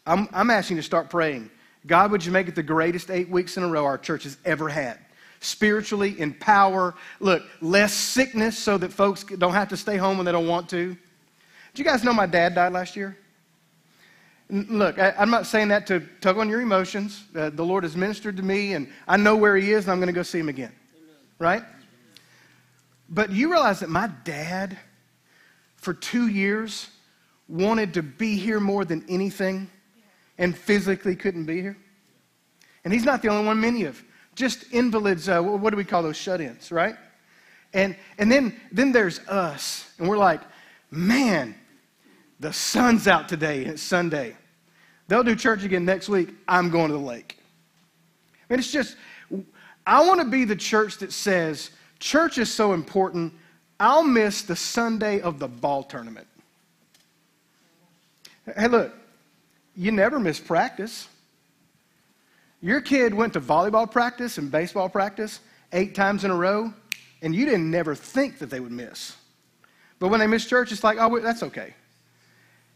I'm, 0.06 0.28
I'm 0.32 0.50
asking 0.50 0.76
you 0.76 0.82
to 0.82 0.86
start 0.86 1.10
praying. 1.10 1.50
God, 1.86 2.10
would 2.10 2.24
you 2.24 2.32
make 2.32 2.48
it 2.48 2.54
the 2.54 2.62
greatest 2.62 3.10
eight 3.10 3.28
weeks 3.28 3.56
in 3.56 3.62
a 3.62 3.68
row 3.68 3.84
our 3.84 3.98
church 3.98 4.24
has 4.24 4.36
ever 4.44 4.68
had? 4.68 4.98
Spiritually, 5.40 6.18
in 6.18 6.32
power. 6.32 6.94
Look, 7.20 7.42
less 7.60 7.92
sickness 7.92 8.58
so 8.58 8.78
that 8.78 8.92
folks 8.92 9.22
don't 9.24 9.52
have 9.52 9.68
to 9.68 9.76
stay 9.76 9.96
home 9.96 10.16
when 10.16 10.24
they 10.24 10.32
don't 10.32 10.48
want 10.48 10.68
to. 10.70 10.94
Do 10.94 11.82
you 11.82 11.84
guys 11.84 12.02
know 12.02 12.12
my 12.12 12.26
dad 12.26 12.54
died 12.54 12.72
last 12.72 12.96
year? 12.96 13.18
Look, 14.48 14.98
I, 14.98 15.12
am 15.18 15.30
not 15.30 15.46
saying 15.46 15.68
that 15.68 15.86
to 15.88 16.00
tug 16.20 16.38
on 16.38 16.48
your 16.48 16.60
emotions. 16.60 17.24
Uh, 17.34 17.50
the 17.50 17.64
Lord 17.64 17.82
has 17.82 17.96
ministered 17.96 18.36
to 18.38 18.42
me, 18.42 18.74
and 18.74 18.88
I 19.06 19.16
know 19.16 19.36
where 19.36 19.56
He 19.56 19.72
is, 19.72 19.84
and 19.84 19.92
I'm 19.92 19.98
going 19.98 20.06
to 20.06 20.12
go 20.12 20.22
see 20.22 20.38
Him 20.38 20.48
again. 20.48 20.72
Right? 21.38 21.62
But 23.08 23.30
you 23.30 23.50
realize 23.50 23.80
that 23.80 23.90
my 23.90 24.10
dad, 24.24 24.78
for 25.76 25.94
two 25.94 26.28
years, 26.28 26.88
wanted 27.48 27.94
to 27.94 28.02
be 28.02 28.36
here 28.36 28.58
more 28.58 28.84
than 28.84 29.04
anything 29.08 29.70
and 30.38 30.56
physically 30.56 31.14
couldn't 31.14 31.44
be 31.44 31.60
here. 31.60 31.76
And 32.84 32.92
he's 32.92 33.04
not 33.04 33.22
the 33.22 33.28
only 33.28 33.46
one, 33.46 33.60
many 33.60 33.84
of 33.84 34.02
just 34.34 34.72
invalids, 34.72 35.28
uh, 35.28 35.40
what 35.40 35.70
do 35.70 35.76
we 35.76 35.84
call 35.84 36.02
those 36.02 36.16
shut 36.16 36.40
ins, 36.40 36.70
right? 36.70 36.94
And, 37.72 37.96
and 38.18 38.30
then, 38.30 38.60
then 38.70 38.92
there's 38.92 39.18
us, 39.20 39.90
and 39.98 40.08
we're 40.08 40.18
like, 40.18 40.40
man, 40.90 41.54
the 42.38 42.52
sun's 42.52 43.08
out 43.08 43.28
today, 43.28 43.62
and 43.62 43.72
it's 43.72 43.82
Sunday. 43.82 44.36
They'll 45.08 45.24
do 45.24 45.34
church 45.34 45.64
again 45.64 45.84
next 45.84 46.08
week. 46.08 46.28
I'm 46.46 46.70
going 46.70 46.88
to 46.88 46.92
the 46.92 46.98
lake. 46.98 47.38
I 48.48 48.52
mean, 48.52 48.60
it's 48.60 48.70
just, 48.70 48.96
I 49.86 50.04
want 50.04 50.20
to 50.20 50.26
be 50.26 50.44
the 50.44 50.56
church 50.56 50.98
that 50.98 51.12
says, 51.12 51.70
church 52.00 52.38
is 52.38 52.52
so 52.52 52.72
important, 52.72 53.32
I'll 53.78 54.02
miss 54.02 54.42
the 54.42 54.56
Sunday 54.56 55.20
of 55.20 55.38
the 55.38 55.48
ball 55.48 55.82
tournament. 55.84 56.26
Hey, 58.56 58.68
look, 58.68 58.92
you 59.76 59.92
never 59.92 60.18
miss 60.18 60.40
practice. 60.40 61.08
Your 62.62 62.80
kid 62.80 63.14
went 63.14 63.34
to 63.34 63.40
volleyball 63.40 63.90
practice 63.90 64.38
and 64.38 64.50
baseball 64.50 64.88
practice 64.88 65.40
eight 65.72 65.94
times 65.94 66.24
in 66.24 66.30
a 66.30 66.36
row, 66.36 66.72
and 67.22 67.34
you 67.34 67.44
didn't 67.44 67.70
never 67.70 67.94
think 67.94 68.38
that 68.38 68.50
they 68.50 68.60
would 68.60 68.72
miss. 68.72 69.14
But 69.98 70.08
when 70.08 70.20
they 70.20 70.26
miss 70.26 70.46
church, 70.46 70.72
it's 70.72 70.84
like, 70.84 70.98
oh, 70.98 71.20
that's 71.20 71.42
okay. 71.42 71.74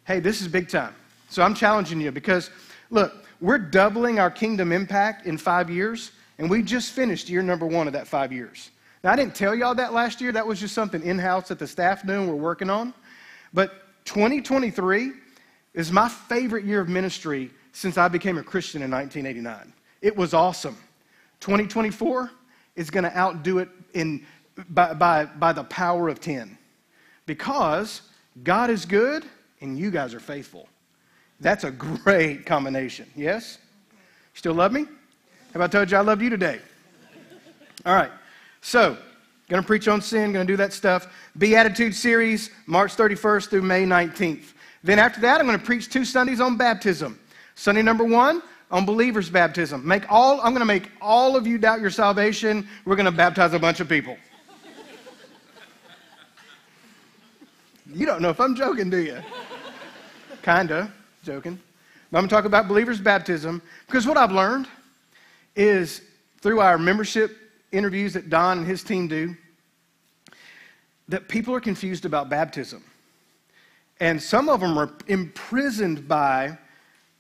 Hey, 0.04 0.20
this 0.20 0.40
is 0.40 0.48
big 0.48 0.68
time. 0.68 0.94
So 1.28 1.42
I'm 1.42 1.54
challenging 1.54 2.00
you 2.00 2.10
because, 2.10 2.50
look, 2.90 3.24
we're 3.40 3.58
doubling 3.58 4.18
our 4.18 4.30
kingdom 4.30 4.72
impact 4.72 5.26
in 5.26 5.38
five 5.38 5.70
years, 5.70 6.12
and 6.40 6.50
we 6.50 6.62
just 6.62 6.92
finished 6.92 7.28
year 7.28 7.42
number 7.42 7.66
one 7.66 7.86
of 7.86 7.92
that 7.92 8.08
five 8.08 8.32
years. 8.32 8.72
Now, 9.04 9.12
I 9.12 9.16
didn't 9.16 9.36
tell 9.36 9.54
y'all 9.54 9.74
that 9.76 9.92
last 9.92 10.20
year. 10.20 10.32
That 10.32 10.46
was 10.46 10.58
just 10.58 10.74
something 10.74 11.02
in 11.02 11.18
house 11.18 11.48
that 11.48 11.60
the 11.60 11.66
staff 11.66 12.04
knew 12.04 12.20
and 12.20 12.28
we're 12.28 12.34
working 12.34 12.68
on. 12.68 12.92
But 13.54 14.04
2023, 14.06 15.12
is 15.74 15.92
my 15.92 16.08
favorite 16.08 16.64
year 16.64 16.80
of 16.80 16.88
ministry 16.88 17.50
since 17.72 17.96
I 17.96 18.08
became 18.08 18.38
a 18.38 18.42
Christian 18.42 18.82
in 18.82 18.90
1989. 18.90 19.72
It 20.02 20.16
was 20.16 20.34
awesome. 20.34 20.76
2024 21.40 22.30
is 22.76 22.90
going 22.90 23.04
to 23.04 23.16
outdo 23.16 23.58
it 23.58 23.68
in, 23.94 24.26
by, 24.70 24.94
by, 24.94 25.26
by 25.26 25.52
the 25.52 25.64
power 25.64 26.08
of 26.08 26.20
10 26.20 26.58
because 27.26 28.02
God 28.42 28.70
is 28.70 28.84
good 28.84 29.24
and 29.60 29.78
you 29.78 29.90
guys 29.90 30.14
are 30.14 30.20
faithful. 30.20 30.68
That's 31.40 31.64
a 31.64 31.70
great 31.70 32.44
combination. 32.44 33.08
Yes? 33.14 33.58
Still 34.34 34.54
love 34.54 34.72
me? 34.72 34.86
Have 35.52 35.62
I 35.62 35.66
told 35.66 35.90
you 35.90 35.96
I 35.96 36.00
love 36.00 36.22
you 36.22 36.30
today? 36.30 36.60
All 37.84 37.94
right. 37.94 38.12
So, 38.60 38.96
going 39.48 39.62
to 39.62 39.66
preach 39.66 39.88
on 39.88 40.00
sin, 40.00 40.32
going 40.32 40.46
to 40.46 40.52
do 40.52 40.56
that 40.58 40.72
stuff. 40.72 41.12
Beatitude 41.38 41.94
series, 41.94 42.50
March 42.66 42.96
31st 42.96 43.50
through 43.50 43.62
May 43.62 43.84
19th. 43.84 44.52
Then 44.84 44.98
after 44.98 45.20
that, 45.22 45.40
I'm 45.40 45.46
going 45.46 45.58
to 45.58 45.64
preach 45.64 45.90
two 45.90 46.04
Sundays 46.04 46.40
on 46.40 46.56
baptism. 46.56 47.18
Sunday 47.54 47.82
number 47.82 48.04
one, 48.04 48.42
on 48.70 48.86
believers' 48.86 49.28
baptism. 49.28 49.86
Make 49.86 50.10
all, 50.10 50.40
I'm 50.40 50.52
going 50.52 50.60
to 50.60 50.64
make 50.64 50.90
all 51.00 51.36
of 51.36 51.46
you 51.46 51.58
doubt 51.58 51.80
your 51.80 51.90
salvation. 51.90 52.68
We're 52.84 52.96
going 52.96 53.06
to 53.06 53.12
baptize 53.12 53.52
a 53.52 53.58
bunch 53.58 53.80
of 53.80 53.88
people. 53.88 54.16
you 57.92 58.06
don't 58.06 58.22
know 58.22 58.30
if 58.30 58.40
I'm 58.40 58.54
joking, 58.54 58.88
do 58.88 58.98
you? 58.98 59.18
Kinda, 60.42 60.92
joking. 61.24 61.58
But 62.10 62.18
I'm 62.18 62.22
going 62.22 62.28
to 62.28 62.34
talk 62.34 62.44
about 62.44 62.68
believers' 62.68 63.00
baptism 63.00 63.60
because 63.86 64.06
what 64.06 64.16
I've 64.16 64.32
learned 64.32 64.68
is 65.56 66.02
through 66.40 66.60
our 66.60 66.78
membership 66.78 67.36
interviews 67.72 68.14
that 68.14 68.30
Don 68.30 68.58
and 68.58 68.66
his 68.66 68.82
team 68.82 69.08
do, 69.08 69.36
that 71.08 71.28
people 71.28 71.54
are 71.54 71.60
confused 71.60 72.04
about 72.04 72.28
baptism. 72.28 72.82
And 74.00 74.20
some 74.20 74.48
of 74.48 74.60
them 74.60 74.78
are 74.78 74.90
imprisoned 75.08 76.08
by 76.08 76.56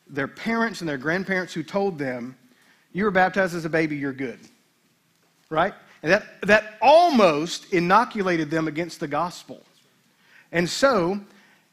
their 0.08 0.28
parents 0.28 0.80
and 0.80 0.88
their 0.88 0.98
grandparents 0.98 1.52
who 1.52 1.62
told 1.62 1.98
them, 1.98 2.36
You 2.92 3.04
were 3.04 3.10
baptized 3.10 3.54
as 3.54 3.64
a 3.64 3.68
baby, 3.68 3.96
you're 3.96 4.12
good. 4.12 4.38
Right? 5.50 5.74
And 6.02 6.12
that, 6.12 6.40
that 6.42 6.78
almost 6.80 7.72
inoculated 7.72 8.50
them 8.50 8.68
against 8.68 9.00
the 9.00 9.08
gospel. 9.08 9.62
And 10.52 10.68
so, 10.68 11.20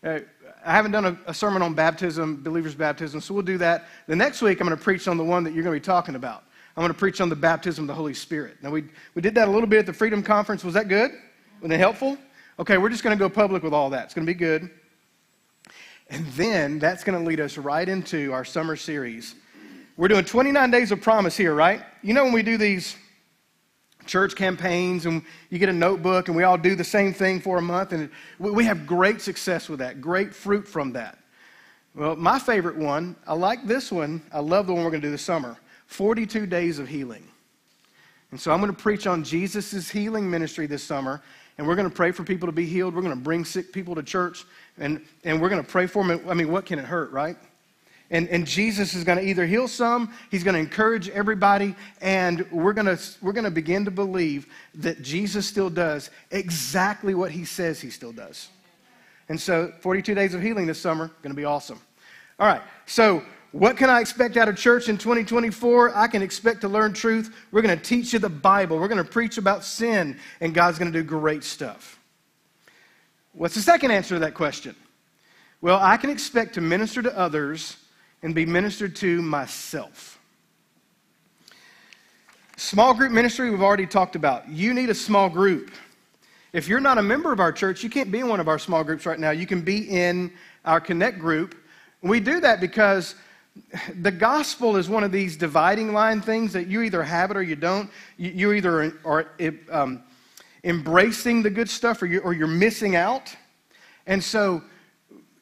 uh, 0.04 0.20
I 0.68 0.74
haven't 0.74 0.92
done 0.92 1.06
a, 1.06 1.18
a, 1.28 1.34
sermon 1.34 1.62
on 1.62 1.74
baptism, 1.74 2.44
believers' 2.44 2.76
baptism, 2.76 3.22
so 3.22 3.34
we'll 3.34 3.44
do 3.44 3.58
that. 3.60 3.86
The 4.08 4.16
next 4.18 4.42
week, 4.42 4.60
I'm 4.60 4.68
going 4.68 4.78
to 4.78 4.84
preach 4.84 5.08
on 5.08 5.16
the 5.16 5.24
one 5.24 5.46
that 5.46 5.54
you're 5.54 5.64
going 5.64 5.74
to 5.74 5.80
be 5.80 5.86
talking 5.86 6.16
about. 6.16 6.44
I'm 6.76 6.82
going 6.82 6.92
to 6.92 7.00
preach 7.00 7.22
on 7.22 7.30
the 7.30 7.38
baptism 7.38 7.86
of 7.86 7.88
the 7.88 7.94
Holy 7.94 8.14
Spirit. 8.14 8.58
Now, 8.62 8.72
we, 8.72 8.84
we 9.16 9.22
did 9.22 9.34
that 9.36 9.48
a 9.48 9.52
little 9.52 9.66
bit 9.66 9.80
at 9.80 9.86
the 9.86 9.94
Freedom 9.94 10.22
Conference. 10.22 10.66
Was 10.66 10.74
that 10.74 10.90
good? 10.90 11.12
Was 11.62 11.70
that 11.70 11.78
helpful? 11.78 12.18
Okay, 12.60 12.78
we're 12.78 12.90
just 12.90 13.02
going 13.02 13.18
to 13.18 13.20
go 13.20 13.30
public 13.30 13.64
with 13.64 13.74
all 13.74 13.90
that. 13.92 14.06
It's 14.06 14.14
going 14.14 14.28
to 14.28 14.32
be 14.32 14.38
good. 14.38 14.70
And 16.10 16.26
then 16.34 16.80
that's 16.80 17.04
going 17.06 17.18
to 17.18 17.26
lead 17.26 17.40
us 17.40 17.58
right 17.58 17.88
into 17.88 18.34
our 18.34 18.44
summer 18.44 18.76
series. 18.76 19.36
We're 19.96 20.10
doing 20.10 20.26
29 20.26 20.70
days 20.70 20.92
of 20.92 21.02
promise 21.02 21.38
here, 21.38 21.56
right? 21.56 21.82
You 22.04 22.14
know, 22.14 22.26
when 22.26 22.34
we 22.34 22.44
do 22.44 22.58
these 22.58 22.98
church 24.08 24.36
campaigns 24.36 25.06
and 25.06 25.22
you 25.50 25.60
get 25.60 25.70
a 25.70 25.74
notebook 25.74 26.28
and 26.28 26.38
we 26.38 26.44
all 26.44 26.58
do 26.58 26.76
the 26.76 26.84
same 26.84 27.14
thing 27.14 27.40
for 27.40 27.58
a 27.58 27.62
month 27.62 27.92
and 27.92 28.10
we 28.40 28.64
have 28.64 28.88
great 28.88 29.22
success 29.22 29.70
with 29.70 29.80
that, 29.80 30.02
great 30.02 30.34
fruit 30.34 30.68
from 30.68 30.94
that. 30.94 31.18
Well, 31.94 32.16
my 32.16 32.38
favorite 32.40 32.78
one, 32.78 33.16
I 33.26 33.34
like 33.34 33.66
this 33.66 33.92
one. 33.92 34.22
I 34.32 34.40
love 34.40 34.68
the 34.68 34.74
one 34.74 34.84
we're 34.84 34.92
going 34.92 35.02
to 35.02 35.08
do 35.08 35.12
this 35.12 35.24
summer 35.24 35.58
42 35.88 36.46
days 36.46 36.80
of 36.80 36.88
healing. 36.88 37.28
And 38.32 38.40
so 38.40 38.52
I'm 38.52 38.60
going 38.60 38.72
to 38.72 38.78
preach 38.78 39.08
on 39.08 39.24
Jesus' 39.24 39.90
healing 39.90 40.30
ministry 40.30 40.68
this 40.68 40.84
summer, 40.84 41.22
and 41.58 41.66
we're 41.66 41.76
going 41.76 41.90
to 41.90 41.96
pray 41.96 42.12
for 42.12 42.24
people 42.24 42.48
to 42.48 42.52
be 42.52 42.66
healed. 42.66 42.94
We're 42.94 43.02
going 43.02 43.16
to 43.16 43.22
bring 43.22 43.46
sick 43.46 43.72
people 43.72 43.96
to 43.96 44.04
church, 44.04 44.46
and, 44.78 45.02
and 45.24 45.42
we're 45.42 45.50
going 45.50 45.64
to 45.64 45.68
pray 45.68 45.88
for 45.88 46.06
them. 46.06 46.22
I 46.30 46.34
mean, 46.34 46.52
what 46.52 46.66
can 46.66 46.78
it 46.78 46.86
hurt, 46.86 47.12
right? 47.12 47.38
And, 48.10 48.30
and 48.30 48.48
Jesus 48.48 48.94
is 48.94 49.04
going 49.04 49.18
to 49.18 49.24
either 49.24 49.46
heal 49.46 49.68
some, 49.68 50.14
he's 50.32 50.44
going 50.44 50.54
to 50.54 50.60
encourage 50.60 51.10
everybody, 51.10 51.76
and 52.00 52.50
we're 52.52 52.74
going 52.74 52.86
to, 52.86 53.00
we're 53.22 53.34
going 53.34 53.44
to 53.44 53.52
begin 53.52 53.84
to 53.86 53.92
believe 53.92 54.48
that 54.76 55.02
Jesus 55.02 55.46
still 55.46 55.70
does 55.70 56.10
exactly 56.32 57.14
what 57.14 57.32
he 57.32 57.44
says 57.44 57.82
he 57.82 57.90
still 57.90 58.14
does. 58.14 58.48
And 59.28 59.40
so, 59.40 59.74
42 59.82 60.16
days 60.16 60.34
of 60.34 60.42
healing 60.42 60.68
this 60.68 60.80
summer, 60.80 61.08
going 61.22 61.34
to 61.34 61.38
be 61.38 61.44
awesome. 61.44 61.82
All 62.40 62.48
right, 62.48 62.62
so 62.86 63.24
what 63.52 63.76
can 63.76 63.90
I 63.90 64.00
expect 64.00 64.38
out 64.38 64.48
of 64.48 64.56
church 64.56 64.88
in 64.88 64.98
2024? 64.98 65.98
I 65.98 66.08
can 66.08 66.22
expect 66.22 66.62
to 66.62 66.70
learn 66.70 66.94
truth. 66.94 67.36
We're 67.52 67.62
going 67.62 67.78
to 67.78 67.84
teach 67.84 68.14
you 68.14 68.20
the 68.20 68.30
Bible. 68.30 68.80
We're 68.80 68.88
going 68.88 69.04
to 69.04 69.10
preach 69.10 69.38
about 69.38 69.66
sin, 69.66 70.18
and 70.40 70.54
God's 70.54 70.80
going 70.80 70.92
to 70.92 70.98
do 70.98 71.04
great 71.04 71.44
stuff. 71.44 72.00
What's 73.34 73.56
the 73.56 73.62
second 73.62 73.92
answer 73.92 74.16
to 74.16 74.20
that 74.20 74.34
question? 74.34 74.76
Well, 75.60 75.80
I 75.82 75.98
can 75.98 76.10
expect 76.10 76.54
to 76.54 76.62
minister 76.62 77.02
to 77.02 77.18
others 77.18 77.76
and 78.24 78.34
be 78.34 78.46
ministered 78.46 78.96
to 78.98 79.22
myself. 79.22 80.20
Small 82.56 82.94
group 82.94 83.12
ministry, 83.12 83.52
we've 83.52 83.62
already 83.62 83.86
talked 83.86 84.16
about. 84.16 84.50
You 84.50 84.74
need 84.74 84.90
a 84.90 84.96
small 84.96 85.30
group. 85.30 85.72
If 86.54 86.68
you're 86.68 86.80
not 86.80 86.98
a 86.98 87.04
member 87.04 87.32
of 87.32 87.40
our 87.40 87.52
church, 87.52 87.84
you 87.84 87.90
can't 87.90 88.12
be 88.12 88.20
in 88.20 88.28
one 88.28 88.40
of 88.40 88.48
our 88.48 88.58
small 88.58 88.84
groups 88.84 89.06
right 89.06 89.20
now. 89.20 89.30
You 89.30 89.46
can 89.46 89.62
be 89.62 89.90
in 89.90 90.32
our 90.66 90.82
Connect 90.82 91.20
group. 91.20 91.56
We 92.02 92.20
do 92.20 92.40
that 92.40 92.60
because 92.60 93.16
the 94.02 94.12
gospel 94.12 94.76
is 94.76 94.90
one 94.90 95.04
of 95.04 95.12
these 95.12 95.38
dividing 95.38 95.94
line 95.94 96.22
things 96.22 96.54
that 96.54 96.68
you 96.68 96.82
either 96.82 97.04
have 97.04 97.32
it 97.32 97.38
or 97.38 97.44
you 97.44 97.56
don't. 97.56 97.90
You, 98.18 98.54
either 98.54 98.94
are 99.06 99.32
um, 99.72 100.04
embracing 100.64 101.44
the 101.44 101.50
good 101.50 101.70
stuff 101.70 102.02
or, 102.02 102.06
you, 102.06 102.20
or 102.20 102.34
you're 102.34 102.48
missing 102.48 102.96
out. 102.96 103.36
And 104.06 104.24
so 104.24 104.64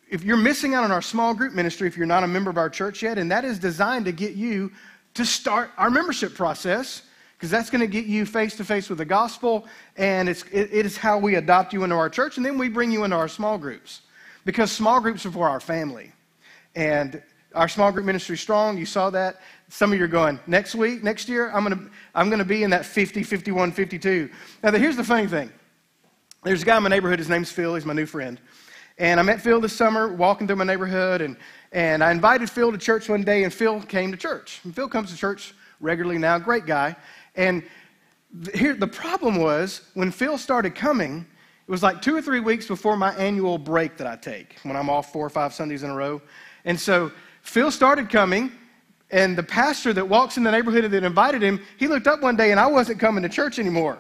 if 0.10 0.24
you're 0.24 0.38
missing 0.38 0.74
out 0.74 0.84
on 0.84 0.92
our 0.92 1.02
small 1.02 1.34
group 1.34 1.54
ministry, 1.54 1.88
if 1.88 1.98
you're 1.98 2.06
not 2.06 2.24
a 2.24 2.28
member 2.28 2.50
of 2.50 2.58
our 2.58 2.70
church 2.70 3.04
yet, 3.04 3.18
and 3.18 3.32
that 3.32 3.44
is 3.44 3.60
designed 3.60 4.06
to 4.06 4.12
get 4.12 4.34
you 4.34 4.72
to 5.16 5.26
start 5.26 5.72
our 5.78 5.90
membership 5.90 6.36
process, 6.36 7.04
because 7.38 7.50
that's 7.50 7.70
going 7.70 7.82
to 7.82 7.88
get 7.88 8.06
you 8.06 8.26
face 8.26 8.56
to 8.56 8.64
face 8.64 8.90
with 8.90 8.98
the 8.98 9.06
gospel, 9.06 9.68
and 9.98 10.30
it's, 10.30 10.44
it, 10.52 10.70
it 10.72 10.86
is 10.86 10.98
how 10.98 11.18
we 11.18 11.36
adopt 11.36 11.74
you 11.74 11.84
into 11.84 11.96
our 11.96 12.10
church, 12.10 12.38
and 12.38 12.46
then 12.46 12.58
we 12.58 12.70
bring 12.70 12.92
you 12.92 13.04
into 13.04 13.16
our 13.16 13.28
small 13.28 13.58
groups. 13.58 14.02
Because 14.46 14.72
small 14.72 15.00
groups 15.00 15.26
are 15.26 15.32
for 15.32 15.50
our 15.50 15.60
family. 15.60 16.12
And 16.76 17.22
our 17.56 17.68
small 17.68 17.92
group 17.92 18.06
ministry 18.06 18.36
is 18.36 18.42
strong, 18.42 18.78
you 18.78 18.86
saw 18.86 19.10
that. 19.10 19.42
Some 19.70 19.92
of 19.92 19.98
you 19.98 20.06
are 20.06 20.10
going, 20.10 20.40
next 20.46 20.76
week, 20.76 21.04
next 21.04 21.28
year, 21.28 21.50
I'm 21.52 21.66
going 21.66 21.78
to, 21.78 21.92
I'm 22.14 22.30
going 22.30 22.40
to 22.40 22.46
be 22.46 22.64
in 22.64 22.70
that 22.70 22.86
50, 22.86 23.24
51, 23.24 23.72
52. 23.72 24.30
Now, 24.62 24.72
here's 24.72 24.98
the 24.98 25.04
funny 25.04 25.28
thing. 25.28 25.52
There's 26.44 26.62
a 26.62 26.66
guy 26.66 26.78
in 26.78 26.84
my 26.84 26.90
neighborhood, 26.90 27.18
his 27.18 27.30
name's 27.30 27.52
Phil, 27.52 27.74
he's 27.74 27.86
my 27.86 27.94
new 27.94 28.06
friend. 28.06 28.40
And 28.98 29.20
I 29.20 29.24
met 29.24 29.42
Phil 29.42 29.60
this 29.60 29.74
summer 29.74 30.08
walking 30.08 30.48
through 30.48 30.56
my 30.56 30.64
neighborhood, 30.64 31.20
and, 31.22 31.36
and 31.74 32.02
I 32.02 32.12
invited 32.12 32.50
Phil 32.50 32.72
to 32.72 32.78
church 32.78 33.10
one 33.10 33.24
day, 33.24 33.44
and 33.44 33.54
Phil 33.54 33.82
came 33.82 34.12
to 34.12 34.18
church. 34.18 34.62
And 34.64 34.74
Phil 34.74 34.88
comes 34.88 35.12
to 35.12 35.18
church 35.18 35.54
regularly 35.82 36.18
now, 36.18 36.40
great 36.40 36.66
guy. 36.66 36.96
And 37.36 37.64
here, 38.54 38.74
the 38.74 38.88
problem 38.88 39.36
was 39.36 39.82
when 39.96 40.12
Phil 40.12 40.38
started 40.38 40.76
coming, 40.76 41.26
it 41.68 41.72
was 41.72 41.84
like 41.84 42.02
two 42.02 42.16
or 42.16 42.22
three 42.22 42.40
weeks 42.40 42.68
before 42.68 42.96
my 42.96 43.14
annual 43.16 43.58
break 43.58 43.98
that 43.98 44.08
I 44.08 44.16
take 44.16 44.58
when 44.64 44.78
I'm 44.78 44.90
off 44.90 45.12
four 45.12 45.26
or 45.26 45.30
five 45.30 45.54
Sundays 45.54 45.84
in 45.84 45.90
a 45.90 45.96
row. 45.96 46.22
And 46.64 46.80
so 46.80 47.12
Phil 47.42 47.72
started 47.72 48.10
coming, 48.10 48.50
and 49.12 49.38
the 49.38 49.44
pastor 49.44 49.92
that 49.92 50.08
walks 50.08 50.38
in 50.38 50.44
the 50.44 50.52
neighborhood 50.52 50.90
that 50.90 51.04
invited 51.04 51.42
him, 51.42 51.60
he 51.78 51.88
looked 51.88 52.08
up 52.08 52.22
one 52.22 52.38
day, 52.38 52.52
and 52.52 52.60
I 52.62 52.68
wasn't 52.68 53.00
coming 53.02 53.24
to 53.24 53.30
church 53.30 53.60
anymore 53.60 54.00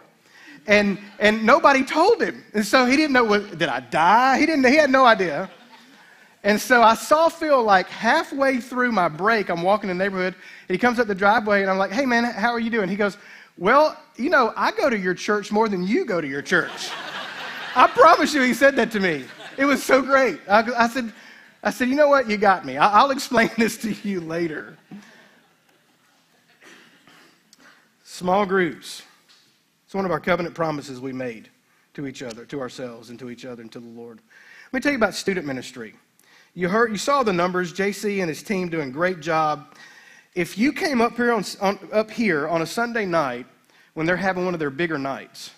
and, 0.67 0.97
and 1.19 1.45
nobody 1.45 1.83
told 1.83 2.21
him. 2.21 2.43
And 2.53 2.65
so 2.65 2.85
he 2.85 2.95
didn't 2.95 3.13
know, 3.13 3.23
what, 3.23 3.57
did 3.57 3.69
I 3.69 3.79
die? 3.81 4.39
He, 4.39 4.45
didn't, 4.45 4.65
he 4.65 4.75
had 4.75 4.89
no 4.89 5.05
idea. 5.05 5.49
And 6.43 6.61
so 6.61 6.83
I 6.83 6.93
saw 6.93 7.29
Phil 7.29 7.63
like 7.63 7.87
halfway 7.87 8.59
through 8.59 8.91
my 8.91 9.09
break. 9.09 9.49
I'm 9.49 9.63
walking 9.63 9.89
in 9.89 9.97
the 9.97 10.03
neighborhood. 10.03 10.35
and 10.67 10.75
he 10.75 10.77
comes 10.77 10.99
up 10.99 11.07
the 11.07 11.15
driveway, 11.15 11.61
and 11.61 11.71
I'm 11.71 11.77
like, 11.77 11.91
hey, 11.91 12.05
man, 12.05 12.23
how 12.23 12.51
are 12.51 12.59
you 12.59 12.69
doing? 12.69 12.87
He 12.87 12.95
goes, 12.95 13.17
well, 13.57 13.99
you 14.15 14.29
know, 14.29 14.53
I 14.55 14.71
go 14.71 14.89
to 14.89 14.97
your 14.97 15.13
church 15.13 15.51
more 15.51 15.67
than 15.69 15.83
you 15.83 16.05
go 16.05 16.21
to 16.21 16.27
your 16.27 16.41
church. 16.41 16.91
I 17.75 17.87
promise 17.87 18.33
you, 18.33 18.41
he 18.41 18.53
said 18.53 18.75
that 18.75 18.91
to 18.91 18.99
me. 18.99 19.25
It 19.57 19.65
was 19.65 19.83
so 19.83 20.01
great. 20.01 20.39
I, 20.47 20.59
I 20.77 20.87
said, 20.87 21.11
I 21.63 21.71
said, 21.71 21.89
you 21.89 21.95
know 21.95 22.09
what? 22.09 22.29
You 22.29 22.37
got 22.37 22.63
me. 22.63 22.77
I, 22.77 22.99
I'll 22.99 23.11
explain 23.11 23.49
this 23.57 23.77
to 23.79 23.91
you 23.91 24.21
later. 24.21 24.77
Small 28.03 28.45
groups. 28.45 29.01
It's 29.95 29.97
one 29.97 30.03
of 30.03 30.11
our 30.11 30.19
covenant 30.19 30.53
promises 30.53 30.99
we 30.99 31.13
made 31.13 31.47
to 31.93 32.05
each 32.05 32.21
other, 32.21 32.43
to 32.47 32.59
ourselves, 32.59 33.11
and 33.11 33.17
to 33.17 33.29
each 33.29 33.45
other, 33.45 33.61
and 33.61 33.71
to 33.71 33.79
the 33.79 33.87
Lord. 33.87 34.19
Let 34.65 34.73
me 34.73 34.81
tell 34.81 34.91
you 34.91 34.97
about 34.97 35.13
student 35.13 35.47
ministry. 35.47 35.95
You 36.53 36.67
heard, 36.67 36.91
you 36.91 36.97
saw 36.97 37.23
the 37.23 37.31
numbers. 37.31 37.71
JC 37.71 38.19
and 38.19 38.27
his 38.27 38.43
team 38.43 38.67
doing 38.67 38.89
a 38.89 38.91
great 38.91 39.21
job. 39.21 39.73
If 40.33 40.57
you 40.57 40.73
came 40.73 40.99
up 40.99 41.15
here 41.15 41.31
on, 41.31 41.45
on, 41.61 41.79
up 41.93 42.11
here 42.11 42.45
on 42.45 42.61
a 42.61 42.65
Sunday 42.65 43.05
night 43.05 43.45
when 43.93 44.05
they're 44.05 44.17
having 44.17 44.43
one 44.43 44.53
of 44.53 44.59
their 44.59 44.69
bigger 44.69 44.97
nights, 44.97 45.51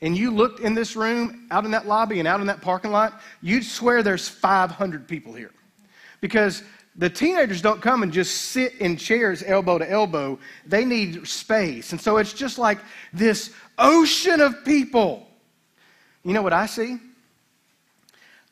and 0.00 0.16
you 0.16 0.32
looked 0.32 0.58
in 0.58 0.74
this 0.74 0.96
room, 0.96 1.46
out 1.52 1.64
in 1.64 1.70
that 1.70 1.86
lobby, 1.86 2.18
and 2.18 2.26
out 2.26 2.40
in 2.40 2.48
that 2.48 2.62
parking 2.62 2.90
lot, 2.90 3.20
you'd 3.42 3.64
swear 3.64 4.02
there's 4.02 4.28
500 4.28 5.06
people 5.06 5.34
here, 5.34 5.52
because 6.20 6.64
the 6.96 7.10
teenagers 7.10 7.60
don't 7.60 7.82
come 7.82 8.02
and 8.04 8.12
just 8.12 8.36
sit 8.36 8.74
in 8.76 8.96
chairs 8.96 9.42
elbow 9.44 9.78
to 9.78 9.90
elbow. 9.90 10.38
They 10.64 10.84
need 10.84 11.26
space. 11.26 11.90
And 11.90 12.00
so 12.00 12.18
it's 12.18 12.32
just 12.32 12.56
like 12.56 12.78
this 13.12 13.52
ocean 13.78 14.40
of 14.40 14.64
people. 14.64 15.26
You 16.24 16.32
know 16.32 16.42
what 16.42 16.52
I 16.52 16.66
see? 16.66 16.98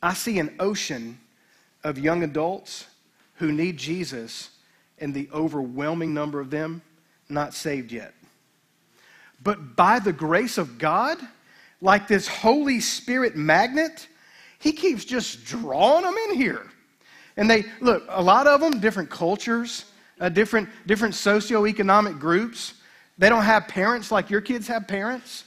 I 0.01 0.13
see 0.13 0.39
an 0.39 0.55
ocean 0.59 1.19
of 1.83 1.97
young 1.97 2.23
adults 2.23 2.85
who 3.35 3.51
need 3.51 3.77
Jesus, 3.77 4.49
and 4.99 5.13
the 5.13 5.29
overwhelming 5.33 6.13
number 6.13 6.39
of 6.39 6.49
them 6.49 6.81
not 7.29 7.53
saved 7.53 7.91
yet. 7.91 8.13
But 9.41 9.75
by 9.75 9.99
the 9.99 10.13
grace 10.13 10.57
of 10.57 10.77
God, 10.77 11.17
like 11.81 12.07
this 12.07 12.27
Holy 12.27 12.79
Spirit 12.79 13.35
magnet, 13.35 14.07
He 14.59 14.71
keeps 14.71 15.03
just 15.03 15.43
drawing 15.45 16.03
them 16.03 16.15
in 16.29 16.35
here. 16.35 16.65
And 17.35 17.49
they, 17.49 17.65
look, 17.81 18.03
a 18.09 18.21
lot 18.21 18.47
of 18.47 18.61
them, 18.61 18.79
different 18.79 19.09
cultures, 19.09 19.85
uh, 20.19 20.29
different, 20.29 20.69
different 20.85 21.15
socioeconomic 21.15 22.19
groups. 22.19 22.75
They 23.17 23.29
don't 23.29 23.43
have 23.43 23.67
parents 23.67 24.11
like 24.11 24.29
your 24.29 24.41
kids 24.41 24.67
have 24.67 24.87
parents. 24.87 25.43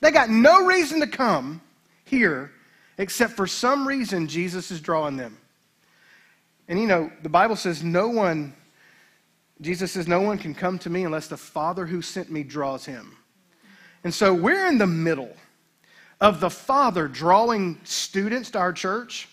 They 0.00 0.10
got 0.10 0.30
no 0.30 0.66
reason 0.66 1.00
to 1.00 1.06
come 1.06 1.60
here 2.04 2.52
except 2.98 3.32
for 3.32 3.46
some 3.46 3.86
reason 3.86 4.28
Jesus 4.28 4.70
is 4.70 4.80
drawing 4.80 5.16
them. 5.16 5.36
And 6.68 6.80
you 6.80 6.86
know, 6.86 7.10
the 7.22 7.28
Bible 7.28 7.56
says 7.56 7.82
no 7.82 8.08
one, 8.08 8.54
Jesus 9.60 9.92
says, 9.92 10.06
no 10.06 10.20
one 10.20 10.38
can 10.38 10.54
come 10.54 10.78
to 10.80 10.90
me 10.90 11.04
unless 11.04 11.28
the 11.28 11.36
Father 11.36 11.86
who 11.86 12.02
sent 12.02 12.30
me 12.30 12.42
draws 12.42 12.84
him. 12.84 13.16
And 14.04 14.14
so 14.14 14.32
we're 14.32 14.66
in 14.66 14.78
the 14.78 14.86
middle 14.86 15.36
of 16.20 16.40
the 16.40 16.50
Father 16.50 17.08
drawing 17.08 17.80
students 17.84 18.50
to 18.52 18.58
our 18.58 18.72
church, 18.72 19.28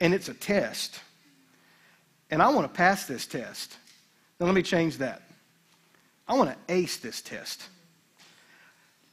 and 0.00 0.14
it's 0.14 0.28
a 0.28 0.34
test. 0.34 1.00
and 2.30 2.42
I 2.42 2.48
want 2.48 2.66
to 2.70 2.76
pass 2.76 3.06
this 3.06 3.26
test. 3.26 3.76
Now, 4.38 4.46
let 4.46 4.54
me 4.54 4.62
change 4.62 4.98
that. 4.98 5.22
I 6.28 6.34
want 6.34 6.50
to 6.50 6.72
ace 6.72 6.98
this 6.98 7.22
test. 7.22 7.68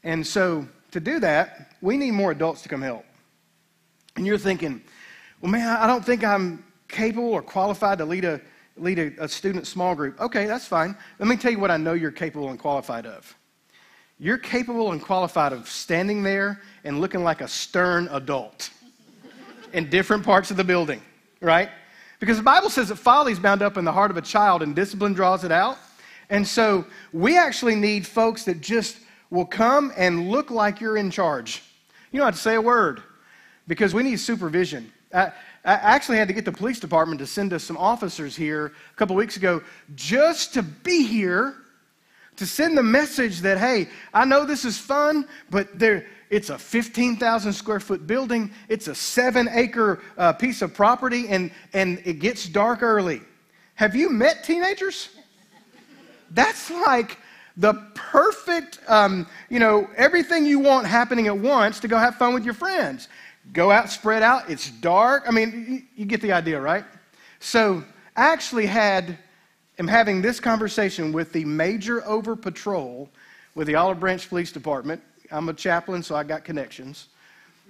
And 0.03 0.25
so, 0.25 0.67
to 0.91 0.99
do 0.99 1.19
that, 1.19 1.73
we 1.81 1.97
need 1.97 2.11
more 2.11 2.31
adults 2.31 2.61
to 2.63 2.69
come 2.69 2.81
help. 2.81 3.05
And 4.15 4.25
you're 4.25 4.37
thinking, 4.37 4.81
well, 5.41 5.51
man, 5.51 5.67
I 5.67 5.87
don't 5.87 6.05
think 6.05 6.23
I'm 6.23 6.63
capable 6.87 7.33
or 7.33 7.41
qualified 7.41 7.97
to 7.97 8.05
lead 8.05 8.25
a, 8.25 8.39
lead 8.77 8.99
a, 8.99 9.23
a 9.23 9.27
student 9.27 9.67
small 9.67 9.95
group. 9.95 10.19
Okay, 10.19 10.45
that's 10.45 10.65
fine. 10.65 10.95
Let 11.19 11.27
me 11.27 11.35
tell 11.37 11.51
you 11.51 11.59
what 11.59 11.71
I 11.71 11.77
know 11.77 11.93
you're 11.93 12.11
capable 12.11 12.49
and 12.49 12.59
qualified 12.59 13.05
of. 13.05 13.35
You're 14.17 14.37
capable 14.37 14.93
and 14.93 15.01
qualified 15.01 15.51
of 15.51 15.67
standing 15.67 16.23
there 16.23 16.61
and 16.85 17.01
looking 17.01 17.23
like 17.23 17.41
a 17.41 17.47
stern 17.47 18.07
adult 18.11 18.69
in 19.73 19.89
different 19.89 20.23
parts 20.23 20.51
of 20.51 20.57
the 20.57 20.63
building, 20.63 21.01
right? 21.41 21.69
Because 22.19 22.37
the 22.37 22.43
Bible 22.43 22.69
says 22.69 22.87
that 22.87 22.95
folly 22.95 23.33
is 23.33 23.39
bound 23.39 23.61
up 23.61 23.75
in 23.75 23.83
the 23.83 23.91
heart 23.91 24.11
of 24.11 24.17
a 24.17 24.21
child 24.21 24.63
and 24.63 24.73
discipline 24.73 25.13
draws 25.13 25.43
it 25.43 25.51
out. 25.51 25.77
And 26.29 26.47
so 26.47 26.85
we 27.13 27.37
actually 27.37 27.75
need 27.75 28.05
folks 28.07 28.45
that 28.45 28.61
just 28.61 28.97
will 29.29 29.45
come 29.45 29.91
and 29.97 30.29
look 30.29 30.51
like 30.51 30.81
you're 30.81 30.97
in 30.97 31.11
charge. 31.11 31.63
You 32.11 32.19
don't 32.19 32.27
have 32.27 32.35
to 32.35 32.41
say 32.41 32.55
a 32.55 32.61
word 32.61 33.01
because 33.67 33.93
we 33.93 34.03
need 34.03 34.19
supervision. 34.19 34.91
I, 35.13 35.31
I 35.63 35.73
actually 35.73 36.17
had 36.17 36.27
to 36.27 36.33
get 36.33 36.45
the 36.45 36.51
police 36.51 36.79
department 36.79 37.19
to 37.19 37.27
send 37.27 37.51
us 37.53 37.63
some 37.63 37.77
officers 37.77 38.35
here 38.35 38.67
a 38.67 38.95
couple 38.95 39.15
weeks 39.15 39.37
ago 39.37 39.61
just 39.95 40.53
to 40.53 40.63
be 40.63 41.03
here 41.03 41.55
to 42.37 42.45
send 42.45 42.77
the 42.77 42.83
message 42.83 43.39
that, 43.41 43.57
hey, 43.57 43.87
I 44.13 44.25
know 44.25 44.45
this 44.45 44.65
is 44.65 44.77
fun, 44.77 45.27
but 45.49 45.79
there, 45.79 46.05
it's 46.29 46.49
a 46.49 46.57
15,000 46.57 47.53
square 47.53 47.79
foot 47.79 48.05
building, 48.05 48.51
it's 48.67 48.87
a 48.87 48.95
seven 48.95 49.47
acre 49.51 50.01
uh, 50.17 50.33
piece 50.33 50.61
of 50.61 50.73
property, 50.73 51.27
and, 51.29 51.51
and 51.73 52.01
it 52.05 52.19
gets 52.19 52.47
dark 52.47 52.83
early. 52.83 53.21
Have 53.75 53.95
you 53.95 54.09
met 54.09 54.43
teenagers? 54.43 55.09
That's 56.31 56.69
like 56.69 57.17
the 57.57 57.73
perfect, 57.93 58.79
um, 58.87 59.27
you 59.49 59.59
know, 59.59 59.89
everything 59.95 60.45
you 60.45 60.59
want 60.59 60.87
happening 60.87 61.27
at 61.27 61.37
once 61.37 61.79
to 61.81 61.87
go 61.87 61.97
have 61.97 62.15
fun 62.15 62.33
with 62.33 62.43
your 62.43 62.53
friends. 62.53 63.07
Go 63.53 63.71
out, 63.71 63.89
spread 63.89 64.23
out, 64.23 64.49
it's 64.49 64.71
dark. 64.71 65.23
I 65.27 65.31
mean, 65.31 65.87
you, 65.95 66.05
get 66.05 66.21
the 66.21 66.31
idea, 66.31 66.59
right? 66.59 66.83
So, 67.39 67.83
I 68.15 68.31
actually 68.31 68.65
had 68.65 69.17
am 69.77 69.87
having 69.87 70.21
this 70.21 70.39
conversation 70.39 71.11
with 71.11 71.33
the 71.33 71.45
major 71.45 72.05
over 72.05 72.35
patrol 72.35 73.09
with 73.55 73.67
the 73.67 73.75
Olive 73.75 73.99
Branch 73.99 74.27
Police 74.27 74.51
Department. 74.51 75.01
I'm 75.31 75.49
a 75.49 75.53
chaplain, 75.53 76.01
so 76.01 76.15
I 76.15 76.23
got 76.23 76.43
connections. 76.43 77.07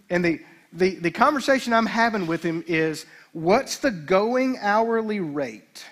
And 0.09 0.23
the, 0.23 0.39
the, 0.73 0.95
the 0.95 1.11
conversation 1.11 1.73
I'm 1.73 1.85
having 1.85 2.27
with 2.27 2.43
him 2.43 2.63
is 2.67 3.05
what's 3.33 3.77
the 3.79 3.91
going 3.91 4.57
hourly 4.59 5.19
rate 5.19 5.85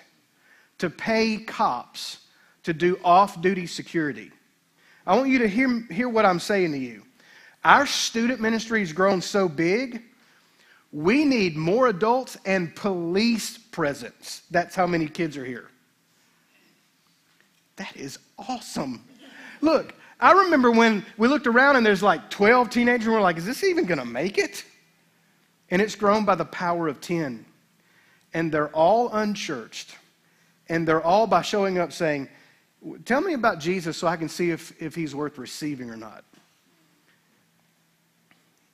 to 0.78 0.88
pay 0.88 1.38
cops 1.38 2.18
to 2.64 2.72
do 2.72 2.98
off 3.04 3.40
duty 3.40 3.66
security? 3.66 4.30
I 5.06 5.16
want 5.16 5.28
you 5.28 5.38
to 5.38 5.48
hear, 5.48 5.80
hear 5.90 6.08
what 6.08 6.26
I'm 6.26 6.40
saying 6.40 6.72
to 6.72 6.78
you. 6.78 7.02
Our 7.64 7.86
student 7.86 8.40
ministry 8.40 8.80
has 8.80 8.92
grown 8.92 9.22
so 9.22 9.48
big, 9.48 10.02
we 10.92 11.24
need 11.24 11.56
more 11.56 11.88
adults 11.88 12.36
and 12.44 12.74
police 12.76 13.58
presence. 13.58 14.42
That's 14.50 14.74
how 14.74 14.86
many 14.86 15.08
kids 15.08 15.36
are 15.36 15.44
here. 15.44 15.68
That 17.76 17.96
is 17.96 18.18
awesome. 18.38 19.04
Look, 19.60 19.94
I 20.20 20.32
remember 20.32 20.70
when 20.70 21.04
we 21.18 21.26
looked 21.26 21.46
around 21.46 21.76
and 21.76 21.84
there's 21.84 22.02
like 22.02 22.30
12 22.30 22.70
teenagers 22.70 23.06
and 23.06 23.14
we're 23.14 23.22
like, 23.22 23.36
is 23.36 23.44
this 23.44 23.64
even 23.64 23.86
going 23.86 23.98
to 23.98 24.04
make 24.04 24.38
it? 24.38 24.64
And 25.70 25.82
it's 25.82 25.96
grown 25.96 26.24
by 26.24 26.36
the 26.36 26.44
power 26.44 26.86
of 26.86 27.00
10. 27.00 27.44
And 28.32 28.52
they're 28.52 28.68
all 28.68 29.08
unchurched. 29.08 29.96
And 30.68 30.86
they're 30.86 31.02
all 31.02 31.26
by 31.26 31.42
showing 31.42 31.78
up 31.78 31.92
saying, 31.92 32.28
Tell 33.04 33.20
me 33.20 33.34
about 33.34 33.60
Jesus 33.60 33.96
so 33.96 34.06
I 34.06 34.16
can 34.16 34.28
see 34.28 34.50
if, 34.50 34.80
if 34.80 34.94
he's 34.94 35.14
worth 35.14 35.38
receiving 35.38 35.90
or 35.90 35.96
not. 35.96 36.24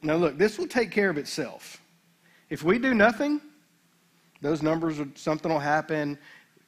Now, 0.02 0.16
look, 0.16 0.38
this 0.38 0.58
will 0.58 0.66
take 0.66 0.90
care 0.90 1.10
of 1.10 1.18
itself. 1.18 1.80
If 2.48 2.62
we 2.62 2.78
do 2.78 2.94
nothing, 2.94 3.40
those 4.40 4.62
numbers, 4.62 4.98
something 5.14 5.52
will 5.52 5.60
happen, 5.60 6.18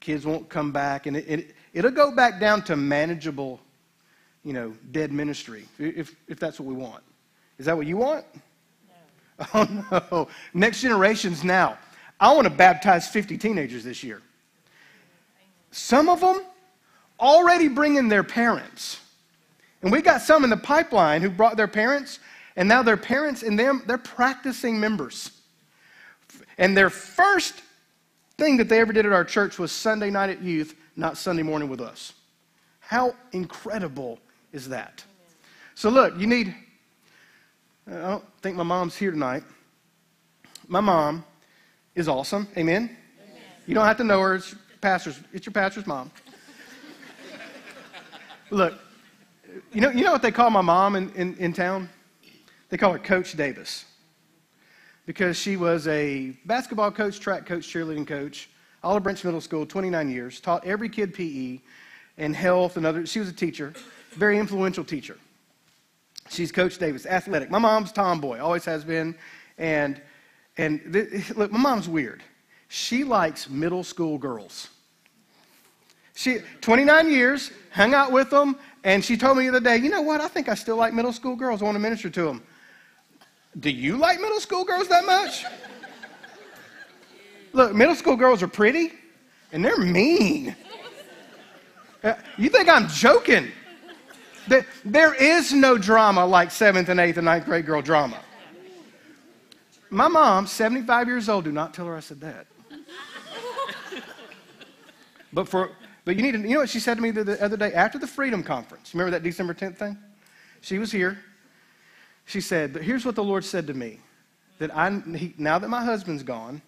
kids 0.01 0.27
won't 0.27 0.49
come 0.49 0.71
back, 0.71 1.07
and 1.07 1.17
it, 1.17 1.25
it, 1.29 1.55
It'll 1.73 1.91
go 1.91 2.13
back 2.13 2.39
down 2.39 2.63
to 2.65 2.77
manageable, 2.77 3.61
you 4.45 4.53
know, 4.53 4.75
dead 4.91 5.11
ministry, 5.11 5.67
if, 5.79 6.15
if 6.29 6.39
that's 6.39 6.61
what 6.61 6.67
we 6.67 6.75
want. 6.75 7.03
Is 7.59 7.67
that 7.67 7.77
what 7.77 7.87
you 7.87 7.97
want? 7.97 8.25
No. 8.35 9.49
Oh, 9.55 10.09
no. 10.11 10.29
Next 10.53 10.83
generations 10.83 11.43
now. 11.43 11.79
I 12.21 12.33
want 12.35 12.45
to 12.45 12.51
baptize 12.51 13.09
50 13.09 13.39
teenagers 13.39 13.85
this 13.85 14.05
year. 14.05 14.21
Some 15.71 16.09
of 16.09 16.21
them 16.21 16.43
already 17.23 17.69
bringing 17.69 18.09
their 18.09 18.25
parents. 18.25 19.01
And 19.81 19.91
we 19.91 20.03
got 20.03 20.21
some 20.21 20.45
in 20.45 20.51
the 20.51 20.57
pipeline 20.57 21.23
who 21.23 21.31
brought 21.31 21.57
their 21.57 21.69
parents, 21.69 22.19
and 22.57 22.69
now 22.69 22.83
their 22.83 22.97
parents 22.97 23.43
and 23.43 23.59
them, 23.59 23.83
they're 23.87 23.97
practicing 23.97 24.79
members. 24.79 25.31
And 26.59 26.77
their 26.77 26.91
first 26.91 27.63
thing 28.37 28.59
that 28.59 28.69
they 28.69 28.81
ever 28.81 28.93
did 28.93 29.07
at 29.07 29.13
our 29.13 29.25
church 29.25 29.59
was 29.59 29.73
Sunday 29.73 30.11
night 30.11 30.31
at 30.31 30.43
youth 30.43 30.75
not 30.97 31.17
Sunday 31.17 31.43
morning 31.43 31.69
with 31.69 31.81
us. 31.81 32.13
How 32.81 33.15
incredible 33.33 34.19
is 34.53 34.69
that? 34.69 35.05
So, 35.75 35.89
look, 35.89 36.19
you 36.19 36.27
need, 36.27 36.55
I 37.91 37.93
don't 37.93 38.25
think 38.43 38.57
my 38.57 38.63
mom's 38.63 38.95
here 38.97 39.11
tonight. 39.11 39.43
My 40.69 40.81
mom 40.81 41.25
is 41.95 42.09
awesome. 42.09 42.47
Amen? 42.57 42.85
Amen. 42.85 43.41
You 43.67 43.75
don't 43.75 43.87
have 43.87 43.97
to 43.99 44.05
know 44.05 44.21
her. 44.21 44.35
It's, 44.35 44.55
pastor's, 44.81 45.19
it's 45.33 45.47
your 45.47 45.53
pastor's 45.53 45.87
mom. 45.87 46.11
Look, 48.53 48.75
you 49.73 49.81
know, 49.81 49.91
you 49.91 50.05
know 50.05 50.13
what 50.13 50.23
they 50.23 50.31
call 50.31 50.51
my 50.51 50.61
mom 50.61 50.95
in, 50.95 51.11
in, 51.15 51.37
in 51.37 51.53
town? 51.53 51.89
They 52.69 52.77
call 52.77 52.93
her 52.93 52.99
Coach 52.99 53.33
Davis 53.37 53.85
because 55.07 55.37
she 55.37 55.57
was 55.57 55.89
a 55.89 56.37
basketball 56.45 56.91
coach, 56.91 57.19
track 57.19 57.47
coach, 57.47 57.67
cheerleading 57.67 58.07
coach, 58.07 58.49
all 58.83 58.93
Olive 58.93 59.03
Branch 59.03 59.25
Middle 59.25 59.41
School, 59.41 59.67
29 59.67 60.11
years, 60.11 60.41
taught 60.41 60.65
every 60.67 60.89
kid 60.89 61.15
PE 61.15 61.61
and 62.19 62.37
health 62.37 62.77
and 62.77 62.87
other. 62.87 63.07
She 63.07 63.19
was 63.19 63.29
a 63.29 63.33
teacher, 63.33 63.73
very 64.13 64.39
influential 64.39 64.85
teacher. 64.85 65.17
She's 66.29 66.53
Coach 66.53 66.79
Davis, 66.79 67.05
athletic. 67.05 67.51
My 67.51 67.59
mom's 67.59 67.93
tomboy, 67.93 68.39
always 68.39 68.65
has 68.65 68.85
been. 68.85 69.15
And, 69.59 70.01
and 70.57 70.93
th- 70.93 71.31
look, 71.37 71.51
my 71.51 71.59
mom's 71.59 71.89
weird. 71.89 72.23
She 72.69 73.05
likes 73.05 73.51
middle 73.51 73.85
school 73.85 74.19
girls. 74.19 74.69
She, 76.15 76.39
29 76.61 77.11
years, 77.11 77.51
hung 77.71 77.95
out 77.95 78.13
with 78.13 78.31
them, 78.31 78.57
and 78.85 79.05
she 79.05 79.17
told 79.17 79.39
me 79.39 79.45
the 79.45 79.57
other 79.57 79.61
day, 79.61 79.77
you 79.77 79.89
know 79.89 80.03
what? 80.03 80.21
I 80.21 80.29
think 80.29 80.49
I 80.49 80.55
still 80.55 80.77
like 80.77 80.93
middle 80.93 81.13
school 81.13 81.37
girls. 81.37 81.63
I 81.63 81.65
want 81.65 81.75
to 81.77 81.81
minister 81.81 82.11
to 82.11 82.25
them. 82.25 82.43
Do 83.59 83.71
you 83.71 83.97
like 83.97 84.21
middle 84.21 84.41
school 84.41 84.65
girls 84.65 84.89
that 84.89 85.05
much? 85.05 85.45
Look, 87.53 87.75
middle 87.75 87.95
school 87.95 88.17
girls 88.17 88.43
are 88.43 88.49
pretty 88.49 88.93
and 89.53 89.65
they're 89.65 89.77
mean. 89.77 90.57
Uh, 92.03 92.15
you 92.39 92.49
think 92.49 92.69
I'm 92.69 92.89
joking? 92.89 93.53
There 94.85 95.15
is 95.15 95.53
no 95.53 95.79
drama 95.79 96.27
like 96.27 96.51
seventh 96.51 96.89
and 96.89 96.99
eighth 96.99 97.19
and 97.19 97.27
ninth 97.27 97.45
grade 97.45 97.65
girl 97.65 97.81
drama. 97.81 98.21
My 99.91 100.09
mom, 100.09 100.47
75 100.47 101.07
years 101.07 101.29
old, 101.29 101.45
do 101.45 101.53
not 101.53 101.75
tell 101.75 101.87
her 101.87 101.95
I 101.95 102.01
said 102.01 102.21
that. 102.23 102.47
But 105.33 105.49
for 105.49 105.71
but 106.05 106.17
you 106.17 106.23
need 106.23 106.33
to 106.33 106.39
you 106.39 106.55
know 106.55 106.61
what 106.61 106.69
she 106.69 106.81
said 106.81 106.97
to 106.97 107.03
me 107.03 107.11
the, 107.11 107.25
the 107.25 107.43
other 107.43 107.57
day 107.57 107.73
after 107.73 107.99
the 107.99 108.07
Freedom 108.07 108.43
Conference. 108.43 108.95
Remember 108.95 109.13
that 109.13 109.23
December 109.23 109.55
10th 109.55 109.77
thing? 109.77 109.99
She 110.61 110.79
was 110.79 110.91
here. 110.91 111.19
She 112.25 112.41
said, 112.41 112.73
But 112.73 112.83
here's 112.83 113.05
what 113.05 113.15
the 113.15 113.25
Lord 113.25 113.45
said 113.45 113.67
to 113.67 113.75
me 113.75 114.01
that 114.59 114.75
I, 114.77 114.91
he, 115.17 115.35
now 115.39 115.59
that 115.59 115.69
my 115.69 115.85
husband's 115.85 116.23
gone, 116.23 116.63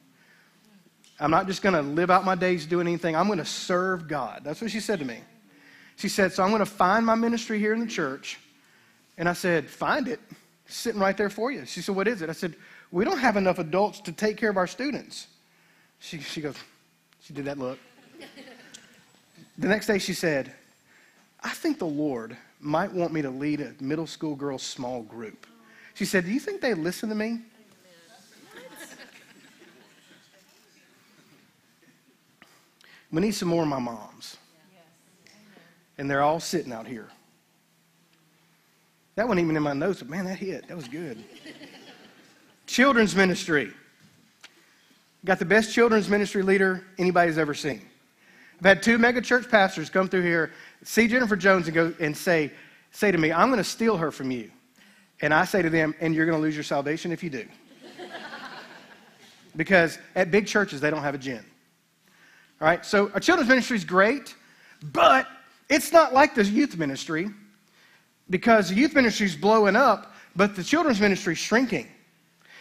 I'm 1.21 1.31
not 1.31 1.47
just 1.47 1.63
going 1.63 1.75
to 1.75 1.83
live 1.83 2.11
out 2.11 2.25
my 2.25 2.35
days 2.35 2.67
doing 2.67 2.87
anything. 2.87 3.15
I'm 3.15 3.27
going 3.27 3.39
to 3.39 3.45
serve 3.45 4.09
God. 4.09 4.43
That's 4.43 4.61
what 4.61 4.71
she 4.71 4.81
said 4.81 4.99
to 4.99 5.05
me. 5.05 5.19
She 5.97 6.09
said, 6.09 6.33
So 6.33 6.43
I'm 6.43 6.51
going 6.51 6.61
to 6.61 6.67
find 6.67 7.07
my 7.07 7.15
ministry 7.15 7.59
here 7.59 7.73
in 7.73 7.81
the 7.81 7.87
church. 7.87 8.39
And 9.17 9.29
I 9.29 9.33
said, 9.33 9.71
Find 9.71 10.09
it. 10.09 10.21
It's 10.67 10.77
sitting 10.77 11.01
right 11.01 11.17
there 11.17 11.31
for 11.31 11.53
you. 11.53 11.67
She 11.67 11.81
said, 11.81 11.95
What 11.95 12.09
is 12.09 12.23
it? 12.23 12.31
I 12.31 12.33
said, 12.33 12.55
We 12.91 13.05
don't 13.05 13.19
have 13.19 13.37
enough 13.37 13.59
adults 13.59 14.01
to 14.03 14.13
take 14.13 14.37
care 14.37 14.51
of 14.51 14.57
our 14.57 14.67
students. 14.67 15.29
She, 16.01 16.19
she 16.19 16.41
goes, 16.41 16.57
She 17.23 17.33
did 17.33 17.45
that 17.45 17.59
look. 17.59 17.79
The 19.59 19.69
next 19.69 19.87
day 19.87 19.99
she 19.99 20.15
said, 20.15 20.53
I 21.43 21.51
think 21.51 21.79
the 21.79 21.87
Lord 21.87 22.37
might 22.61 22.93
want 22.93 23.13
me 23.13 23.23
to 23.23 23.31
lead 23.31 23.61
a 23.61 23.75
middle 23.81 24.07
school 24.07 24.35
girls' 24.35 24.63
small 24.63 25.03
group. 25.03 25.47
She 25.95 26.05
said, 26.05 26.25
Do 26.25 26.31
you 26.31 26.41
think 26.41 26.61
they 26.61 26.75
listen 26.75 27.09
to 27.11 27.15
me? 27.15 27.41
We 33.15 33.21
need 33.21 33.33
some 33.33 33.49
more 33.49 33.63
of 33.63 33.69
my 33.69 33.79
moms. 33.79 34.39
And 35.99 36.11
they're 36.11 36.23
all 36.23 36.41
sitting 36.41 36.73
out 36.73 36.89
here. 36.89 37.09
That 39.15 39.29
wasn't 39.29 39.45
even 39.45 39.57
in 39.57 39.63
my 39.63 39.73
notes, 39.73 40.01
but 40.01 40.09
man, 40.09 40.25
that 40.25 40.39
hit. 40.39 40.67
That 40.67 40.77
was 40.77 40.89
good. 40.89 41.23
Children's 42.67 43.15
ministry. 43.15 43.73
Got 45.25 45.39
the 45.39 45.45
best 45.45 45.73
children's 45.73 46.09
ministry 46.09 46.43
leader 46.43 46.85
anybody's 46.99 47.39
ever 47.39 47.55
seen. 47.55 47.83
I've 48.65 48.69
had 48.69 48.83
two 48.83 48.97
mega 48.97 49.21
church 49.21 49.51
pastors 49.51 49.91
come 49.91 50.09
through 50.09 50.23
here, 50.23 50.51
see 50.85 51.07
Jennifer 51.07 51.37
Jones, 51.37 51.67
and 51.67 51.75
go 51.75 51.93
and 52.01 52.17
say, 52.17 52.51
say 52.93 53.13
to 53.13 53.19
me, 53.19 53.31
I'm 53.31 53.49
going 53.49 53.59
to 53.59 53.65
steal 53.65 53.99
her 53.99 54.11
from 54.11 54.31
you. 54.31 54.51
And 55.21 55.35
I 55.35 55.45
say 55.45 55.61
to 55.61 55.69
them, 55.69 55.95
and 56.01 56.15
you're 56.15 56.25
going 56.25 56.39
to 56.39 56.41
lose 56.41 56.55
your 56.55 56.65
salvation 56.65 57.13
if 57.13 57.23
you 57.23 57.29
do. 57.29 57.47
because 59.57 59.99
at 60.15 60.31
big 60.31 60.47
churches, 60.47 60.81
they 60.81 60.89
don't 60.89 61.03
have 61.03 61.15
a 61.15 61.19
Jen. 61.19 61.45
All 62.59 62.67
right, 62.67 62.87
so 62.87 63.11
our 63.13 63.21
children's 63.21 63.51
ministry 63.51 63.77
is 63.77 63.85
great, 63.85 64.35
but 64.83 65.27
it's 65.69 65.93
not 65.93 66.15
like 66.15 66.35
the 66.35 66.43
youth 66.43 66.79
ministry 66.79 67.29
because 68.31 68.71
the 68.71 68.77
youth 68.77 68.95
ministry 68.95 69.27
is 69.27 69.37
blowing 69.37 69.77
up, 69.77 70.15
but 70.37 70.57
the 70.57 70.65
children's 70.65 71.03
ministry 71.03 71.35
is 71.35 71.39
shrinking. 71.39 71.87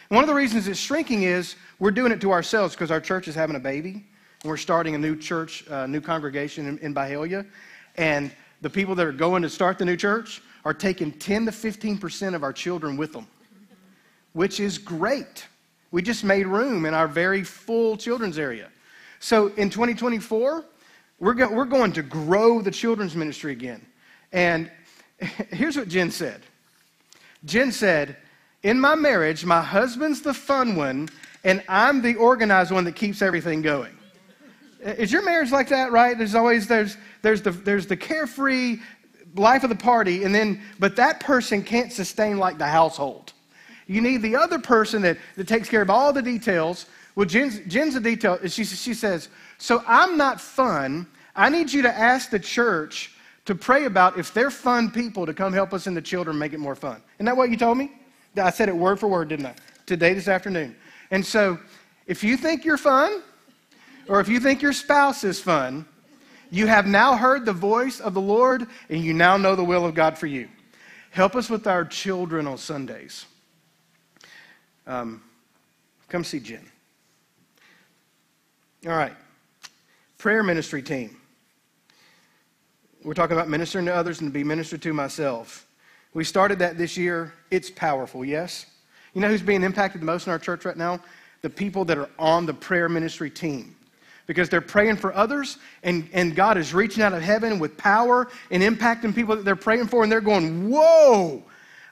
One 0.10 0.22
of 0.22 0.28
the 0.28 0.36
reasons 0.36 0.68
it's 0.68 0.82
shrinking 0.82 1.24
is 1.24 1.56
we're 1.80 1.91
doing 1.91 2.12
it 2.12 2.20
to 2.20 2.34
ourselves 2.34 2.76
because 2.76 2.91
our 2.91 2.99
church 2.99 3.30
is 3.30 3.36
having 3.36 3.56
a 3.56 3.60
baby 3.60 4.04
we're 4.43 4.57
starting 4.57 4.93
a 4.93 4.97
new 4.97 5.15
church, 5.15 5.65
uh, 5.69 5.87
new 5.87 6.01
congregation 6.01 6.67
in, 6.67 6.77
in 6.79 6.93
Byhalia. 6.93 7.45
And 7.95 8.31
the 8.61 8.69
people 8.69 8.93
that 8.95 9.05
are 9.05 9.13
going 9.13 9.41
to 9.43 9.49
start 9.49 9.77
the 9.77 9.85
new 9.85 9.95
church 9.95 10.41
are 10.65 10.73
taking 10.73 11.11
10 11.11 11.45
to 11.45 11.51
15% 11.51 12.35
of 12.35 12.43
our 12.43 12.53
children 12.53 12.97
with 12.97 13.13
them, 13.13 13.27
which 14.33 14.59
is 14.59 14.77
great. 14.77 15.47
We 15.91 16.01
just 16.01 16.23
made 16.23 16.47
room 16.47 16.85
in 16.85 16.93
our 16.93 17.07
very 17.07 17.43
full 17.43 17.97
children's 17.97 18.37
area. 18.37 18.69
So 19.19 19.47
in 19.55 19.69
2024, 19.69 20.65
we're, 21.19 21.33
go- 21.33 21.51
we're 21.51 21.65
going 21.65 21.93
to 21.93 22.03
grow 22.03 22.61
the 22.61 22.71
children's 22.71 23.15
ministry 23.15 23.53
again. 23.53 23.85
And 24.33 24.69
here's 25.51 25.77
what 25.77 25.87
Jen 25.87 26.11
said 26.11 26.41
Jen 27.45 27.71
said, 27.71 28.17
In 28.63 28.79
my 28.79 28.95
marriage, 28.95 29.45
my 29.45 29.61
husband's 29.61 30.21
the 30.21 30.33
fun 30.33 30.75
one, 30.75 31.07
and 31.45 31.63
I'm 31.69 32.01
the 32.01 32.15
organized 32.15 32.71
one 32.71 32.83
that 32.85 32.95
keeps 32.95 33.21
everything 33.21 33.61
going. 33.61 33.95
Is 34.84 35.11
your 35.11 35.23
marriage 35.23 35.51
like 35.51 35.69
that, 35.69 35.91
right? 35.91 36.17
There's 36.17 36.36
always 36.36 36.67
there's 36.67 36.97
there's 37.21 37.41
the 37.41 37.51
there's 37.51 37.88
the 37.88 37.97
carefree 37.97 38.79
life 39.36 39.63
of 39.63 39.69
the 39.69 39.75
party, 39.75 40.23
and 40.23 40.34
then 40.34 40.61
but 40.79 40.95
that 40.97 41.19
person 41.19 41.63
can't 41.63 41.91
sustain 41.91 42.38
like 42.38 42.57
the 42.57 42.67
household. 42.67 43.34
You 43.88 44.01
need 44.01 44.21
the 44.21 44.36
other 44.36 44.59
person 44.59 45.01
that, 45.03 45.17
that 45.36 45.47
takes 45.47 45.69
care 45.69 45.81
of 45.81 45.89
all 45.89 46.13
the 46.13 46.21
details. 46.21 46.86
Well, 47.15 47.25
Jen's, 47.25 47.59
Jen's 47.67 47.95
a 47.95 47.99
detail. 47.99 48.39
She, 48.47 48.63
she 48.63 48.93
says, 48.93 49.29
So 49.57 49.84
I'm 49.88 50.17
not 50.17 50.39
fun. 50.39 51.07
I 51.36 51.49
need 51.49 51.71
you 51.71 51.81
to 51.81 51.93
ask 51.93 52.29
the 52.29 52.39
church 52.39 53.11
to 53.45 53.55
pray 53.55 53.86
about 53.86 54.17
if 54.17 54.34
they're 54.34 54.51
fun 54.51 54.89
people 54.89 55.25
to 55.25 55.34
come 55.34 55.51
help 55.51 55.73
us 55.73 55.88
and 55.88 55.97
the 55.97 56.01
children 56.01 56.38
make 56.38 56.53
it 56.53 56.59
more 56.59 56.75
fun. 56.75 57.01
Isn't 57.17 57.25
that 57.25 57.36
what 57.36 57.49
you 57.49 57.57
told 57.57 57.77
me? 57.77 57.91
I 58.38 58.49
said 58.49 58.69
it 58.69 58.75
word 58.75 58.99
for 58.99 59.07
word, 59.07 59.29
didn't 59.29 59.47
I? 59.47 59.55
Today, 59.86 60.13
this 60.13 60.27
afternoon. 60.27 60.75
And 61.11 61.25
so, 61.25 61.59
if 62.07 62.23
you 62.23 62.38
think 62.38 62.65
you're 62.65 62.77
fun, 62.77 63.21
or 64.08 64.20
if 64.20 64.28
you 64.28 64.39
think 64.39 64.62
your 64.62 64.74
spouse 64.74 65.24
is 65.24 65.39
fun, 65.39 65.86
you 66.51 66.68
have 66.68 66.86
now 66.86 67.16
heard 67.16 67.45
the 67.45 67.54
voice 67.54 67.99
of 67.99 68.14
the 68.14 68.22
Lord 68.22 68.68
and 68.89 69.04
you 69.04 69.14
now 69.14 69.38
know 69.38 69.56
the 69.56 69.64
will 69.64 69.86
of 69.86 69.95
God 69.95 70.18
for 70.18 70.28
you. 70.28 70.47
Help 71.10 71.36
us 71.36 71.49
with 71.49 71.68
our 71.68 71.86
children 71.86 72.47
on 72.47 72.58
Sundays. 72.58 73.26
Um, 74.86 75.24
come 76.10 76.24
see 76.24 76.39
Jen. 76.39 76.66
All 78.86 78.91
right. 78.91 79.14
Prayer 80.18 80.43
ministry 80.43 80.82
team. 80.82 81.18
We're 83.04 83.14
talking 83.14 83.36
about 83.36 83.49
ministering 83.49 83.86
to 83.86 83.93
others 83.93 84.22
and 84.22 84.30
to 84.30 84.34
be 84.34 84.43
ministered 84.43 84.82
to 84.84 84.93
myself. 84.93 85.68
We 86.14 86.24
started 86.24 86.60
that 86.60 86.78
this 86.78 86.95
year. 86.95 87.34
It's 87.51 87.70
powerful, 87.70 88.24
yes? 88.24 88.66
You 89.14 89.22
know 89.22 89.28
who's 89.28 89.41
being 89.41 89.64
impacted 89.64 90.01
the 90.01 90.06
most 90.06 90.28
in 90.28 90.32
our 90.32 90.39
church 90.39 90.66
right 90.66 90.78
now? 90.78 90.99
The 91.41 91.49
people 91.49 91.84
that 91.86 91.97
are 91.97 92.10
on 92.18 92.45
the 92.45 92.54
prayer 92.54 92.88
ministry 92.88 93.30
team. 93.30 93.76
Because 94.26 94.49
they're 94.49 94.61
praying 94.61 94.97
for 94.97 95.13
others, 95.13 95.57
and, 95.84 96.07
and 96.13 96.34
God 96.34 96.57
is 96.57 96.74
reaching 96.74 97.03
out 97.03 97.13
of 97.13 97.21
heaven 97.21 97.59
with 97.59 97.76
power 97.78 98.30
and 98.51 98.63
impacting 98.63 99.13
people 99.13 99.36
that 99.36 99.43
they're 99.43 99.55
praying 99.55 99.88
for, 99.88 100.03
and 100.03 100.11
they're 100.11 100.21
going, 100.21 100.69
Whoa, 100.69 101.43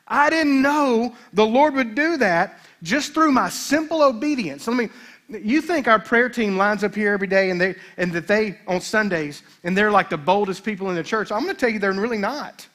I 0.08 0.30
didn't 0.30 0.62
know 0.62 1.16
the 1.34 1.46
Lord 1.46 1.74
would 1.76 1.96
do 1.96 2.18
that 2.18 2.60
just 2.84 3.14
through 3.14 3.32
my 3.32 3.50
simple 3.50 4.02
obedience. 4.02 4.68
Let 4.68 4.78
me, 4.78 4.90
you 5.30 5.62
think 5.62 5.88
our 5.88 6.00
prayer 6.00 6.30
team 6.30 6.58
lines 6.58 6.84
up 6.84 6.96
here 6.96 7.14
every 7.14 7.28
day 7.28 7.50
and, 7.50 7.60
they, 7.60 7.76
and 7.98 8.12
that 8.14 8.28
they, 8.28 8.58
on 8.68 8.82
Sundays, 8.82 9.44
and 9.64 9.78
they're 9.78 9.92
like 9.92 10.10
the 10.10 10.18
boldest 10.18 10.64
people 10.64 10.90
in 10.90 10.96
the 10.96 11.04
church. 11.04 11.32
I'm 11.32 11.44
going 11.44 11.56
to 11.56 11.60
tell 11.60 11.70
you 11.70 11.80
they're 11.80 11.94
really 11.94 12.18
not. 12.18 12.68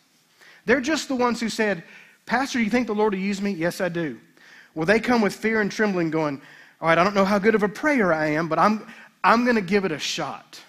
They're 0.64 0.80
just 0.80 1.08
the 1.08 1.14
ones 1.14 1.40
who 1.40 1.48
said, 1.48 1.82
Pastor, 2.24 2.60
you 2.60 2.70
think 2.70 2.86
the 2.86 2.94
Lord 2.94 3.12
will 3.12 3.20
use 3.20 3.40
me? 3.40 3.52
Yes, 3.52 3.80
I 3.80 3.88
do. 3.88 4.18
Well, 4.74 4.86
they 4.86 5.00
come 5.00 5.20
with 5.22 5.34
fear 5.34 5.60
and 5.60 5.70
trembling, 5.70 6.10
going, 6.10 6.40
All 6.80 6.88
right, 6.88 6.98
I 6.98 7.04
don't 7.04 7.14
know 7.14 7.24
how 7.24 7.38
good 7.38 7.54
of 7.54 7.62
a 7.62 7.68
prayer 7.68 8.12
I 8.12 8.26
am, 8.26 8.48
but 8.48 8.58
I'm, 8.58 8.86
I'm 9.26 9.42
going 9.42 9.56
to 9.56 9.62
give 9.62 9.84
it 9.84 9.90
a 9.90 9.98
shot. 9.98 10.60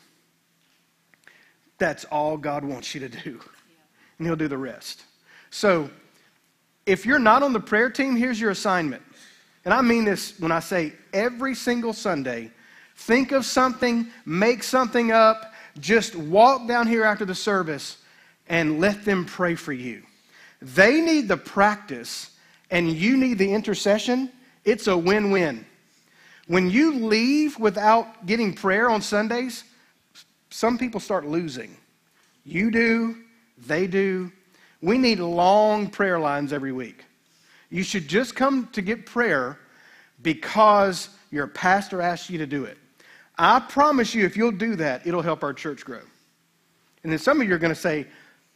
That's 1.77 2.05
all 2.05 2.37
God 2.37 2.63
wants 2.63 2.95
you 2.95 3.01
to 3.01 3.09
do. 3.09 3.39
And 4.17 4.25
He'll 4.25 4.35
do 4.35 4.47
the 4.47 4.57
rest. 4.57 5.03
So, 5.51 5.91
if 6.87 7.05
you're 7.05 7.19
not 7.19 7.43
on 7.43 7.53
the 7.53 7.59
prayer 7.59 7.91
team, 7.91 8.15
here's 8.15 8.41
your 8.41 8.49
assignment. 8.49 9.03
And 9.63 9.73
I 9.73 9.81
mean 9.81 10.05
this 10.05 10.39
when 10.39 10.51
I 10.51 10.59
say 10.59 10.93
every 11.13 11.53
single 11.53 11.93
Sunday, 11.93 12.49
think 12.95 13.31
of 13.31 13.45
something, 13.45 14.07
make 14.25 14.63
something 14.63 15.11
up, 15.11 15.53
just 15.79 16.15
walk 16.15 16.67
down 16.67 16.87
here 16.87 17.03
after 17.03 17.25
the 17.25 17.35
service 17.35 17.97
and 18.47 18.79
let 18.79 19.05
them 19.05 19.25
pray 19.25 19.53
for 19.53 19.73
you. 19.73 20.01
They 20.61 21.01
need 21.01 21.27
the 21.27 21.37
practice 21.37 22.31
and 22.71 22.89
you 22.89 23.17
need 23.17 23.37
the 23.37 23.53
intercession. 23.53 24.31
It's 24.65 24.87
a 24.87 24.97
win 24.97 25.29
win. 25.29 25.65
When 26.47 26.69
you 26.69 26.95
leave 26.95 27.59
without 27.59 28.25
getting 28.25 28.53
prayer 28.53 28.89
on 28.89 29.01
Sundays, 29.01 29.63
some 30.49 30.77
people 30.77 30.99
start 30.99 31.25
losing. 31.25 31.75
You 32.45 32.71
do, 32.71 33.17
they 33.57 33.87
do. 33.87 34.31
We 34.81 34.97
need 34.97 35.19
long 35.19 35.89
prayer 35.89 36.19
lines 36.19 36.53
every 36.53 36.71
week. 36.71 37.03
You 37.69 37.83
should 37.83 38.07
just 38.07 38.35
come 38.35 38.69
to 38.71 38.81
get 38.81 39.05
prayer 39.05 39.59
because 40.21 41.09
your 41.31 41.47
pastor 41.47 42.01
asked 42.01 42.29
you 42.29 42.37
to 42.37 42.47
do 42.47 42.63
it. 42.63 42.77
I 43.37 43.59
promise 43.59 44.15
you, 44.15 44.25
if 44.25 44.37
you'll 44.37 44.51
do 44.51 44.75
that, 44.77 45.05
it'll 45.05 45.21
help 45.21 45.43
our 45.43 45.53
church 45.53 45.83
grow. 45.83 46.01
And 47.03 47.11
then 47.11 47.19
some 47.19 47.41
of 47.41 47.47
you 47.47 47.53
are 47.53 47.59
going 47.59 47.73
to 47.73 47.79
say, 47.79 48.07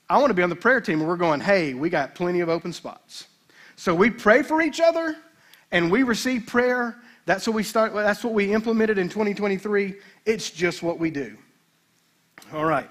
I 0.09 0.17
want 0.17 0.29
to 0.29 0.33
be 0.33 0.43
on 0.43 0.49
the 0.49 0.55
prayer 0.55 0.81
team. 0.81 0.99
And 0.99 1.07
we're 1.07 1.17
going, 1.17 1.39
hey, 1.39 1.73
we 1.73 1.89
got 1.89 2.15
plenty 2.15 2.39
of 2.39 2.49
open 2.49 2.73
spots. 2.73 3.27
So 3.75 3.93
we 3.93 4.09
pray 4.09 4.43
for 4.43 4.61
each 4.61 4.79
other 4.79 5.15
and 5.71 5.91
we 5.91 6.03
receive 6.03 6.47
prayer 6.47 6.95
that's 7.25 7.47
what 7.47 7.55
we 7.55 7.63
start. 7.63 7.93
That's 7.93 8.23
what 8.23 8.33
we 8.33 8.53
implemented 8.53 8.97
in 8.97 9.09
2023. 9.09 9.95
It's 10.25 10.49
just 10.49 10.81
what 10.81 10.99
we 10.99 11.11
do. 11.11 11.37
All 12.53 12.65
right. 12.65 12.89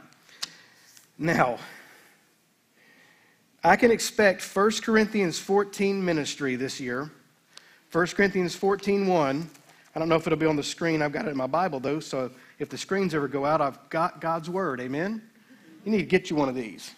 Now, 1.18 1.58
I 3.62 3.76
can 3.76 3.90
expect 3.90 4.42
1 4.42 4.70
Corinthians 4.82 5.38
14 5.38 6.02
ministry 6.02 6.56
this 6.56 6.80
year. 6.80 7.10
1 7.92 8.06
Corinthians 8.08 8.54
14 8.54 9.06
1. 9.06 9.50
I 9.94 9.98
don't 9.98 10.08
know 10.08 10.14
if 10.14 10.26
it'll 10.26 10.38
be 10.38 10.46
on 10.46 10.56
the 10.56 10.62
screen. 10.62 11.02
I've 11.02 11.12
got 11.12 11.26
it 11.26 11.30
in 11.30 11.36
my 11.36 11.48
Bible, 11.48 11.80
though, 11.80 11.98
so 11.98 12.30
if 12.60 12.68
the 12.68 12.78
screens 12.78 13.14
ever 13.14 13.26
go 13.26 13.44
out, 13.44 13.60
I've 13.60 13.90
got 13.90 14.20
God's 14.20 14.48
Word. 14.48 14.80
Amen? 14.80 15.20
You 15.84 15.90
need 15.90 15.98
to 15.98 16.04
get 16.04 16.30
you 16.30 16.36
one 16.36 16.48
of 16.48 16.54
these. 16.54 16.94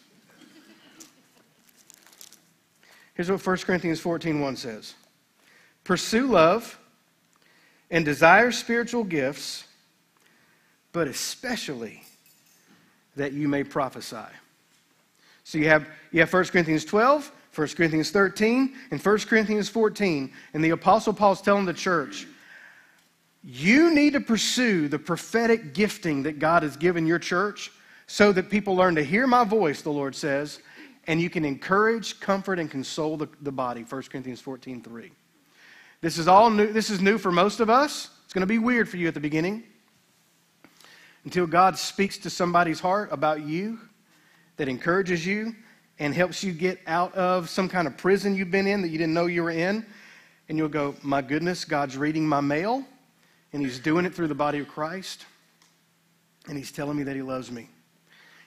Here's 3.15 3.31
what 3.31 3.45
1 3.45 3.57
Corinthians 3.59 4.01
14 4.01 4.41
1 4.41 4.57
says 4.57 4.95
Pursue 5.85 6.27
love 6.27 6.79
and 7.93 8.07
desire 8.07 8.51
spiritual 8.51 9.05
gifts, 9.05 9.65
but 10.93 11.07
especially 11.07 12.03
that 13.15 13.35
you 13.35 13.47
may 13.47 13.63
prophesy. 13.63 14.17
So 15.45 15.59
you 15.59 15.69
have, 15.69 15.87
you 16.11 16.21
have 16.21 16.33
1 16.33 16.45
Corinthians 16.47 16.87
12, 16.87 17.31
1 17.55 17.69
Corinthians 17.69 18.11
13, 18.11 18.75
and 18.91 19.01
1 19.01 19.19
Corinthians 19.21 19.69
14. 19.69 20.33
And 20.55 20.65
the 20.65 20.71
Apostle 20.71 21.13
Paul's 21.13 21.43
telling 21.43 21.67
the 21.67 21.75
church, 21.75 22.27
you 23.45 23.95
need 23.95 24.15
to 24.15 24.21
pursue 24.21 24.89
the 24.89 24.99
prophetic 24.99 25.75
gifting 25.75 26.23
that 26.23 26.39
God 26.39 26.63
has 26.63 26.77
given 26.77 27.07
your 27.07 27.19
church 27.19 27.71
so 28.07 28.33
that 28.33 28.49
people 28.49 28.75
learn 28.75 28.95
to 28.95 29.05
hear 29.05 29.27
my 29.27 29.45
voice, 29.45 29.83
the 29.83 29.91
Lord 29.91 30.15
says, 30.15 30.61
and 31.07 31.21
you 31.21 31.29
can 31.29 31.45
encourage, 31.45 32.21
comfort, 32.21 32.59
and 32.59 32.71
console 32.71 33.19
the, 33.19 33.29
the 33.43 33.53
body. 33.53 33.83
1 33.83 34.03
Corinthians 34.05 34.41
14, 34.41 34.81
3. 34.81 35.13
This 36.03 36.19
is 36.19 36.27
all 36.27 36.51
new. 36.51 36.73
This 36.73 36.91
is 36.91 37.01
new 37.01 37.17
for 37.17 37.31
most 37.31 37.61
of 37.61 37.71
us. 37.71 38.11
It's 38.25 38.35
going 38.35 38.41
to 38.41 38.47
be 38.47 38.59
weird 38.59 38.89
for 38.89 38.97
you 38.97 39.07
at 39.07 39.15
the 39.15 39.21
beginning 39.21 39.63
until 41.23 41.47
God 41.47 41.79
speaks 41.79 42.19
to 42.19 42.31
somebody's 42.31 42.81
heart 42.81 43.11
about 43.13 43.43
you 43.43 43.79
that 44.57 44.69
encourages 44.69 45.25
you 45.25 45.55
and 46.01 46.13
helps 46.13 46.43
you 46.43 46.53
get 46.53 46.81
out 46.89 47.15
of 47.15 47.49
some 47.49 47.69
kind 47.69 47.87
of 47.87 47.97
prison 47.97 48.35
you've 48.35 48.51
been 48.51 48.67
in 48.67 48.83
that 48.83 48.89
you 48.89 48.99
didn't 48.99 49.15
know 49.15 49.27
you 49.27 49.45
were 49.45 49.53
in. 49.53 49.87
And 50.49 50.59
you'll 50.59 50.69
go, 50.69 50.97
My 51.03 51.23
goodness, 51.23 51.65
God's 51.65 51.97
reading 51.97 52.29
my 52.29 52.41
mail, 52.41 52.85
and 53.53 53.63
He's 53.63 53.79
doing 53.79 54.05
it 54.05 54.13
through 54.13 54.27
the 54.27 54.35
body 54.35 54.59
of 54.59 54.67
Christ, 54.67 55.25
and 56.49 56.59
He's 56.59 56.73
telling 56.73 56.97
me 56.97 57.05
that 57.05 57.15
He 57.15 57.23
loves 57.23 57.53
me. 57.53 57.69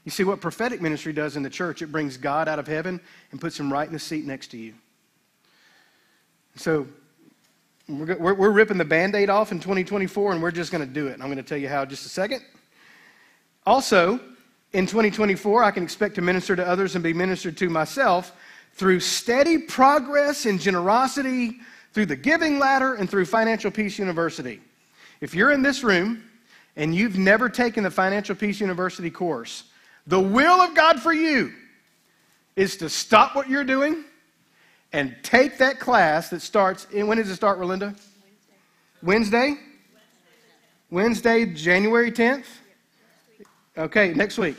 You 0.03 0.11
see, 0.11 0.25
what 0.25 0.41
prophetic 0.41 0.81
ministry 0.81 1.13
does 1.13 1.37
in 1.37 1.41
the 1.41 1.49
church, 1.49 1.81
it 1.81 1.87
brings 1.87 2.17
God 2.17 2.49
out 2.49 2.59
of 2.59 2.67
heaven 2.67 2.99
and 3.31 3.39
puts 3.39 3.57
Him 3.57 3.71
right 3.71 3.87
in 3.87 3.93
the 3.93 3.99
seat 3.99 4.25
next 4.25 4.47
to 4.47 4.57
you. 4.57 4.73
So, 6.57 6.85
We're, 7.87 8.17
we're, 8.17 8.33
we're 8.33 8.51
ripping 8.51 8.77
the 8.77 8.85
band 8.85 9.15
aid 9.15 9.29
off 9.29 9.51
in 9.51 9.59
2024, 9.59 10.33
and 10.33 10.41
we're 10.41 10.51
just 10.51 10.71
going 10.71 10.85
to 10.85 10.91
do 10.91 11.07
it. 11.07 11.13
And 11.13 11.23
I'm 11.23 11.29
going 11.29 11.37
to 11.37 11.43
tell 11.43 11.57
you 11.57 11.69
how 11.69 11.83
in 11.83 11.89
just 11.89 12.05
a 12.05 12.09
second. 12.09 12.43
Also, 13.65 14.19
in 14.73 14.87
2024, 14.87 15.63
I 15.63 15.71
can 15.71 15.83
expect 15.83 16.15
to 16.15 16.21
minister 16.21 16.55
to 16.55 16.67
others 16.67 16.95
and 16.95 17.03
be 17.03 17.13
ministered 17.13 17.57
to 17.57 17.69
myself 17.69 18.33
through 18.73 18.99
steady 18.99 19.57
progress 19.59 20.45
in 20.45 20.57
generosity, 20.57 21.59
through 21.93 22.07
the 22.07 22.15
giving 22.15 22.59
ladder, 22.59 22.95
and 22.95 23.09
through 23.09 23.25
Financial 23.25 23.71
Peace 23.71 23.97
University. 23.99 24.61
If 25.21 25.33
you're 25.33 25.51
in 25.51 25.61
this 25.61 25.83
room 25.83 26.23
and 26.75 26.93
you've 26.93 27.17
never 27.17 27.49
taken 27.49 27.83
the 27.83 27.91
Financial 27.91 28.35
Peace 28.35 28.59
University 28.59 29.09
course, 29.09 29.63
the 30.07 30.19
will 30.19 30.59
of 30.59 30.75
God 30.75 31.01
for 31.01 31.13
you 31.13 31.53
is 32.55 32.77
to 32.77 32.89
stop 32.89 33.35
what 33.35 33.49
you're 33.49 33.63
doing 33.63 34.03
and 34.95 35.13
take 35.23 35.57
that 35.57 35.77
class 35.77 36.29
that 36.29 36.41
starts, 36.41 36.87
when 36.89 37.17
does 37.17 37.29
it 37.29 37.35
start, 37.35 37.59
Relinda? 37.59 37.93
Wednesday? 39.03 39.57
Wednesday, 40.89 41.45
January 41.47 42.09
10th? 42.13 42.45
Okay, 43.77 44.13
next 44.13 44.37
week. 44.37 44.55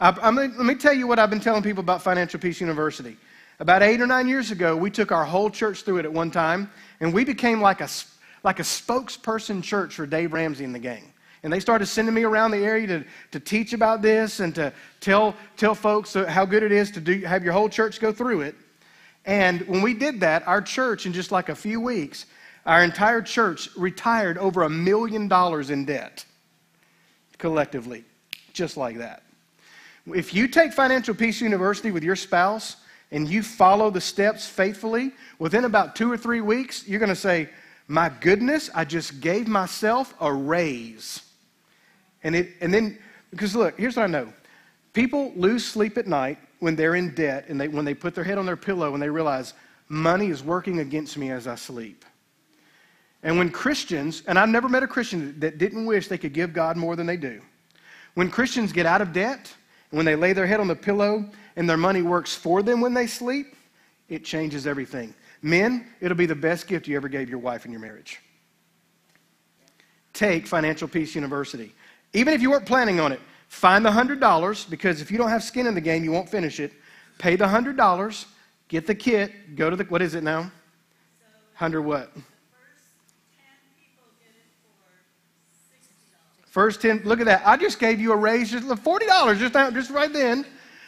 I, 0.00 0.16
I'm, 0.22 0.36
let 0.36 0.56
me 0.56 0.74
tell 0.76 0.94
you 0.94 1.06
what 1.06 1.18
I've 1.18 1.28
been 1.28 1.40
telling 1.40 1.62
people 1.62 1.82
about 1.82 2.00
Financial 2.00 2.40
Peace 2.40 2.58
University. 2.58 3.18
About 3.58 3.82
eight 3.82 4.00
or 4.00 4.06
nine 4.06 4.26
years 4.28 4.50
ago, 4.50 4.74
we 4.74 4.90
took 4.90 5.12
our 5.12 5.26
whole 5.26 5.50
church 5.50 5.82
through 5.82 5.98
it 5.98 6.06
at 6.06 6.12
one 6.12 6.30
time, 6.30 6.70
and 7.00 7.12
we 7.12 7.22
became 7.22 7.60
like 7.60 7.82
a, 7.82 7.88
like 8.42 8.60
a 8.60 8.62
spokesperson 8.62 9.62
church 9.62 9.94
for 9.94 10.06
Dave 10.06 10.32
Ramsey 10.32 10.64
and 10.64 10.74
the 10.74 10.78
gang. 10.78 11.12
And 11.42 11.52
they 11.52 11.60
started 11.60 11.84
sending 11.84 12.14
me 12.14 12.22
around 12.22 12.52
the 12.52 12.64
area 12.64 12.86
to, 12.86 13.04
to 13.32 13.38
teach 13.38 13.74
about 13.74 14.00
this 14.00 14.40
and 14.40 14.54
to 14.54 14.72
tell, 15.00 15.36
tell 15.58 15.74
folks 15.74 16.14
how 16.14 16.46
good 16.46 16.62
it 16.62 16.72
is 16.72 16.90
to 16.92 17.00
do, 17.00 17.20
have 17.26 17.44
your 17.44 17.52
whole 17.52 17.68
church 17.68 18.00
go 18.00 18.10
through 18.10 18.40
it. 18.40 18.54
And 19.24 19.62
when 19.68 19.82
we 19.82 19.94
did 19.94 20.20
that, 20.20 20.46
our 20.46 20.62
church, 20.62 21.06
in 21.06 21.12
just 21.12 21.30
like 21.30 21.48
a 21.48 21.54
few 21.54 21.80
weeks, 21.80 22.26
our 22.66 22.82
entire 22.82 23.22
church 23.22 23.68
retired 23.76 24.38
over 24.38 24.62
a 24.62 24.70
million 24.70 25.28
dollars 25.28 25.70
in 25.70 25.84
debt 25.84 26.24
collectively, 27.38 28.04
just 28.52 28.76
like 28.76 28.98
that. 28.98 29.22
If 30.06 30.34
you 30.34 30.48
take 30.48 30.72
Financial 30.72 31.14
Peace 31.14 31.40
University 31.40 31.90
with 31.90 32.02
your 32.02 32.16
spouse 32.16 32.76
and 33.10 33.28
you 33.28 33.42
follow 33.42 33.90
the 33.90 34.00
steps 34.00 34.46
faithfully, 34.46 35.12
within 35.38 35.64
about 35.64 35.96
two 35.96 36.10
or 36.10 36.16
three 36.16 36.40
weeks, 36.40 36.86
you're 36.86 37.00
going 37.00 37.08
to 37.08 37.16
say, 37.16 37.48
My 37.88 38.08
goodness, 38.08 38.70
I 38.74 38.84
just 38.84 39.20
gave 39.20 39.48
myself 39.48 40.14
a 40.20 40.32
raise. 40.32 41.22
And, 42.22 42.36
it, 42.36 42.50
and 42.60 42.72
then, 42.72 42.98
because 43.30 43.56
look, 43.56 43.78
here's 43.78 43.96
what 43.96 44.04
I 44.04 44.08
know 44.08 44.32
people 44.92 45.32
lose 45.36 45.64
sleep 45.64 45.98
at 45.98 46.06
night 46.06 46.38
when 46.60 46.76
they're 46.76 46.94
in 46.94 47.14
debt 47.14 47.46
and 47.48 47.60
they, 47.60 47.68
when 47.68 47.84
they 47.84 47.94
put 47.94 48.14
their 48.14 48.24
head 48.24 48.38
on 48.38 48.46
their 48.46 48.56
pillow 48.56 48.94
and 48.94 49.02
they 49.02 49.10
realize 49.10 49.54
money 49.88 50.28
is 50.28 50.42
working 50.42 50.78
against 50.78 51.18
me 51.18 51.30
as 51.30 51.46
I 51.46 51.56
sleep. 51.56 52.04
And 53.22 53.36
when 53.36 53.50
Christians, 53.50 54.22
and 54.26 54.38
I've 54.38 54.48
never 54.48 54.68
met 54.68 54.82
a 54.82 54.86
Christian 54.86 55.38
that 55.40 55.58
didn't 55.58 55.84
wish 55.84 56.08
they 56.08 56.18
could 56.18 56.32
give 56.32 56.52
God 56.52 56.76
more 56.76 56.96
than 56.96 57.06
they 57.06 57.16
do. 57.16 57.42
When 58.14 58.30
Christians 58.30 58.72
get 58.72 58.86
out 58.86 59.02
of 59.02 59.12
debt, 59.12 59.52
when 59.90 60.06
they 60.06 60.16
lay 60.16 60.32
their 60.32 60.46
head 60.46 60.60
on 60.60 60.68
the 60.68 60.76
pillow 60.76 61.28
and 61.56 61.68
their 61.68 61.76
money 61.76 62.02
works 62.02 62.34
for 62.34 62.62
them 62.62 62.80
when 62.80 62.94
they 62.94 63.06
sleep, 63.06 63.54
it 64.08 64.24
changes 64.24 64.66
everything. 64.66 65.14
Men, 65.42 65.86
it'll 66.00 66.16
be 66.16 66.26
the 66.26 66.34
best 66.34 66.66
gift 66.66 66.86
you 66.86 66.96
ever 66.96 67.08
gave 67.08 67.28
your 67.28 67.38
wife 67.38 67.64
in 67.64 67.72
your 67.72 67.80
marriage. 67.80 68.20
Take 70.12 70.46
Financial 70.46 70.88
Peace 70.88 71.14
University. 71.14 71.74
Even 72.12 72.34
if 72.34 72.42
you 72.42 72.50
weren't 72.50 72.66
planning 72.66 73.00
on 73.00 73.12
it, 73.12 73.20
Find 73.50 73.84
the 73.84 73.90
$100 73.90 74.70
because 74.70 75.02
if 75.02 75.10
you 75.10 75.18
don't 75.18 75.28
have 75.28 75.42
skin 75.42 75.66
in 75.66 75.74
the 75.74 75.80
game, 75.80 76.04
you 76.04 76.12
won't 76.12 76.28
finish 76.28 76.60
it. 76.60 76.72
Pay 77.18 77.34
the 77.34 77.44
$100, 77.44 78.26
get 78.68 78.86
the 78.86 78.94
kit, 78.94 79.56
go 79.56 79.68
to 79.68 79.74
the, 79.74 79.84
what 79.84 80.00
is 80.00 80.14
it 80.14 80.22
now? 80.22 80.42
100 81.58 81.82
what? 81.82 82.12
First 86.46 86.80
10, 86.80 87.02
look 87.04 87.18
at 87.18 87.26
that. 87.26 87.42
I 87.44 87.56
just 87.56 87.80
gave 87.80 88.00
you 88.00 88.12
a 88.12 88.16
raise, 88.16 88.52
just 88.52 88.66
$40, 88.66 89.38
just, 89.38 89.52
just 89.52 89.90
right 89.90 90.12
then. 90.12 90.46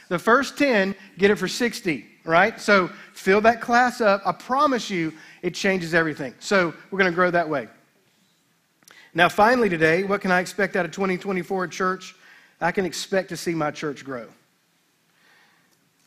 The 0.09 0.19
first 0.19 0.57
10, 0.57 0.95
get 1.19 1.33
it 1.33 1.37
for 1.37 1.49
60, 1.49 2.07
right? 2.25 2.61
So 2.61 2.89
fill 3.13 3.41
that 3.41 3.61
class 3.61 4.01
up. 4.01 4.23
I 4.25 4.33
promise 4.33 4.89
you, 4.89 5.13
it 5.43 5.55
changes 5.55 5.95
everything. 5.95 6.33
So 6.39 6.73
we're 6.91 6.99
going 6.99 7.11
to 7.11 7.15
grow 7.15 7.31
that 7.33 7.49
way. 7.49 7.67
Now, 9.15 9.29
finally, 9.29 9.69
today, 9.69 10.05
what 10.05 10.21
can 10.21 10.31
I 10.31 10.39
expect 10.39 10.77
out 10.77 10.85
of 10.85 10.93
2024 10.93 11.65
at 11.65 11.71
church? 11.73 12.15
I 12.63 12.73
can 12.73 12.85
expect 12.85 13.31
to 13.31 13.37
see 13.37 13.55
my 13.55 13.71
church 13.71 14.05
grow. 14.05 14.27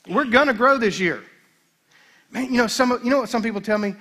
We're 0.08 0.26
going 0.26 0.48
to 0.48 0.54
grow 0.54 0.78
this 0.78 1.00
year. 1.00 1.24
Man, 2.32 2.46
you 2.46 2.58
know, 2.58 2.68
some, 2.68 3.00
you 3.04 3.10
know 3.10 3.20
what 3.20 3.30
some 3.30 3.44
people 3.44 3.62
tell 3.62 3.78
me? 3.78 3.96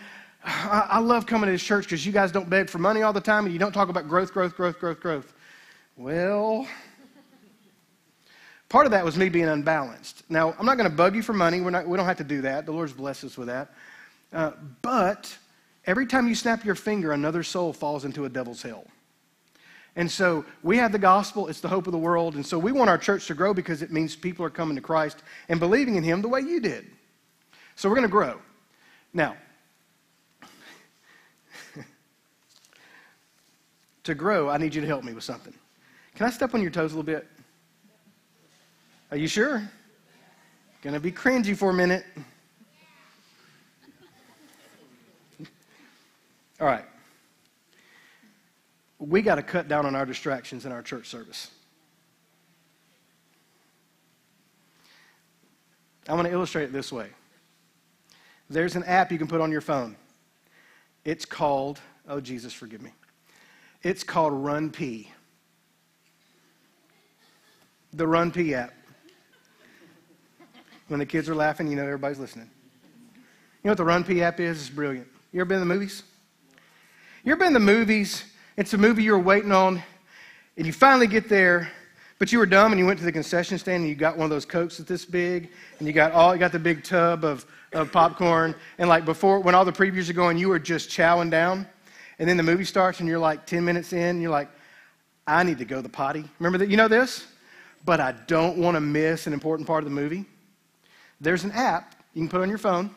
I, 0.44 0.86
I 0.90 0.98
love 0.98 1.26
coming 1.26 1.46
to 1.46 1.52
this 1.52 1.62
church 1.62 1.84
because 1.84 2.04
you 2.04 2.12
guys 2.12 2.30
don't 2.30 2.48
beg 2.50 2.68
for 2.68 2.78
money 2.78 3.02
all 3.02 3.12
the 3.12 3.20
time 3.20 3.44
and 3.44 3.52
you 3.52 3.58
don't 3.58 3.72
talk 3.72 3.88
about 3.88 4.08
growth, 4.08 4.32
growth, 4.32 4.54
growth, 4.54 4.78
growth, 4.78 5.00
growth. 5.00 5.32
Well, 5.96 6.66
part 8.68 8.84
of 8.84 8.92
that 8.92 9.04
was 9.04 9.16
me 9.16 9.28
being 9.28 9.48
unbalanced. 9.48 10.22
Now, 10.28 10.54
I'm 10.58 10.66
not 10.66 10.76
going 10.76 10.90
to 10.90 10.94
bug 10.94 11.16
you 11.16 11.22
for 11.22 11.32
money. 11.32 11.60
We're 11.60 11.70
not, 11.70 11.86
we 11.86 11.96
don't 11.96 12.06
have 12.06 12.18
to 12.18 12.24
do 12.24 12.42
that. 12.42 12.66
The 12.66 12.72
Lord's 12.72 12.92
blessed 12.92 13.24
us 13.24 13.38
with 13.38 13.48
that. 13.48 13.72
Uh, 14.32 14.52
but 14.82 15.36
every 15.86 16.06
time 16.06 16.28
you 16.28 16.34
snap 16.34 16.64
your 16.64 16.74
finger, 16.74 17.12
another 17.12 17.42
soul 17.42 17.72
falls 17.72 18.04
into 18.04 18.26
a 18.26 18.28
devil's 18.28 18.60
hell. 18.62 18.84
And 19.96 20.10
so 20.10 20.44
we 20.62 20.76
have 20.78 20.90
the 20.92 20.98
gospel, 20.98 21.46
it's 21.48 21.60
the 21.60 21.68
hope 21.68 21.86
of 21.86 21.92
the 21.92 21.98
world. 21.98 22.34
And 22.34 22.44
so 22.44 22.58
we 22.58 22.72
want 22.72 22.90
our 22.90 22.98
church 22.98 23.28
to 23.28 23.34
grow 23.34 23.54
because 23.54 23.80
it 23.80 23.92
means 23.92 24.16
people 24.16 24.44
are 24.44 24.50
coming 24.50 24.74
to 24.74 24.82
Christ 24.82 25.22
and 25.48 25.60
believing 25.60 25.94
in 25.94 26.02
Him 26.02 26.20
the 26.20 26.28
way 26.28 26.40
you 26.40 26.58
did. 26.60 26.90
So 27.76 27.88
we're 27.88 27.94
going 27.94 28.08
to 28.08 28.12
grow. 28.12 28.40
Now, 29.12 29.36
to 34.02 34.14
grow, 34.14 34.48
I 34.48 34.56
need 34.58 34.74
you 34.74 34.80
to 34.80 34.86
help 34.86 35.04
me 35.04 35.12
with 35.12 35.22
something. 35.22 35.54
Can 36.16 36.26
I 36.26 36.30
step 36.30 36.54
on 36.54 36.62
your 36.62 36.72
toes 36.72 36.92
a 36.92 36.96
little 36.96 37.04
bit? 37.04 37.28
Are 39.12 39.16
you 39.16 39.28
sure? 39.28 39.62
Gonna 40.82 40.98
be 41.00 41.12
cringy 41.12 41.56
for 41.56 41.70
a 41.70 41.74
minute. 41.74 42.04
All 46.60 46.66
right 46.66 46.84
we 49.08 49.22
got 49.22 49.36
to 49.36 49.42
cut 49.42 49.68
down 49.68 49.86
on 49.86 49.94
our 49.94 50.06
distractions 50.06 50.66
in 50.66 50.72
our 50.72 50.82
church 50.82 51.08
service. 51.08 51.50
I 56.08 56.14
want 56.14 56.26
to 56.26 56.32
illustrate 56.32 56.64
it 56.64 56.72
this 56.72 56.92
way. 56.92 57.08
There's 58.50 58.76
an 58.76 58.84
app 58.84 59.10
you 59.10 59.18
can 59.18 59.26
put 59.26 59.40
on 59.40 59.50
your 59.50 59.60
phone. 59.60 59.96
It's 61.04 61.24
called, 61.24 61.80
oh, 62.08 62.20
Jesus, 62.20 62.52
forgive 62.52 62.82
me. 62.82 62.90
It's 63.82 64.04
called 64.04 64.32
RunPee. 64.32 65.08
The 67.92 68.04
RunPee 68.04 68.52
app. 68.52 68.72
When 70.88 71.00
the 71.00 71.06
kids 71.06 71.28
are 71.28 71.34
laughing, 71.34 71.68
you 71.68 71.76
know 71.76 71.84
everybody's 71.84 72.18
listening. 72.18 72.50
You 73.62 73.70
know 73.70 73.70
what 73.70 74.04
the 74.04 74.12
RunPee 74.12 74.20
app 74.20 74.40
is? 74.40 74.60
It's 74.60 74.70
brilliant. 74.70 75.08
You 75.32 75.40
ever 75.40 75.48
been 75.48 75.62
in 75.62 75.68
the 75.68 75.74
movies? 75.74 76.02
You 77.22 77.32
ever 77.32 77.38
been 77.38 77.48
in 77.48 77.54
the 77.54 77.60
movies 77.60 78.24
it's 78.56 78.72
a 78.72 78.78
movie 78.78 79.02
you 79.02 79.12
were 79.12 79.18
waiting 79.18 79.50
on, 79.50 79.82
and 80.56 80.66
you 80.66 80.72
finally 80.72 81.08
get 81.08 81.28
there, 81.28 81.70
but 82.20 82.30
you 82.30 82.38
were 82.38 82.46
dumb 82.46 82.70
and 82.70 82.78
you 82.78 82.86
went 82.86 82.98
to 83.00 83.04
the 83.04 83.10
concession 83.10 83.58
stand 83.58 83.80
and 83.80 83.88
you 83.88 83.96
got 83.96 84.16
one 84.16 84.24
of 84.24 84.30
those 84.30 84.44
cokes 84.44 84.78
that's 84.78 84.88
this 84.88 85.04
big, 85.04 85.50
and 85.78 85.88
you 85.88 85.92
got 85.92 86.12
all 86.12 86.32
you 86.32 86.38
got 86.38 86.52
the 86.52 86.58
big 86.58 86.84
tub 86.84 87.24
of, 87.24 87.44
of 87.72 87.90
popcorn, 87.90 88.54
and 88.78 88.88
like 88.88 89.04
before 89.04 89.40
when 89.40 89.56
all 89.56 89.64
the 89.64 89.72
previews 89.72 90.08
are 90.08 90.14
going, 90.14 90.38
you 90.38 90.48
were 90.48 90.60
just 90.60 90.88
chowing 90.88 91.30
down, 91.30 91.66
and 92.20 92.28
then 92.28 92.36
the 92.36 92.42
movie 92.44 92.64
starts 92.64 93.00
and 93.00 93.08
you're 93.08 93.18
like 93.18 93.44
10 93.44 93.64
minutes 93.64 93.92
in, 93.92 93.98
and 94.00 94.22
you're 94.22 94.30
like, 94.30 94.48
I 95.26 95.42
need 95.42 95.58
to 95.58 95.64
go 95.64 95.76
to 95.76 95.82
the 95.82 95.88
potty. 95.88 96.24
Remember 96.38 96.58
that? 96.58 96.68
You 96.68 96.76
know 96.76 96.88
this? 96.88 97.26
But 97.84 97.98
I 97.98 98.12
don't 98.12 98.56
want 98.56 98.76
to 98.76 98.80
miss 98.80 99.26
an 99.26 99.32
important 99.32 99.66
part 99.66 99.82
of 99.82 99.90
the 99.90 99.94
movie. 99.94 100.24
There's 101.20 101.44
an 101.44 101.50
app 101.52 101.96
you 102.14 102.22
can 102.22 102.28
put 102.28 102.40
on 102.40 102.48
your 102.48 102.58
phone, 102.58 102.94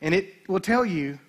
and 0.00 0.12
it 0.12 0.48
will 0.48 0.60
tell 0.60 0.84
you 0.84 1.20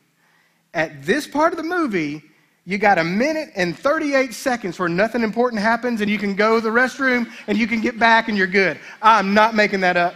at 0.74 1.06
this 1.06 1.28
part 1.28 1.54
of 1.54 1.58
the 1.58 1.64
movie, 1.64 2.24
you 2.66 2.78
got 2.78 2.98
a 2.98 3.04
minute 3.04 3.50
and 3.56 3.78
38 3.78 4.34
seconds 4.34 4.80
where 4.80 4.88
nothing 4.88 5.22
important 5.22 5.62
happens, 5.62 6.00
and 6.00 6.10
you 6.10 6.18
can 6.18 6.34
go 6.34 6.56
to 6.56 6.62
the 6.62 6.70
restroom 6.70 7.30
and 7.48 7.58
you 7.58 7.68
can 7.68 7.82
get 7.82 8.00
back 8.00 8.30
and 8.30 8.38
you're 8.38 8.48
good. 8.48 8.80
I'm 9.02 9.34
not 9.34 9.54
making 9.54 9.82
that 9.82 9.98
up. 9.98 10.16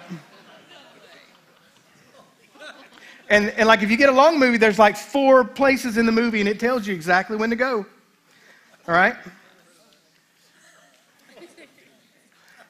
And, 3.30 3.50
and 3.52 3.68
like 3.68 3.84
if 3.84 3.92
you 3.92 3.98
get 3.98 4.08
a 4.08 4.14
long 4.14 4.40
movie, 4.40 4.58
there's 4.58 4.80
like 4.80 4.96
four 4.96 5.44
places 5.44 5.98
in 5.98 6.06
the 6.06 6.14
movie 6.14 6.40
and 6.40 6.48
it 6.48 6.60
tells 6.60 6.88
you 6.88 6.94
exactly 6.94 7.36
when 7.36 7.50
to 7.50 7.58
go. 7.58 7.86
All 8.88 8.96
right? 8.96 9.16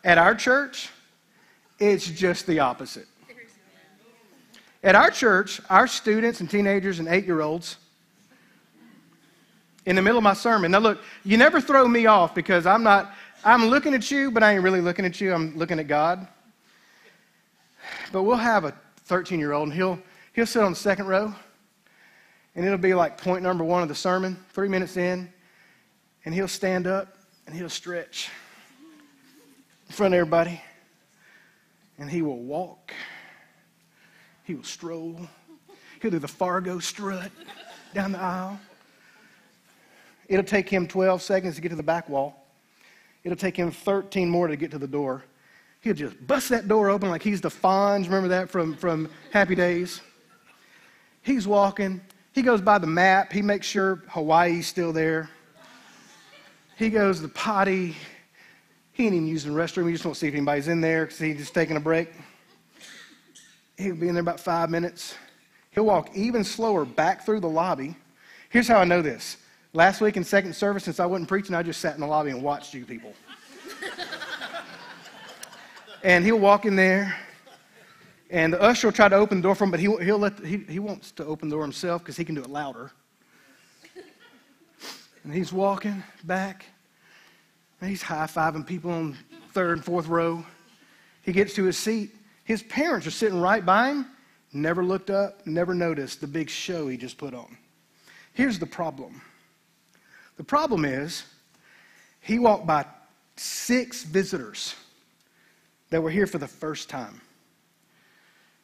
At 0.03 0.17
our 0.17 0.34
church, 0.34 0.89
it's 1.78 2.09
just 2.09 2.47
the 2.47 2.59
opposite. 2.59 3.05
At 4.84 4.95
our 4.95 5.11
church, 5.11 5.61
our 5.69 5.86
students 5.86 6.39
and 6.39 6.49
teenagers 6.49 6.97
and 6.97 7.07
eight 7.07 7.25
year 7.25 7.41
olds, 7.41 7.78
in 9.88 9.95
the 9.95 10.01
middle 10.01 10.17
of 10.17 10.23
my 10.23 10.33
sermon. 10.33 10.71
Now, 10.71 10.79
look, 10.79 11.01
you 11.23 11.38
never 11.38 11.61
throw 11.61 11.88
me 11.88 12.07
off 12.07 12.35
because 12.35 12.65
I'm 12.65 12.83
not, 12.83 13.13
I'm 13.45 13.67
looking 13.67 13.93
at 13.93 14.11
you, 14.11 14.29
but 14.29 14.43
I 14.43 14.53
ain't 14.53 14.61
really 14.61 14.81
looking 14.81 15.05
at 15.05 15.21
you. 15.21 15.33
I'm 15.33 15.57
looking 15.57 15.79
at 15.79 15.88
God. 15.88 16.27
But 18.11 18.23
we'll 18.23 18.35
have 18.35 18.65
a 18.65 18.73
13 19.05 19.39
year 19.39 19.53
old, 19.53 19.69
and 19.69 19.73
he'll, 19.73 19.97
he'll 20.33 20.45
sit 20.45 20.61
on 20.61 20.73
the 20.73 20.77
second 20.77 21.07
row, 21.07 21.33
and 22.53 22.65
it'll 22.65 22.77
be 22.77 22.93
like 22.93 23.17
point 23.17 23.41
number 23.43 23.63
one 23.63 23.81
of 23.81 23.88
the 23.88 23.95
sermon, 23.95 24.38
three 24.51 24.67
minutes 24.67 24.97
in, 24.97 25.31
and 26.25 26.33
he'll 26.35 26.49
stand 26.49 26.85
up 26.85 27.15
and 27.45 27.55
he'll 27.55 27.69
stretch 27.69 28.29
in 29.88 29.93
front 29.93 30.13
of 30.13 30.17
everybody, 30.17 30.61
and 31.97 32.11
he 32.11 32.21
will 32.21 32.43
walk, 32.43 32.93
he 34.43 34.53
will 34.53 34.63
stroll, 34.63 35.17
he'll 36.01 36.11
do 36.11 36.19
the 36.19 36.27
Fargo 36.27 36.79
strut 36.79 37.31
down 37.93 38.11
the 38.11 38.19
aisle. 38.19 38.59
It'll 40.28 40.45
take 40.45 40.69
him 40.69 40.88
12 40.88 41.21
seconds 41.21 41.55
to 41.55 41.61
get 41.61 41.69
to 41.69 41.75
the 41.75 41.84
back 41.84 42.09
wall. 42.09 42.45
It'll 43.23 43.38
take 43.38 43.55
him 43.57 43.71
13 43.71 44.30
more 44.30 44.47
to 44.47 44.55
get 44.55 44.71
to 44.71 44.78
the 44.78 44.88
door. 44.88 45.23
He'll 45.82 45.93
just 45.93 46.25
bust 46.25 46.49
that 46.49 46.67
door 46.67 46.89
open 46.89 47.09
like 47.09 47.23
he's 47.23 47.41
the 47.41 47.49
Fonz. 47.49 48.05
Remember 48.05 48.28
that 48.30 48.49
from, 48.49 48.75
from 48.75 49.09
Happy 49.32 49.55
Days? 49.55 50.01
He's 51.21 51.47
walking. 51.47 52.01
He 52.34 52.41
goes 52.41 52.61
by 52.61 52.78
the 52.78 52.88
map. 52.88 53.32
He 53.32 53.41
makes 53.41 53.67
sure 53.67 54.03
Hawaii's 54.09 54.67
still 54.67 54.93
there. 54.93 55.30
He 56.78 56.89
goes 56.89 57.17
to 57.17 57.23
the 57.23 57.30
potty. 57.30 57.95
He 58.93 59.05
ain't 59.05 59.15
even 59.15 59.28
using 59.28 59.53
the 59.53 59.59
restroom. 59.59 59.88
He 59.88 59.93
just 59.93 60.05
won't 60.05 60.17
see 60.17 60.28
if 60.28 60.34
anybody's 60.34 60.67
in 60.67 60.82
there 60.82 61.05
because 61.05 61.19
he's 61.19 61.38
just 61.38 61.53
taking 61.53 61.78
a 61.78 61.80
break. 61.80 62.09
He'll 63.78 63.95
be 63.95 64.07
in 64.07 64.13
there 64.15 64.21
about 64.21 64.39
five 64.39 64.69
minutes. 64.69 65.15
He'll 65.71 65.86
walk 65.86 66.09
even 66.15 66.43
slower 66.43 66.86
back 66.86 67.25
through 67.25 67.41
the 67.41 67.49
lobby. 67.49 67.95
Here's 68.49 68.67
how 68.67 68.80
I 68.80 68.86
know 68.86 69.01
this. 69.01 69.38
Last 69.74 69.99
week 69.99 70.15
in 70.15 70.24
second 70.24 70.55
service, 70.55 70.86
since 70.86 70.99
I 70.99 71.05
wasn't 71.05 71.28
preaching, 71.28 71.53
I 71.53 71.61
just 71.61 71.82
sat 71.82 71.93
in 71.95 72.01
the 72.01 72.07
lobby 72.07 72.32
and 72.32 72.41
watched 72.41 72.74
you 72.74 72.86
people. 72.86 73.13
and 76.03 76.24
he'll 76.24 76.39
walk 76.39 76.65
in 76.65 76.76
there, 76.76 77.15
and 78.30 78.53
the 78.53 78.61
usher 78.61 78.88
will 78.88 78.93
try 78.93 79.09
to 79.09 79.15
open 79.15 79.39
the 79.39 79.43
door 79.43 79.55
for 79.55 79.65
him, 79.65 79.72
but 79.72 79.80
he, 79.80 79.93
he'll 80.03 80.20
let, 80.20 80.39
he, 80.39 80.57
he 80.70 80.80
wants 80.80 81.11
to 81.13 81.26
open 81.26 81.49
the 81.49 81.55
door 81.55 81.63
himself 81.63 82.01
because 82.01 82.15
he 82.15 82.24
can 82.24 82.36
do 82.36 82.41
it 82.41 82.49
louder. 82.49 82.91
And 85.24 85.34
he's 85.34 85.51
walking 85.51 86.01
back, 86.24 86.65
and 87.82 87.89
he's 87.89 88.01
high 88.01 88.28
fiving 88.28 88.65
people 88.65 88.91
on 88.91 89.18
third 89.51 89.74
and 89.74 89.84
fourth 89.84 90.07
row. 90.07 90.45
He 91.24 91.34
gets 91.34 91.53
to 91.55 91.65
his 91.65 91.78
seat. 91.78 92.11
His 92.45 92.63
parents 92.63 93.05
are 93.05 93.11
sitting 93.11 93.41
right 93.41 93.65
by 93.65 93.89
him, 93.89 94.07
never 94.53 94.86
looked 94.86 95.09
up, 95.09 95.45
never 95.45 95.74
noticed 95.74 96.22
the 96.22 96.28
big 96.28 96.49
show 96.49 96.88
he 96.88 96.95
just 96.95 97.18
put 97.18 97.34
on. 97.34 97.57
Here's 98.34 98.57
the 98.57 98.65
problem 98.65 99.22
the 100.38 100.43
problem 100.43 100.85
is, 100.85 101.23
he 102.21 102.39
walked 102.39 102.65
by 102.65 102.85
six 103.35 104.03
visitors 104.03 104.75
that 105.89 106.01
were 106.01 106.09
here 106.09 106.27
for 106.27 106.38
the 106.38 106.47
first 106.47 106.89
time. 106.89 107.21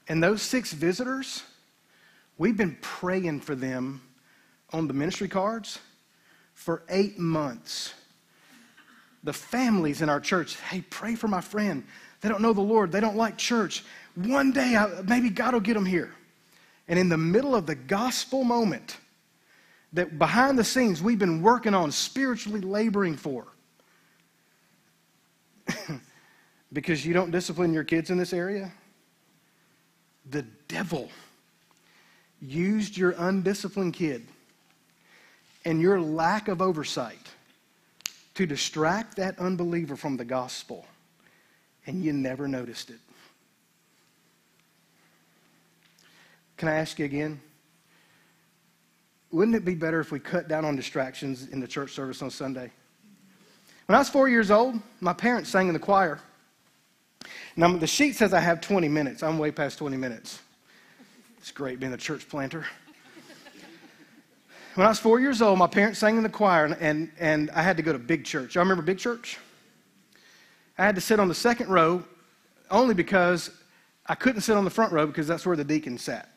And 0.08 0.22
those 0.22 0.42
six 0.42 0.74
visitors, 0.74 1.44
we've 2.38 2.58
been 2.58 2.78
praying 2.82 3.42
for 3.42 3.56
them 3.56 4.02
on 4.72 4.88
the 4.88 4.94
ministry 4.94 5.28
cards 5.28 5.80
for 6.54 6.84
eight 6.90 7.18
months. 7.18 7.94
The 9.24 9.34
families 9.34 10.02
in 10.02 10.10
our 10.10 10.20
church, 10.20 10.60
hey, 10.70 10.82
pray 10.90 11.16
for 11.16 11.28
my 11.28 11.42
friend. 11.42 11.86
They 12.22 12.30
don't 12.30 12.42
know 12.42 12.54
the 12.54 12.62
Lord, 12.62 12.92
they 12.92 13.00
don't 13.00 13.16
like 13.16 13.38
church. 13.38 13.84
One 14.16 14.52
day, 14.52 14.78
maybe 15.06 15.30
God 15.30 15.54
will 15.54 15.62
get 15.62 15.74
them 15.74 15.86
here. 15.86 16.14
And 16.88 17.00
in 17.00 17.10
the 17.10 17.18
middle 17.18 17.56
of 17.56 17.66
the 17.66 17.76
gospel 17.76 18.44
moment, 18.44 18.98
that 19.94 20.18
behind 20.18 20.60
the 20.60 20.64
scenes 20.64 21.02
we've 21.02 21.20
been 21.20 21.42
working 21.42 21.74
on, 21.74 21.92
spiritually 21.92 22.62
laboring 22.62 23.16
for. 23.16 23.46
because 26.74 27.06
you 27.06 27.14
don't 27.14 27.32
discipline 27.32 27.74
your 27.74 27.84
kids 27.84 28.10
in 28.10 28.18
this 28.18 28.34
area? 28.34 28.72
The 30.30 30.42
devil 30.68 31.10
used 32.42 32.98
your 32.98 33.12
undisciplined 33.18 33.94
kid 33.94 34.26
and 35.64 35.80
your 35.80 36.02
lack 36.02 36.48
of 36.48 36.62
oversight 36.62 37.30
to 38.34 38.46
distract 38.46 39.16
that 39.18 39.38
unbeliever 39.40 39.96
from 39.96 40.18
the 40.18 40.26
gospel, 40.26 40.86
and 41.86 42.04
you 42.04 42.12
never 42.12 42.48
noticed 42.48 42.90
it. 42.90 43.00
Can 46.58 46.68
I 46.68 46.76
ask 46.76 46.98
you 47.00 47.06
again? 47.06 47.40
Wouldn't 49.34 49.56
it 49.56 49.66
be 49.66 49.74
better 49.74 50.00
if 50.00 50.12
we 50.12 50.20
cut 50.20 50.48
down 50.48 50.64
on 50.64 50.76
distractions 50.76 51.48
in 51.48 51.60
the 51.60 51.68
church 51.68 51.92
service 51.92 52.22
on 52.22 52.30
Sunday? 52.30 52.72
When 53.88 53.96
I 53.96 54.00
was 54.00 54.08
four 54.08 54.30
years 54.30 54.52
old, 54.52 54.76
my 55.02 55.12
parents 55.12 55.50
sang 55.50 55.68
in 55.68 55.74
the 55.74 55.80
choir. 55.80 56.20
Now, 57.56 57.76
the 57.76 57.88
sheet 57.88 58.16
says 58.16 58.32
I 58.32 58.40
have 58.40 58.62
20 58.62 58.88
minutes. 58.88 59.24
I'm 59.24 59.40
way 59.40 59.52
past 59.52 59.80
20 59.80 59.98
minutes. 59.98 60.40
It's 61.40 61.52
great 61.52 61.80
being 61.80 61.94
a 61.94 61.98
church 61.98 62.30
planter. 62.30 62.66
When 64.76 64.86
I 64.86 64.90
was 64.90 65.00
four 65.00 65.20
years 65.20 65.42
old, 65.42 65.58
my 65.60 65.68
parents 65.68 66.00
sang 66.00 66.18
in 66.18 66.24
the 66.24 66.30
choir, 66.30 66.66
and, 66.66 66.78
and, 66.80 67.12
and 67.20 67.52
I 67.52 67.62
had 67.62 67.78
to 67.78 67.84
go 67.84 67.92
to 67.92 68.00
big 68.00 68.26
church. 68.26 68.56
Y'all 68.56 68.64
remember 68.64 68.84
big 68.84 69.00
church? 69.00 69.38
I 70.78 70.86
had 70.86 70.96
to 70.96 71.02
sit 71.02 71.20
on 71.20 71.28
the 71.28 71.36
second 71.36 71.70
row 71.70 72.04
only 72.72 72.94
because 72.94 73.50
I 74.06 74.16
couldn't 74.16 74.42
sit 74.42 74.58
on 74.58 74.64
the 74.64 74.72
front 74.72 74.92
row 74.92 75.06
because 75.08 75.28
that's 75.28 75.46
where 75.46 75.56
the 75.56 75.64
deacon 75.64 75.98
sat. 75.98 76.30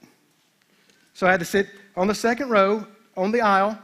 So 1.17 1.27
I 1.27 1.31
had 1.31 1.41
to 1.41 1.47
sit 1.47 1.69
on 1.97 2.09
the 2.09 2.15
second 2.15 2.51
row 2.51 2.87
on 3.17 3.33
the 3.33 3.41
aisle. 3.41 3.79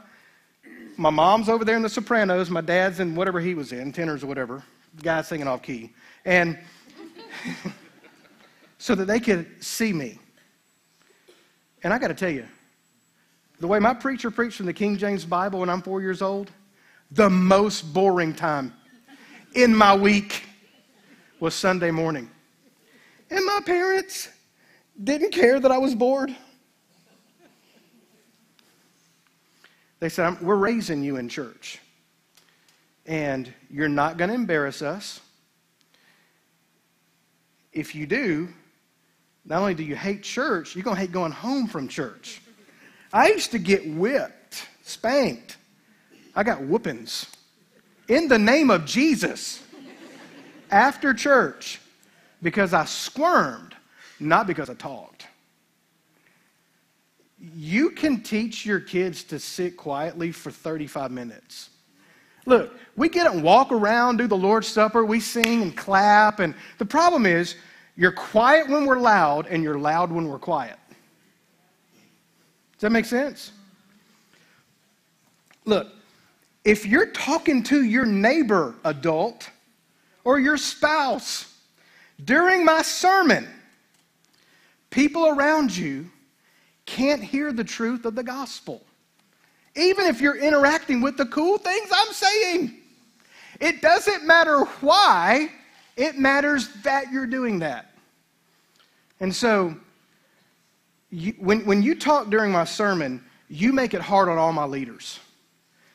My 0.99 1.09
mom's 1.09 1.49
over 1.49 1.64
there 1.64 1.76
in 1.76 1.83
the 1.83 1.89
sopranos. 1.89 2.51
My 2.51 2.61
dad's 2.61 3.01
in 3.01 3.14
whatever 3.14 3.41
he 3.41 3.55
was 3.55 3.72
in, 3.72 3.91
tenors 3.91 4.22
or 4.22 4.26
whatever. 4.26 4.62
The 4.97 5.03
guy 5.03 5.22
singing 5.22 5.49
off 5.49 5.62
key. 5.62 5.95
And 6.26 6.59
so 8.78 8.95
that 8.95 9.07
they 9.07 9.18
could 9.18 9.64
see 9.64 9.95
me. 9.95 10.18
And 11.83 11.95
I 11.95 11.99
got 11.99 12.09
to 12.09 12.14
tell 12.14 12.28
you, 12.28 12.47
the 13.61 13.66
way 13.66 13.78
my 13.78 13.95
preacher 13.95 14.30
preached 14.30 14.59
from 14.59 14.66
the 14.66 14.74
King 14.74 14.99
James 14.99 15.24
Bible 15.24 15.61
when 15.61 15.70
I'm 15.70 15.80
four 15.80 16.03
years 16.03 16.20
old, 16.20 16.51
the 17.12 17.30
most 17.30 17.95
boring 17.95 18.35
time 18.35 18.74
in 19.55 19.74
my 19.74 19.97
week 19.97 20.45
was 21.41 21.55
Sunday 21.55 21.93
morning. 21.93 22.30
And 23.30 23.43
my 23.47 23.61
parents 23.64 24.28
didn't 25.03 25.30
care 25.30 25.59
that 25.61 25.72
I 25.72 25.78
was 25.78 25.95
bored. 25.95 26.37
They 30.03 30.09
said, 30.09 30.40
We're 30.40 30.57
raising 30.57 31.05
you 31.05 31.14
in 31.14 31.28
church. 31.28 31.78
And 33.07 33.53
you're 33.70 33.88
not 33.88 34.16
going 34.16 34.30
to 34.30 34.34
embarrass 34.34 34.82
us. 34.82 35.20
If 37.72 37.94
you 37.94 38.09
do, 38.09 38.48
not 39.44 39.61
only 39.61 39.74
do 39.74 39.84
you 39.84 39.94
hate 39.94 40.24
church, 40.24 40.74
you're 40.74 40.82
going 40.82 40.96
to 40.96 41.00
hate 41.00 41.12
going 41.12 41.30
home 41.30 41.68
from 41.68 41.86
church. 41.86 42.42
I 43.12 43.28
used 43.28 43.53
to 43.53 43.61
get 43.61 43.88
whipped, 43.88 44.66
spanked. 44.82 45.57
I 46.34 46.42
got 46.42 46.62
whoopings 46.62 47.28
in 48.09 48.26
the 48.26 48.40
name 48.40 48.70
of 48.70 48.84
Jesus 48.84 49.62
after 50.68 51.14
church 51.14 51.80
because 52.42 52.74
I 52.74 52.86
squirmed, 52.86 53.76
not 54.18 54.48
because 54.48 54.68
I 54.68 54.74
talked 54.74 55.28
you 57.43 57.90
can 57.90 58.22
teach 58.22 58.64
your 58.64 58.78
kids 58.78 59.24
to 59.24 59.38
sit 59.38 59.76
quietly 59.76 60.30
for 60.30 60.53
35 60.53 61.11
minutes. 61.11 61.70
Look, 62.47 62.76
we 62.97 63.09
get 63.09 63.26
up 63.26 63.34
and 63.34 63.43
walk 63.43 63.72
around, 63.72 64.18
do 64.18 64.26
the 64.26 64.36
Lord's 64.36 64.68
Supper, 64.68 65.05
we 65.05 65.18
sing 65.18 65.62
and 65.62 65.76
clap, 65.76 66.38
and 66.38 66.55
the 66.78 66.84
problem 66.84 67.26
is 67.26 67.57
you're 67.97 68.12
quiet 68.12 68.68
when 68.68 68.86
we're 68.86 68.99
loud 68.99 69.47
and 69.49 69.62
you're 69.62 69.78
loud 69.78 70.11
when 70.12 70.28
we're 70.28 70.38
quiet. 70.38 70.76
Does 72.74 72.80
that 72.80 72.90
make 72.90 73.05
sense? 73.05 73.53
Look, 75.64 75.88
if 76.64 76.86
you're 76.86 77.11
talking 77.11 77.62
to 77.64 77.82
your 77.82 78.07
neighbor 78.07 78.74
adult 78.84 79.51
or 80.24 80.38
your 80.38 80.57
spouse 80.57 81.53
during 82.24 82.64
my 82.64 82.82
sermon, 82.82 83.49
people 84.90 85.26
around 85.26 85.76
you 85.76 86.09
can't 86.93 87.24
hear 87.24 87.55
the 87.55 87.64
truth 87.64 88.05
of 88.05 88.14
the 88.14 88.22
gospel. 88.22 88.82
Even 89.74 90.05
if 90.05 90.20
you're 90.20 90.36
interacting 90.36 91.01
with 91.01 91.16
the 91.16 91.24
cool 91.24 91.57
things 91.57 91.88
I'm 91.90 92.12
saying, 92.12 92.74
it 93.61 93.80
doesn't 93.80 94.26
matter 94.26 94.64
why, 94.82 95.51
it 95.97 96.18
matters 96.18 96.68
that 96.82 97.11
you're 97.11 97.26
doing 97.26 97.61
that. 97.61 97.95
And 99.20 99.34
so, 99.34 99.74
you, 101.11 101.32
when, 101.38 101.64
when 101.64 101.82
you 101.82 101.95
talk 101.95 102.28
during 102.28 102.53
my 102.53 102.64
sermon, 102.64 103.24
you 103.49 103.72
make 103.72 103.95
it 103.95 104.03
hard 104.03 104.28
on 104.28 104.36
all 104.36 104.53
my 104.53 104.64
leaders. 104.64 105.18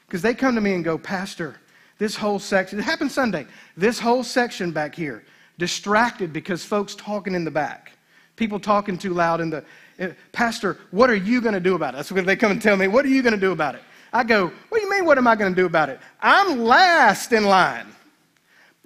Because 0.08 0.24
they 0.24 0.34
come 0.34 0.56
to 0.56 0.62
me 0.62 0.74
and 0.74 0.84
go, 0.84 0.98
Pastor, 0.98 1.58
this 2.00 2.16
whole 2.16 2.40
section, 2.40 2.80
it 2.80 2.84
happened 2.84 3.12
Sunday, 3.12 3.46
this 3.76 4.00
whole 4.00 4.24
section 4.24 4.72
back 4.72 4.96
here, 4.96 5.24
distracted 5.60 6.34
because 6.34 6.64
folks 6.64 6.96
talking 6.96 7.36
in 7.36 7.44
the 7.44 7.52
back, 7.52 7.92
people 8.36 8.60
talking 8.60 8.98
too 8.98 9.14
loud 9.14 9.42
in 9.42 9.52
the, 9.52 9.64
Eh, 10.00 10.12
Pastor, 10.32 10.78
what 10.92 11.10
are 11.10 11.16
you 11.16 11.42
going 11.42 11.54
to 11.54 11.60
do 11.60 11.76
about 11.76 11.94
it? 11.94 11.98
That's 11.98 12.12
what 12.12 12.26
they 12.26 12.36
come 12.36 12.52
and 12.52 12.62
tell 12.62 12.78
me. 12.78 12.88
What 12.88 13.06
are 13.06 13.10
you 13.10 13.22
going 13.22 13.34
to 13.34 13.40
do 13.40 13.52
about 13.52 13.76
it? 13.76 13.82
I 14.14 14.24
go, 14.24 14.52
What 14.70 14.78
do 14.78 14.84
you 14.84 14.90
mean, 14.90 15.06
what 15.06 15.18
am 15.18 15.28
I 15.28 15.36
going 15.36 15.54
to 15.54 15.62
do 15.62 15.66
about 15.66 15.90
it? 15.90 16.00
I'm 16.22 16.60
last 16.64 17.34
in 17.34 17.46
line. 17.46 17.88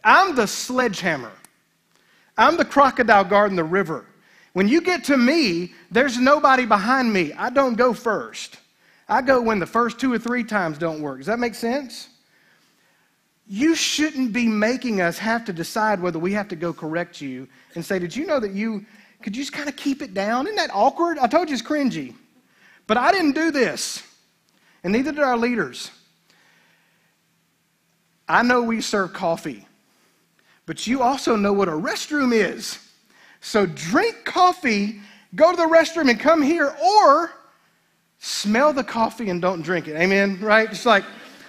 I'm 0.03 0.36
the 0.36 0.47
sledgehammer. 0.47 1.32
I'm 2.38 2.57
the 2.57 2.66
crocodile 2.66 3.24
guarding 3.24 3.55
the 3.55 3.64
river. 3.64 4.05
When 4.53 4.68
you 4.68 4.82
get 4.82 5.03
to 5.05 5.18
me, 5.18 5.74
there's 5.91 6.18
nobody 6.18 6.66
behind 6.66 7.12
me. 7.12 7.34
I 7.34 7.49
don't 7.49 7.76
go 7.76 7.93
first. 7.93 8.57
I 9.07 9.22
go 9.22 9.41
when 9.41 9.59
the 9.59 9.66
first 9.66 9.99
two 9.99 10.12
or 10.12 10.18
three 10.18 10.43
times 10.43 10.78
don't 10.78 11.01
work. 11.01 11.20
Does 11.20 11.28
that 11.28 11.39
make 11.39 11.55
sense? 11.55 12.09
You 13.47 13.76
shouldn't 13.76 14.32
be 14.34 14.47
making 14.47 15.01
us 15.01 15.18
have 15.18 15.45
to 15.45 15.53
decide 15.53 16.01
whether 16.01 16.20
we 16.20 16.32
have 16.34 16.47
to 16.49 16.55
go 16.55 16.74
correct 16.74 17.22
you 17.22 17.47
and 17.76 17.86
say, 17.86 17.99
Did 17.99 18.16
you 18.16 18.26
know 18.26 18.39
that 18.39 18.51
you 18.51 18.86
could 19.22 19.36
you 19.36 19.43
just 19.43 19.53
kind 19.53 19.69
of 19.69 19.76
keep 19.76 20.01
it 20.01 20.13
down? 20.13 20.47
Isn't 20.47 20.55
that 20.57 20.72
awkward? 20.74 21.17
I 21.17 21.28
told 21.28 21.49
you 21.49 21.53
it's 21.53 21.63
cringy. 21.63 22.15
But 22.88 22.97
I 22.97 23.11
didn't 23.11 23.34
do 23.34 23.51
this, 23.51 24.03
and 24.84 24.91
neither 24.91 25.11
did 25.11 25.22
our 25.22 25.38
leaders. 25.38 25.91
I 28.28 28.43
know 28.43 28.61
we 28.61 28.82
serve 28.82 29.13
coffee, 29.13 29.67
but 30.65 30.88
you 30.88 31.01
also 31.01 31.36
know 31.36 31.53
what 31.53 31.67
a 31.67 31.74
restroom 31.74 32.34
is. 32.34 32.80
So 33.41 33.65
drink 33.65 34.24
coffee, 34.26 35.01
go 35.36 35.51
to 35.51 35.57
the 35.57 35.63
restroom, 35.63 36.09
and 36.09 36.19
come 36.19 36.41
here, 36.41 36.76
or 36.84 37.32
smell 38.19 38.72
the 38.72 38.84
coffee 38.84 39.30
and 39.30 39.41
don't 39.41 39.61
drink 39.63 39.88
it. 39.88 39.95
Amen? 39.95 40.39
Right? 40.39 40.69
It's 40.69 40.86
like, 40.86 41.03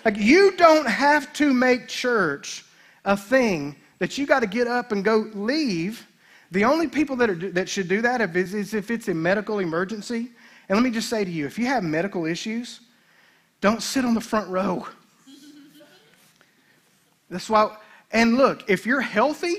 like 0.05 0.17
you 0.17 0.57
don't 0.57 0.89
have 0.89 1.33
to 1.35 1.53
make 1.53 1.87
church 1.87 2.65
a 3.05 3.17
thing 3.17 3.77
that 3.99 4.17
you 4.17 4.27
got 4.27 4.41
to 4.41 4.47
get 4.47 4.67
up 4.67 4.91
and 4.91 5.05
go 5.05 5.31
leave. 5.35 6.07
The 6.53 6.67
only 6.67 6.87
people 6.87 7.17
that, 7.17 7.31
are, 7.31 7.35
that 7.35 7.69
should 7.69 7.89
do 7.89 8.03
that 8.03 8.21
is, 8.37 8.53
is 8.53 8.75
if 8.75 8.91
it's 8.91 9.09
a 9.09 9.15
medical 9.15 9.59
emergency. 9.59 10.29
And 10.69 10.77
let 10.77 10.83
me 10.85 10.91
just 10.91 11.09
say 11.09 11.25
to 11.25 11.31
you 11.31 11.47
if 11.47 11.59
you 11.59 11.65
have 11.67 11.83
medical 11.83 12.27
issues, 12.27 12.81
don't 13.63 13.83
sit 13.83 14.05
on 14.05 14.13
the 14.13 14.21
front 14.21 14.51
row. 14.51 14.87
That's 17.31 17.49
why, 17.49 17.75
and 18.11 18.37
look, 18.37 18.69
if 18.69 18.85
you're 18.85 19.01
healthy, 19.01 19.57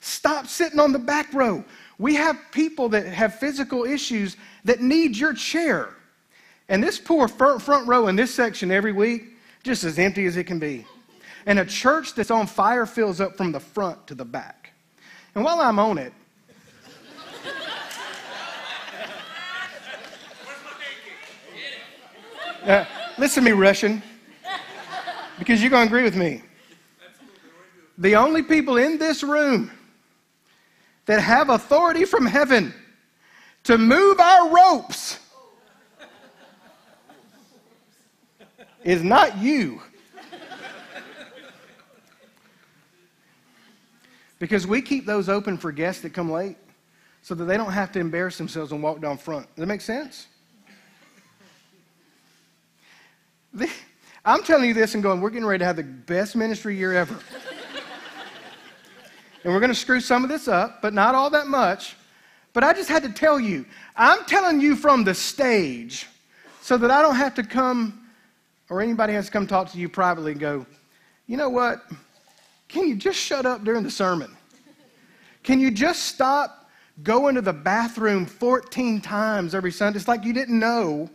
stop 0.00 0.48
sitting 0.48 0.80
on 0.80 0.90
the 0.90 0.98
back 0.98 1.32
row. 1.32 1.64
We 1.98 2.16
have 2.16 2.36
people 2.50 2.88
that 2.88 3.06
have 3.06 3.38
physical 3.38 3.84
issues 3.84 4.36
that 4.64 4.80
need 4.80 5.16
your 5.16 5.34
chair. 5.34 5.90
And 6.68 6.82
this 6.82 6.98
poor 6.98 7.28
front 7.28 7.86
row 7.86 8.08
in 8.08 8.16
this 8.16 8.34
section 8.34 8.72
every 8.72 8.90
week, 8.90 9.36
just 9.62 9.84
as 9.84 10.00
empty 10.00 10.26
as 10.26 10.36
it 10.36 10.44
can 10.44 10.58
be. 10.58 10.84
And 11.46 11.60
a 11.60 11.64
church 11.64 12.14
that's 12.14 12.32
on 12.32 12.48
fire 12.48 12.86
fills 12.86 13.20
up 13.20 13.36
from 13.36 13.52
the 13.52 13.60
front 13.60 14.08
to 14.08 14.16
the 14.16 14.24
back. 14.24 14.72
And 15.36 15.44
while 15.44 15.60
I'm 15.60 15.78
on 15.78 15.98
it, 15.98 16.12
uh, 22.64 22.84
listen 23.18 23.44
to 23.44 23.50
me, 23.50 23.56
Russian, 23.56 24.02
because 25.38 25.60
you're 25.60 25.70
going 25.70 25.86
to 25.86 25.94
agree 25.94 26.02
with 26.02 26.16
me. 26.16 26.42
The 27.98 28.16
only 28.16 28.42
people 28.42 28.76
in 28.76 28.98
this 28.98 29.22
room 29.22 29.70
that 31.06 31.20
have 31.20 31.50
authority 31.50 32.04
from 32.04 32.26
heaven 32.26 32.74
to 33.64 33.78
move 33.78 34.18
our 34.18 34.50
ropes 34.50 35.18
is 38.82 39.02
not 39.02 39.38
you. 39.38 39.80
Because 44.38 44.66
we 44.66 44.82
keep 44.82 45.06
those 45.06 45.28
open 45.28 45.56
for 45.56 45.72
guests 45.72 46.02
that 46.02 46.10
come 46.10 46.30
late 46.30 46.56
so 47.22 47.34
that 47.34 47.44
they 47.44 47.56
don't 47.56 47.72
have 47.72 47.92
to 47.92 48.00
embarrass 48.00 48.36
themselves 48.36 48.72
and 48.72 48.82
walk 48.82 49.00
down 49.00 49.16
front. 49.16 49.46
Does 49.54 49.62
that 49.62 49.66
make 49.66 49.80
sense? 49.80 50.26
The, 53.43 53.43
I'm 54.24 54.42
telling 54.42 54.68
you 54.68 54.74
this 54.74 54.94
and 54.94 55.02
going, 55.02 55.20
we're 55.20 55.30
getting 55.30 55.46
ready 55.46 55.60
to 55.60 55.66
have 55.66 55.76
the 55.76 55.82
best 55.82 56.36
ministry 56.36 56.76
year 56.76 56.94
ever. 56.94 57.14
and 59.44 59.52
we're 59.52 59.60
going 59.60 59.72
to 59.72 59.78
screw 59.78 60.00
some 60.00 60.24
of 60.24 60.30
this 60.30 60.48
up, 60.48 60.82
but 60.82 60.94
not 60.94 61.14
all 61.14 61.30
that 61.30 61.46
much. 61.46 61.96
But 62.52 62.64
I 62.64 62.72
just 62.72 62.88
had 62.88 63.02
to 63.02 63.12
tell 63.12 63.38
you, 63.38 63.66
I'm 63.96 64.24
telling 64.24 64.60
you 64.60 64.76
from 64.76 65.04
the 65.04 65.14
stage 65.14 66.06
so 66.60 66.76
that 66.78 66.90
I 66.90 67.02
don't 67.02 67.16
have 67.16 67.34
to 67.34 67.42
come 67.42 68.00
or 68.70 68.80
anybody 68.80 69.12
has 69.12 69.26
to 69.26 69.32
come 69.32 69.46
talk 69.46 69.70
to 69.72 69.78
you 69.78 69.88
privately 69.88 70.32
and 70.32 70.40
go, 70.40 70.66
you 71.26 71.36
know 71.36 71.48
what? 71.48 71.82
Can 72.68 72.88
you 72.88 72.96
just 72.96 73.18
shut 73.18 73.46
up 73.46 73.64
during 73.64 73.82
the 73.82 73.90
sermon? 73.90 74.34
Can 75.42 75.60
you 75.60 75.70
just 75.70 76.06
stop 76.06 76.70
going 77.02 77.34
to 77.34 77.42
the 77.42 77.52
bathroom 77.52 78.24
14 78.24 79.00
times 79.00 79.54
every 79.54 79.70
Sunday? 79.70 79.98
It's 79.98 80.08
like 80.08 80.24
you 80.24 80.32
didn't 80.32 80.58
know. 80.58 81.10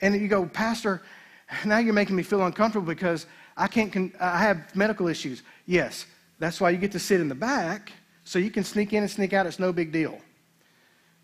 And 0.00 0.20
you 0.20 0.28
go, 0.28 0.46
Pastor, 0.46 1.02
now 1.64 1.78
you're 1.78 1.94
making 1.94 2.16
me 2.16 2.22
feel 2.22 2.44
uncomfortable 2.44 2.86
because 2.86 3.26
I 3.56 3.68
can't, 3.68 3.92
con- 3.92 4.12
I 4.20 4.38
have 4.38 4.74
medical 4.74 5.08
issues. 5.08 5.42
Yes, 5.66 6.06
that's 6.38 6.60
why 6.60 6.70
you 6.70 6.78
get 6.78 6.92
to 6.92 6.98
sit 6.98 7.20
in 7.20 7.28
the 7.28 7.34
back 7.34 7.92
so 8.24 8.38
you 8.38 8.50
can 8.50 8.64
sneak 8.64 8.92
in 8.92 9.02
and 9.02 9.10
sneak 9.10 9.32
out. 9.32 9.46
It's 9.46 9.58
no 9.58 9.72
big 9.72 9.92
deal. 9.92 10.18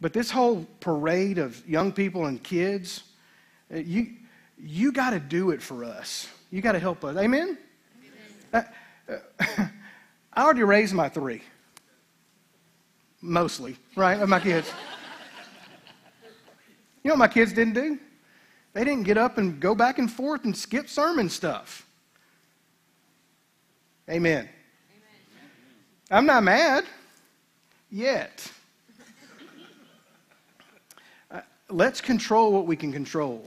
But 0.00 0.12
this 0.12 0.30
whole 0.30 0.66
parade 0.80 1.38
of 1.38 1.66
young 1.68 1.92
people 1.92 2.26
and 2.26 2.42
kids, 2.42 3.04
uh, 3.72 3.78
you, 3.78 4.14
you 4.58 4.92
got 4.92 5.10
to 5.10 5.20
do 5.20 5.50
it 5.50 5.62
for 5.62 5.84
us. 5.84 6.28
You 6.50 6.60
got 6.60 6.72
to 6.72 6.78
help 6.78 7.04
us. 7.04 7.16
Amen? 7.16 7.56
Amen. 8.52 8.66
Uh, 9.08 9.12
uh, 9.38 9.66
I 10.32 10.42
already 10.42 10.64
raised 10.64 10.94
my 10.94 11.08
three. 11.08 11.42
Mostly, 13.20 13.76
right? 13.94 14.20
Of 14.20 14.28
my 14.28 14.40
kids. 14.40 14.68
you 17.04 17.08
know 17.08 17.12
what 17.12 17.18
my 17.18 17.28
kids 17.28 17.52
didn't 17.52 17.74
do? 17.74 17.98
They 18.74 18.84
didn't 18.84 19.04
get 19.04 19.18
up 19.18 19.38
and 19.38 19.60
go 19.60 19.74
back 19.74 19.98
and 19.98 20.10
forth 20.10 20.44
and 20.44 20.56
skip 20.56 20.88
sermon 20.88 21.28
stuff. 21.28 21.86
Amen. 24.08 24.40
Amen. 24.40 24.48
I'm 26.10 26.26
not 26.26 26.42
mad 26.42 26.84
yet. 27.90 28.50
Uh, 31.30 31.40
let's 31.68 32.00
control 32.00 32.52
what 32.52 32.66
we 32.66 32.76
can 32.76 32.92
control 32.92 33.46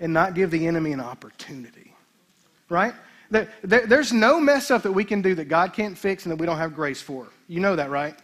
and 0.00 0.12
not 0.12 0.34
give 0.34 0.50
the 0.50 0.66
enemy 0.66 0.92
an 0.92 1.00
opportunity. 1.00 1.94
Right? 2.68 2.94
There, 3.30 3.48
there, 3.62 3.86
there's 3.86 4.12
no 4.12 4.40
mess 4.40 4.70
up 4.70 4.82
that 4.82 4.92
we 4.92 5.04
can 5.04 5.22
do 5.22 5.34
that 5.36 5.46
God 5.46 5.72
can't 5.72 5.96
fix 5.96 6.26
and 6.26 6.32
that 6.32 6.36
we 6.36 6.46
don't 6.46 6.58
have 6.58 6.74
grace 6.74 7.00
for. 7.00 7.28
You 7.48 7.60
know 7.60 7.76
that, 7.76 7.88
right? 7.88 8.14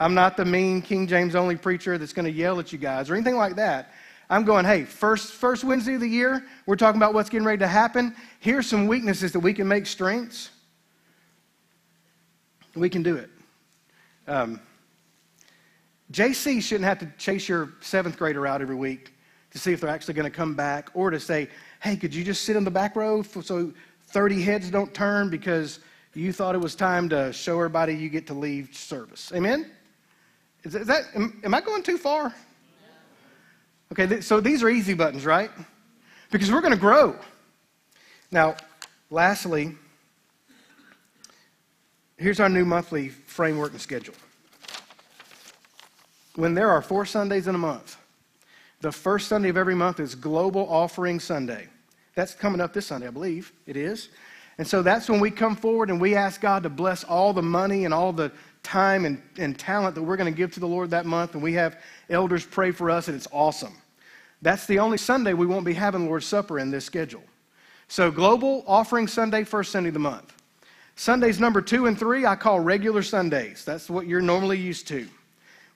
I'm 0.00 0.14
not 0.14 0.36
the 0.36 0.44
mean 0.46 0.80
King 0.80 1.06
James 1.06 1.34
only 1.34 1.56
preacher 1.56 1.98
that's 1.98 2.14
going 2.14 2.24
to 2.24 2.32
yell 2.32 2.58
at 2.58 2.72
you 2.72 2.78
guys 2.78 3.10
or 3.10 3.14
anything 3.14 3.36
like 3.36 3.56
that. 3.56 3.92
I'm 4.30 4.44
going, 4.44 4.64
hey, 4.64 4.84
first, 4.84 5.32
first 5.32 5.64
Wednesday 5.64 5.94
of 5.94 6.00
the 6.00 6.08
year, 6.08 6.46
we're 6.64 6.76
talking 6.76 7.00
about 7.00 7.14
what's 7.14 7.28
getting 7.28 7.44
ready 7.44 7.58
to 7.58 7.66
happen. 7.66 8.14
Here's 8.38 8.68
some 8.68 8.86
weaknesses 8.86 9.32
that 9.32 9.40
we 9.40 9.52
can 9.52 9.66
make 9.66 9.86
strengths. 9.86 10.50
We 12.76 12.88
can 12.88 13.02
do 13.02 13.16
it. 13.16 13.28
Um, 14.28 14.60
JC 16.12 16.62
shouldn't 16.62 16.84
have 16.84 17.00
to 17.00 17.12
chase 17.18 17.48
your 17.48 17.70
seventh 17.80 18.16
grader 18.16 18.46
out 18.46 18.62
every 18.62 18.76
week 18.76 19.12
to 19.50 19.58
see 19.58 19.72
if 19.72 19.80
they're 19.80 19.90
actually 19.90 20.14
going 20.14 20.30
to 20.30 20.36
come 20.36 20.54
back 20.54 20.90
or 20.94 21.10
to 21.10 21.18
say, 21.18 21.48
hey, 21.82 21.96
could 21.96 22.14
you 22.14 22.22
just 22.22 22.44
sit 22.44 22.54
in 22.54 22.62
the 22.62 22.70
back 22.70 22.94
row 22.94 23.22
so 23.22 23.72
30 24.06 24.42
heads 24.42 24.70
don't 24.70 24.94
turn 24.94 25.28
because 25.28 25.80
you 26.14 26.32
thought 26.32 26.54
it 26.54 26.60
was 26.60 26.76
time 26.76 27.08
to 27.08 27.32
show 27.32 27.56
everybody 27.56 27.94
you 27.94 28.08
get 28.08 28.28
to 28.28 28.34
leave 28.34 28.76
service? 28.76 29.32
Amen? 29.34 29.68
Is 30.62 30.74
that, 30.74 31.06
am, 31.16 31.40
am 31.42 31.52
I 31.52 31.60
going 31.60 31.82
too 31.82 31.98
far? 31.98 32.32
Okay, 33.92 34.20
so 34.20 34.40
these 34.40 34.62
are 34.62 34.70
easy 34.70 34.94
buttons, 34.94 35.26
right? 35.26 35.50
Because 36.30 36.50
we're 36.52 36.60
going 36.60 36.74
to 36.74 36.78
grow. 36.78 37.16
Now, 38.30 38.54
lastly, 39.10 39.74
here's 42.16 42.38
our 42.38 42.48
new 42.48 42.64
monthly 42.64 43.08
framework 43.08 43.72
and 43.72 43.80
schedule. 43.80 44.14
When 46.36 46.54
there 46.54 46.70
are 46.70 46.80
four 46.80 47.04
Sundays 47.04 47.48
in 47.48 47.56
a 47.56 47.58
month, 47.58 47.96
the 48.80 48.92
first 48.92 49.26
Sunday 49.26 49.48
of 49.48 49.56
every 49.56 49.74
month 49.74 49.98
is 49.98 50.14
Global 50.14 50.66
Offering 50.70 51.18
Sunday. 51.18 51.68
That's 52.14 52.34
coming 52.34 52.60
up 52.60 52.72
this 52.72 52.86
Sunday, 52.86 53.08
I 53.08 53.10
believe 53.10 53.52
it 53.66 53.76
is. 53.76 54.08
And 54.56 54.66
so 54.66 54.82
that's 54.82 55.08
when 55.08 55.20
we 55.20 55.30
come 55.30 55.56
forward 55.56 55.90
and 55.90 56.00
we 56.00 56.14
ask 56.14 56.40
God 56.40 56.62
to 56.62 56.68
bless 56.68 57.02
all 57.02 57.32
the 57.32 57.42
money 57.42 57.84
and 57.84 57.92
all 57.92 58.12
the 58.12 58.30
time 58.62 59.04
and, 59.04 59.22
and 59.38 59.58
talent 59.58 59.94
that 59.94 60.02
we're 60.02 60.16
going 60.16 60.32
to 60.32 60.36
give 60.36 60.52
to 60.54 60.60
the 60.60 60.68
Lord 60.68 60.90
that 60.90 61.06
month. 61.06 61.34
And 61.34 61.42
we 61.42 61.52
have 61.54 61.80
elders 62.08 62.44
pray 62.44 62.70
for 62.70 62.90
us, 62.90 63.08
and 63.08 63.16
it's 63.16 63.28
awesome. 63.32 63.74
That's 64.42 64.66
the 64.66 64.78
only 64.78 64.98
Sunday 64.98 65.34
we 65.34 65.46
won't 65.46 65.64
be 65.64 65.74
having 65.74 66.06
Lord's 66.06 66.26
Supper 66.26 66.58
in 66.58 66.70
this 66.70 66.84
schedule. 66.84 67.22
So, 67.88 68.10
Global 68.10 68.64
Offering 68.66 69.08
Sunday, 69.08 69.44
first 69.44 69.72
Sunday 69.72 69.88
of 69.88 69.94
the 69.94 70.00
month. 70.00 70.32
Sundays 70.96 71.40
number 71.40 71.60
two 71.60 71.86
and 71.86 71.98
three, 71.98 72.26
I 72.26 72.36
call 72.36 72.60
regular 72.60 73.02
Sundays. 73.02 73.64
That's 73.64 73.88
what 73.90 74.06
you're 74.06 74.20
normally 74.20 74.58
used 74.58 74.86
to. 74.88 75.08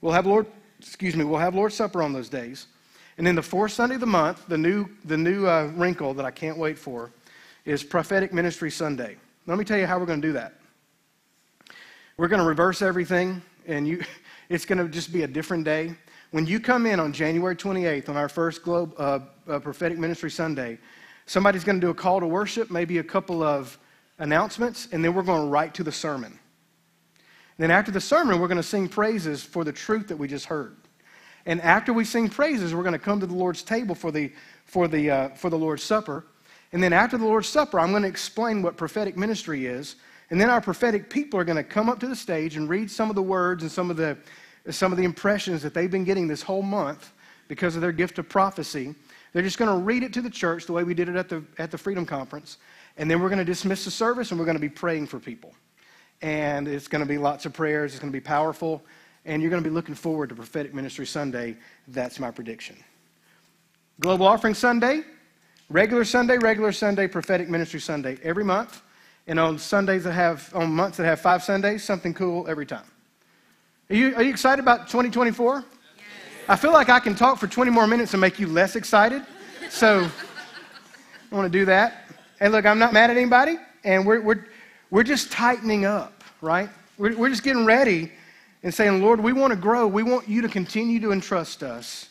We'll 0.00 0.12
have 0.12 0.26
Lord, 0.26 0.46
excuse 0.78 1.16
me, 1.16 1.24
we'll 1.24 1.38
have 1.40 1.54
Lord's 1.54 1.74
Supper 1.74 2.02
on 2.02 2.12
those 2.12 2.28
days. 2.28 2.66
And 3.16 3.26
then 3.26 3.34
the 3.34 3.42
fourth 3.42 3.72
Sunday 3.72 3.94
of 3.94 4.00
the 4.00 4.06
month, 4.06 4.46
the 4.48 4.58
new, 4.58 4.86
the 5.04 5.16
new 5.16 5.46
uh, 5.46 5.70
wrinkle 5.76 6.14
that 6.14 6.26
I 6.26 6.30
can't 6.30 6.58
wait 6.58 6.78
for 6.78 7.10
is 7.64 7.82
Prophetic 7.82 8.32
Ministry 8.32 8.70
Sunday. 8.70 9.16
Let 9.46 9.58
me 9.58 9.64
tell 9.64 9.78
you 9.78 9.86
how 9.86 9.98
we're 9.98 10.06
going 10.06 10.20
to 10.20 10.28
do 10.28 10.32
that. 10.34 10.54
We're 12.16 12.28
going 12.28 12.40
to 12.40 12.46
reverse 12.46 12.80
everything, 12.80 13.42
and 13.66 13.88
you, 13.88 14.04
it's 14.48 14.64
going 14.64 14.78
to 14.78 14.88
just 14.88 15.12
be 15.12 15.22
a 15.22 15.26
different 15.26 15.64
day. 15.64 15.96
When 16.30 16.46
you 16.46 16.60
come 16.60 16.86
in 16.86 17.00
on 17.00 17.12
January 17.12 17.56
28th 17.56 18.08
on 18.08 18.16
our 18.16 18.28
first 18.28 18.62
Globe, 18.62 18.94
uh, 18.98 19.18
uh, 19.48 19.58
Prophetic 19.58 19.98
Ministry 19.98 20.30
Sunday, 20.30 20.78
somebody's 21.26 21.64
going 21.64 21.80
to 21.80 21.84
do 21.84 21.90
a 21.90 21.94
call 21.94 22.20
to 22.20 22.26
worship, 22.26 22.70
maybe 22.70 22.98
a 22.98 23.02
couple 23.02 23.42
of 23.42 23.76
announcements, 24.18 24.86
and 24.92 25.04
then 25.04 25.12
we're 25.12 25.24
going 25.24 25.42
to 25.42 25.48
right 25.48 25.74
to 25.74 25.82
the 25.82 25.90
sermon. 25.90 26.30
And 26.30 27.64
then 27.64 27.72
after 27.72 27.90
the 27.90 28.00
sermon, 28.00 28.38
we're 28.38 28.48
going 28.48 28.58
to 28.58 28.62
sing 28.62 28.88
praises 28.88 29.42
for 29.42 29.64
the 29.64 29.72
truth 29.72 30.06
that 30.06 30.16
we 30.16 30.28
just 30.28 30.46
heard. 30.46 30.76
And 31.46 31.60
after 31.62 31.92
we 31.92 32.04
sing 32.04 32.28
praises, 32.28 32.76
we're 32.76 32.84
going 32.84 32.92
to 32.92 32.98
come 33.00 33.18
to 33.18 33.26
the 33.26 33.34
Lord's 33.34 33.64
table 33.64 33.96
for 33.96 34.12
the, 34.12 34.32
for 34.66 34.86
the, 34.86 35.10
uh, 35.10 35.28
for 35.30 35.50
the 35.50 35.58
Lord's 35.58 35.82
Supper. 35.82 36.26
And 36.72 36.80
then 36.80 36.92
after 36.92 37.18
the 37.18 37.24
Lord's 37.24 37.48
Supper, 37.48 37.80
I'm 37.80 37.90
going 37.90 38.02
to 38.02 38.08
explain 38.08 38.62
what 38.62 38.76
prophetic 38.76 39.16
ministry 39.16 39.66
is. 39.66 39.96
And 40.30 40.40
then 40.40 40.50
our 40.50 40.60
prophetic 40.60 41.10
people 41.10 41.38
are 41.38 41.44
going 41.44 41.56
to 41.56 41.64
come 41.64 41.88
up 41.88 42.00
to 42.00 42.08
the 42.08 42.16
stage 42.16 42.56
and 42.56 42.68
read 42.68 42.90
some 42.90 43.10
of 43.10 43.16
the 43.16 43.22
words 43.22 43.62
and 43.62 43.70
some 43.70 43.90
of 43.90 43.96
the, 43.96 44.16
some 44.70 44.92
of 44.92 44.98
the 44.98 45.04
impressions 45.04 45.62
that 45.62 45.74
they've 45.74 45.90
been 45.90 46.04
getting 46.04 46.26
this 46.26 46.42
whole 46.42 46.62
month 46.62 47.12
because 47.48 47.76
of 47.76 47.82
their 47.82 47.92
gift 47.92 48.18
of 48.18 48.28
prophecy. 48.28 48.94
They're 49.32 49.42
just 49.42 49.58
going 49.58 49.70
to 49.70 49.84
read 49.84 50.02
it 50.02 50.12
to 50.14 50.22
the 50.22 50.30
church 50.30 50.66
the 50.66 50.72
way 50.72 50.84
we 50.84 50.94
did 50.94 51.08
it 51.08 51.16
at 51.16 51.28
the, 51.28 51.44
at 51.58 51.70
the 51.70 51.78
Freedom 51.78 52.06
Conference. 52.06 52.58
And 52.96 53.10
then 53.10 53.20
we're 53.20 53.28
going 53.28 53.38
to 53.38 53.44
dismiss 53.44 53.84
the 53.84 53.90
service 53.90 54.30
and 54.30 54.38
we're 54.38 54.46
going 54.46 54.56
to 54.56 54.60
be 54.60 54.68
praying 54.68 55.08
for 55.08 55.18
people. 55.18 55.52
And 56.22 56.68
it's 56.68 56.88
going 56.88 57.02
to 57.02 57.08
be 57.08 57.18
lots 57.18 57.44
of 57.44 57.52
prayers, 57.52 57.92
it's 57.92 58.00
going 58.00 58.12
to 58.12 58.16
be 58.16 58.24
powerful. 58.24 58.82
And 59.26 59.42
you're 59.42 59.50
going 59.50 59.62
to 59.62 59.68
be 59.68 59.74
looking 59.74 59.94
forward 59.94 60.28
to 60.28 60.34
Prophetic 60.34 60.74
Ministry 60.74 61.06
Sunday. 61.06 61.56
That's 61.88 62.20
my 62.20 62.30
prediction. 62.30 62.76
Global 64.00 64.26
Offering 64.26 64.54
Sunday, 64.54 65.02
regular 65.70 66.04
Sunday, 66.04 66.36
regular 66.38 66.72
Sunday, 66.72 67.08
Prophetic 67.08 67.48
Ministry 67.48 67.80
Sunday 67.80 68.18
every 68.22 68.44
month. 68.44 68.82
And 69.26 69.40
on 69.40 69.58
Sundays 69.58 70.04
that 70.04 70.12
have, 70.12 70.50
on 70.54 70.72
months 70.72 70.98
that 70.98 71.04
have 71.04 71.20
five 71.20 71.42
Sundays, 71.42 71.82
something 71.82 72.12
cool 72.12 72.46
every 72.48 72.66
time. 72.66 72.84
Are 73.90 73.96
you, 73.96 74.14
are 74.16 74.22
you 74.22 74.30
excited 74.30 74.62
about 74.62 74.88
2024? 74.88 75.56
Yes. 75.56 76.04
I 76.48 76.56
feel 76.56 76.72
like 76.72 76.88
I 76.88 77.00
can 77.00 77.14
talk 77.14 77.38
for 77.38 77.46
20 77.46 77.70
more 77.70 77.86
minutes 77.86 78.12
and 78.12 78.20
make 78.20 78.38
you 78.38 78.46
less 78.46 78.76
excited. 78.76 79.22
So 79.70 80.08
I 81.30 81.34
want 81.34 81.50
to 81.50 81.58
do 81.58 81.64
that. 81.66 82.04
And 82.40 82.52
look, 82.52 82.66
I'm 82.66 82.78
not 82.78 82.92
mad 82.92 83.10
at 83.10 83.16
anybody, 83.16 83.56
and 83.84 84.06
we're, 84.06 84.20
we're, 84.20 84.46
we're 84.90 85.02
just 85.02 85.32
tightening 85.32 85.84
up, 85.84 86.22
right? 86.40 86.68
We're, 86.98 87.16
we're 87.16 87.30
just 87.30 87.42
getting 87.42 87.64
ready 87.64 88.12
and 88.62 88.72
saying, 88.72 89.02
Lord, 89.02 89.20
we 89.20 89.32
want 89.32 89.52
to 89.52 89.56
grow. 89.56 89.86
We 89.86 90.02
want 90.02 90.28
you 90.28 90.42
to 90.42 90.48
continue 90.48 91.00
to 91.00 91.12
entrust 91.12 91.62
us 91.62 92.08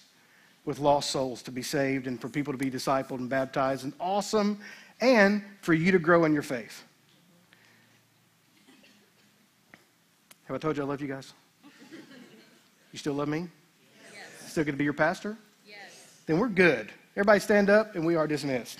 with 0.65 0.79
lost 0.79 1.11
souls 1.11 1.41
to 1.43 1.51
be 1.51 1.61
saved 1.61 2.07
and 2.07 2.19
for 2.19 2.29
people 2.29 2.53
to 2.53 2.57
be 2.57 2.71
discipled 2.71 3.19
and 3.19 3.29
baptized 3.29 3.83
and 3.83 3.93
awesome, 3.99 4.59
and 5.01 5.43
for 5.61 5.73
you 5.73 5.91
to 5.91 5.99
grow 5.99 6.25
in 6.25 6.33
your 6.33 6.43
faith. 6.43 6.83
Have 10.45 10.55
I 10.55 10.59
told 10.59 10.77
you 10.77 10.83
I 10.83 10.85
love 10.85 11.01
you 11.01 11.07
guys? 11.07 11.33
You 12.91 12.99
still 12.99 13.13
love 13.13 13.27
me? 13.27 13.47
Yes. 14.11 14.51
Still 14.51 14.63
going 14.63 14.75
to 14.75 14.77
be 14.77 14.83
your 14.83 14.93
pastor? 14.93 15.37
Yes. 15.65 15.77
Then 16.25 16.37
we're 16.37 16.47
good. 16.47 16.91
Everybody 17.15 17.39
stand 17.39 17.69
up 17.69 17.95
and 17.95 18.05
we 18.05 18.15
are 18.15 18.27
dismissed. 18.27 18.79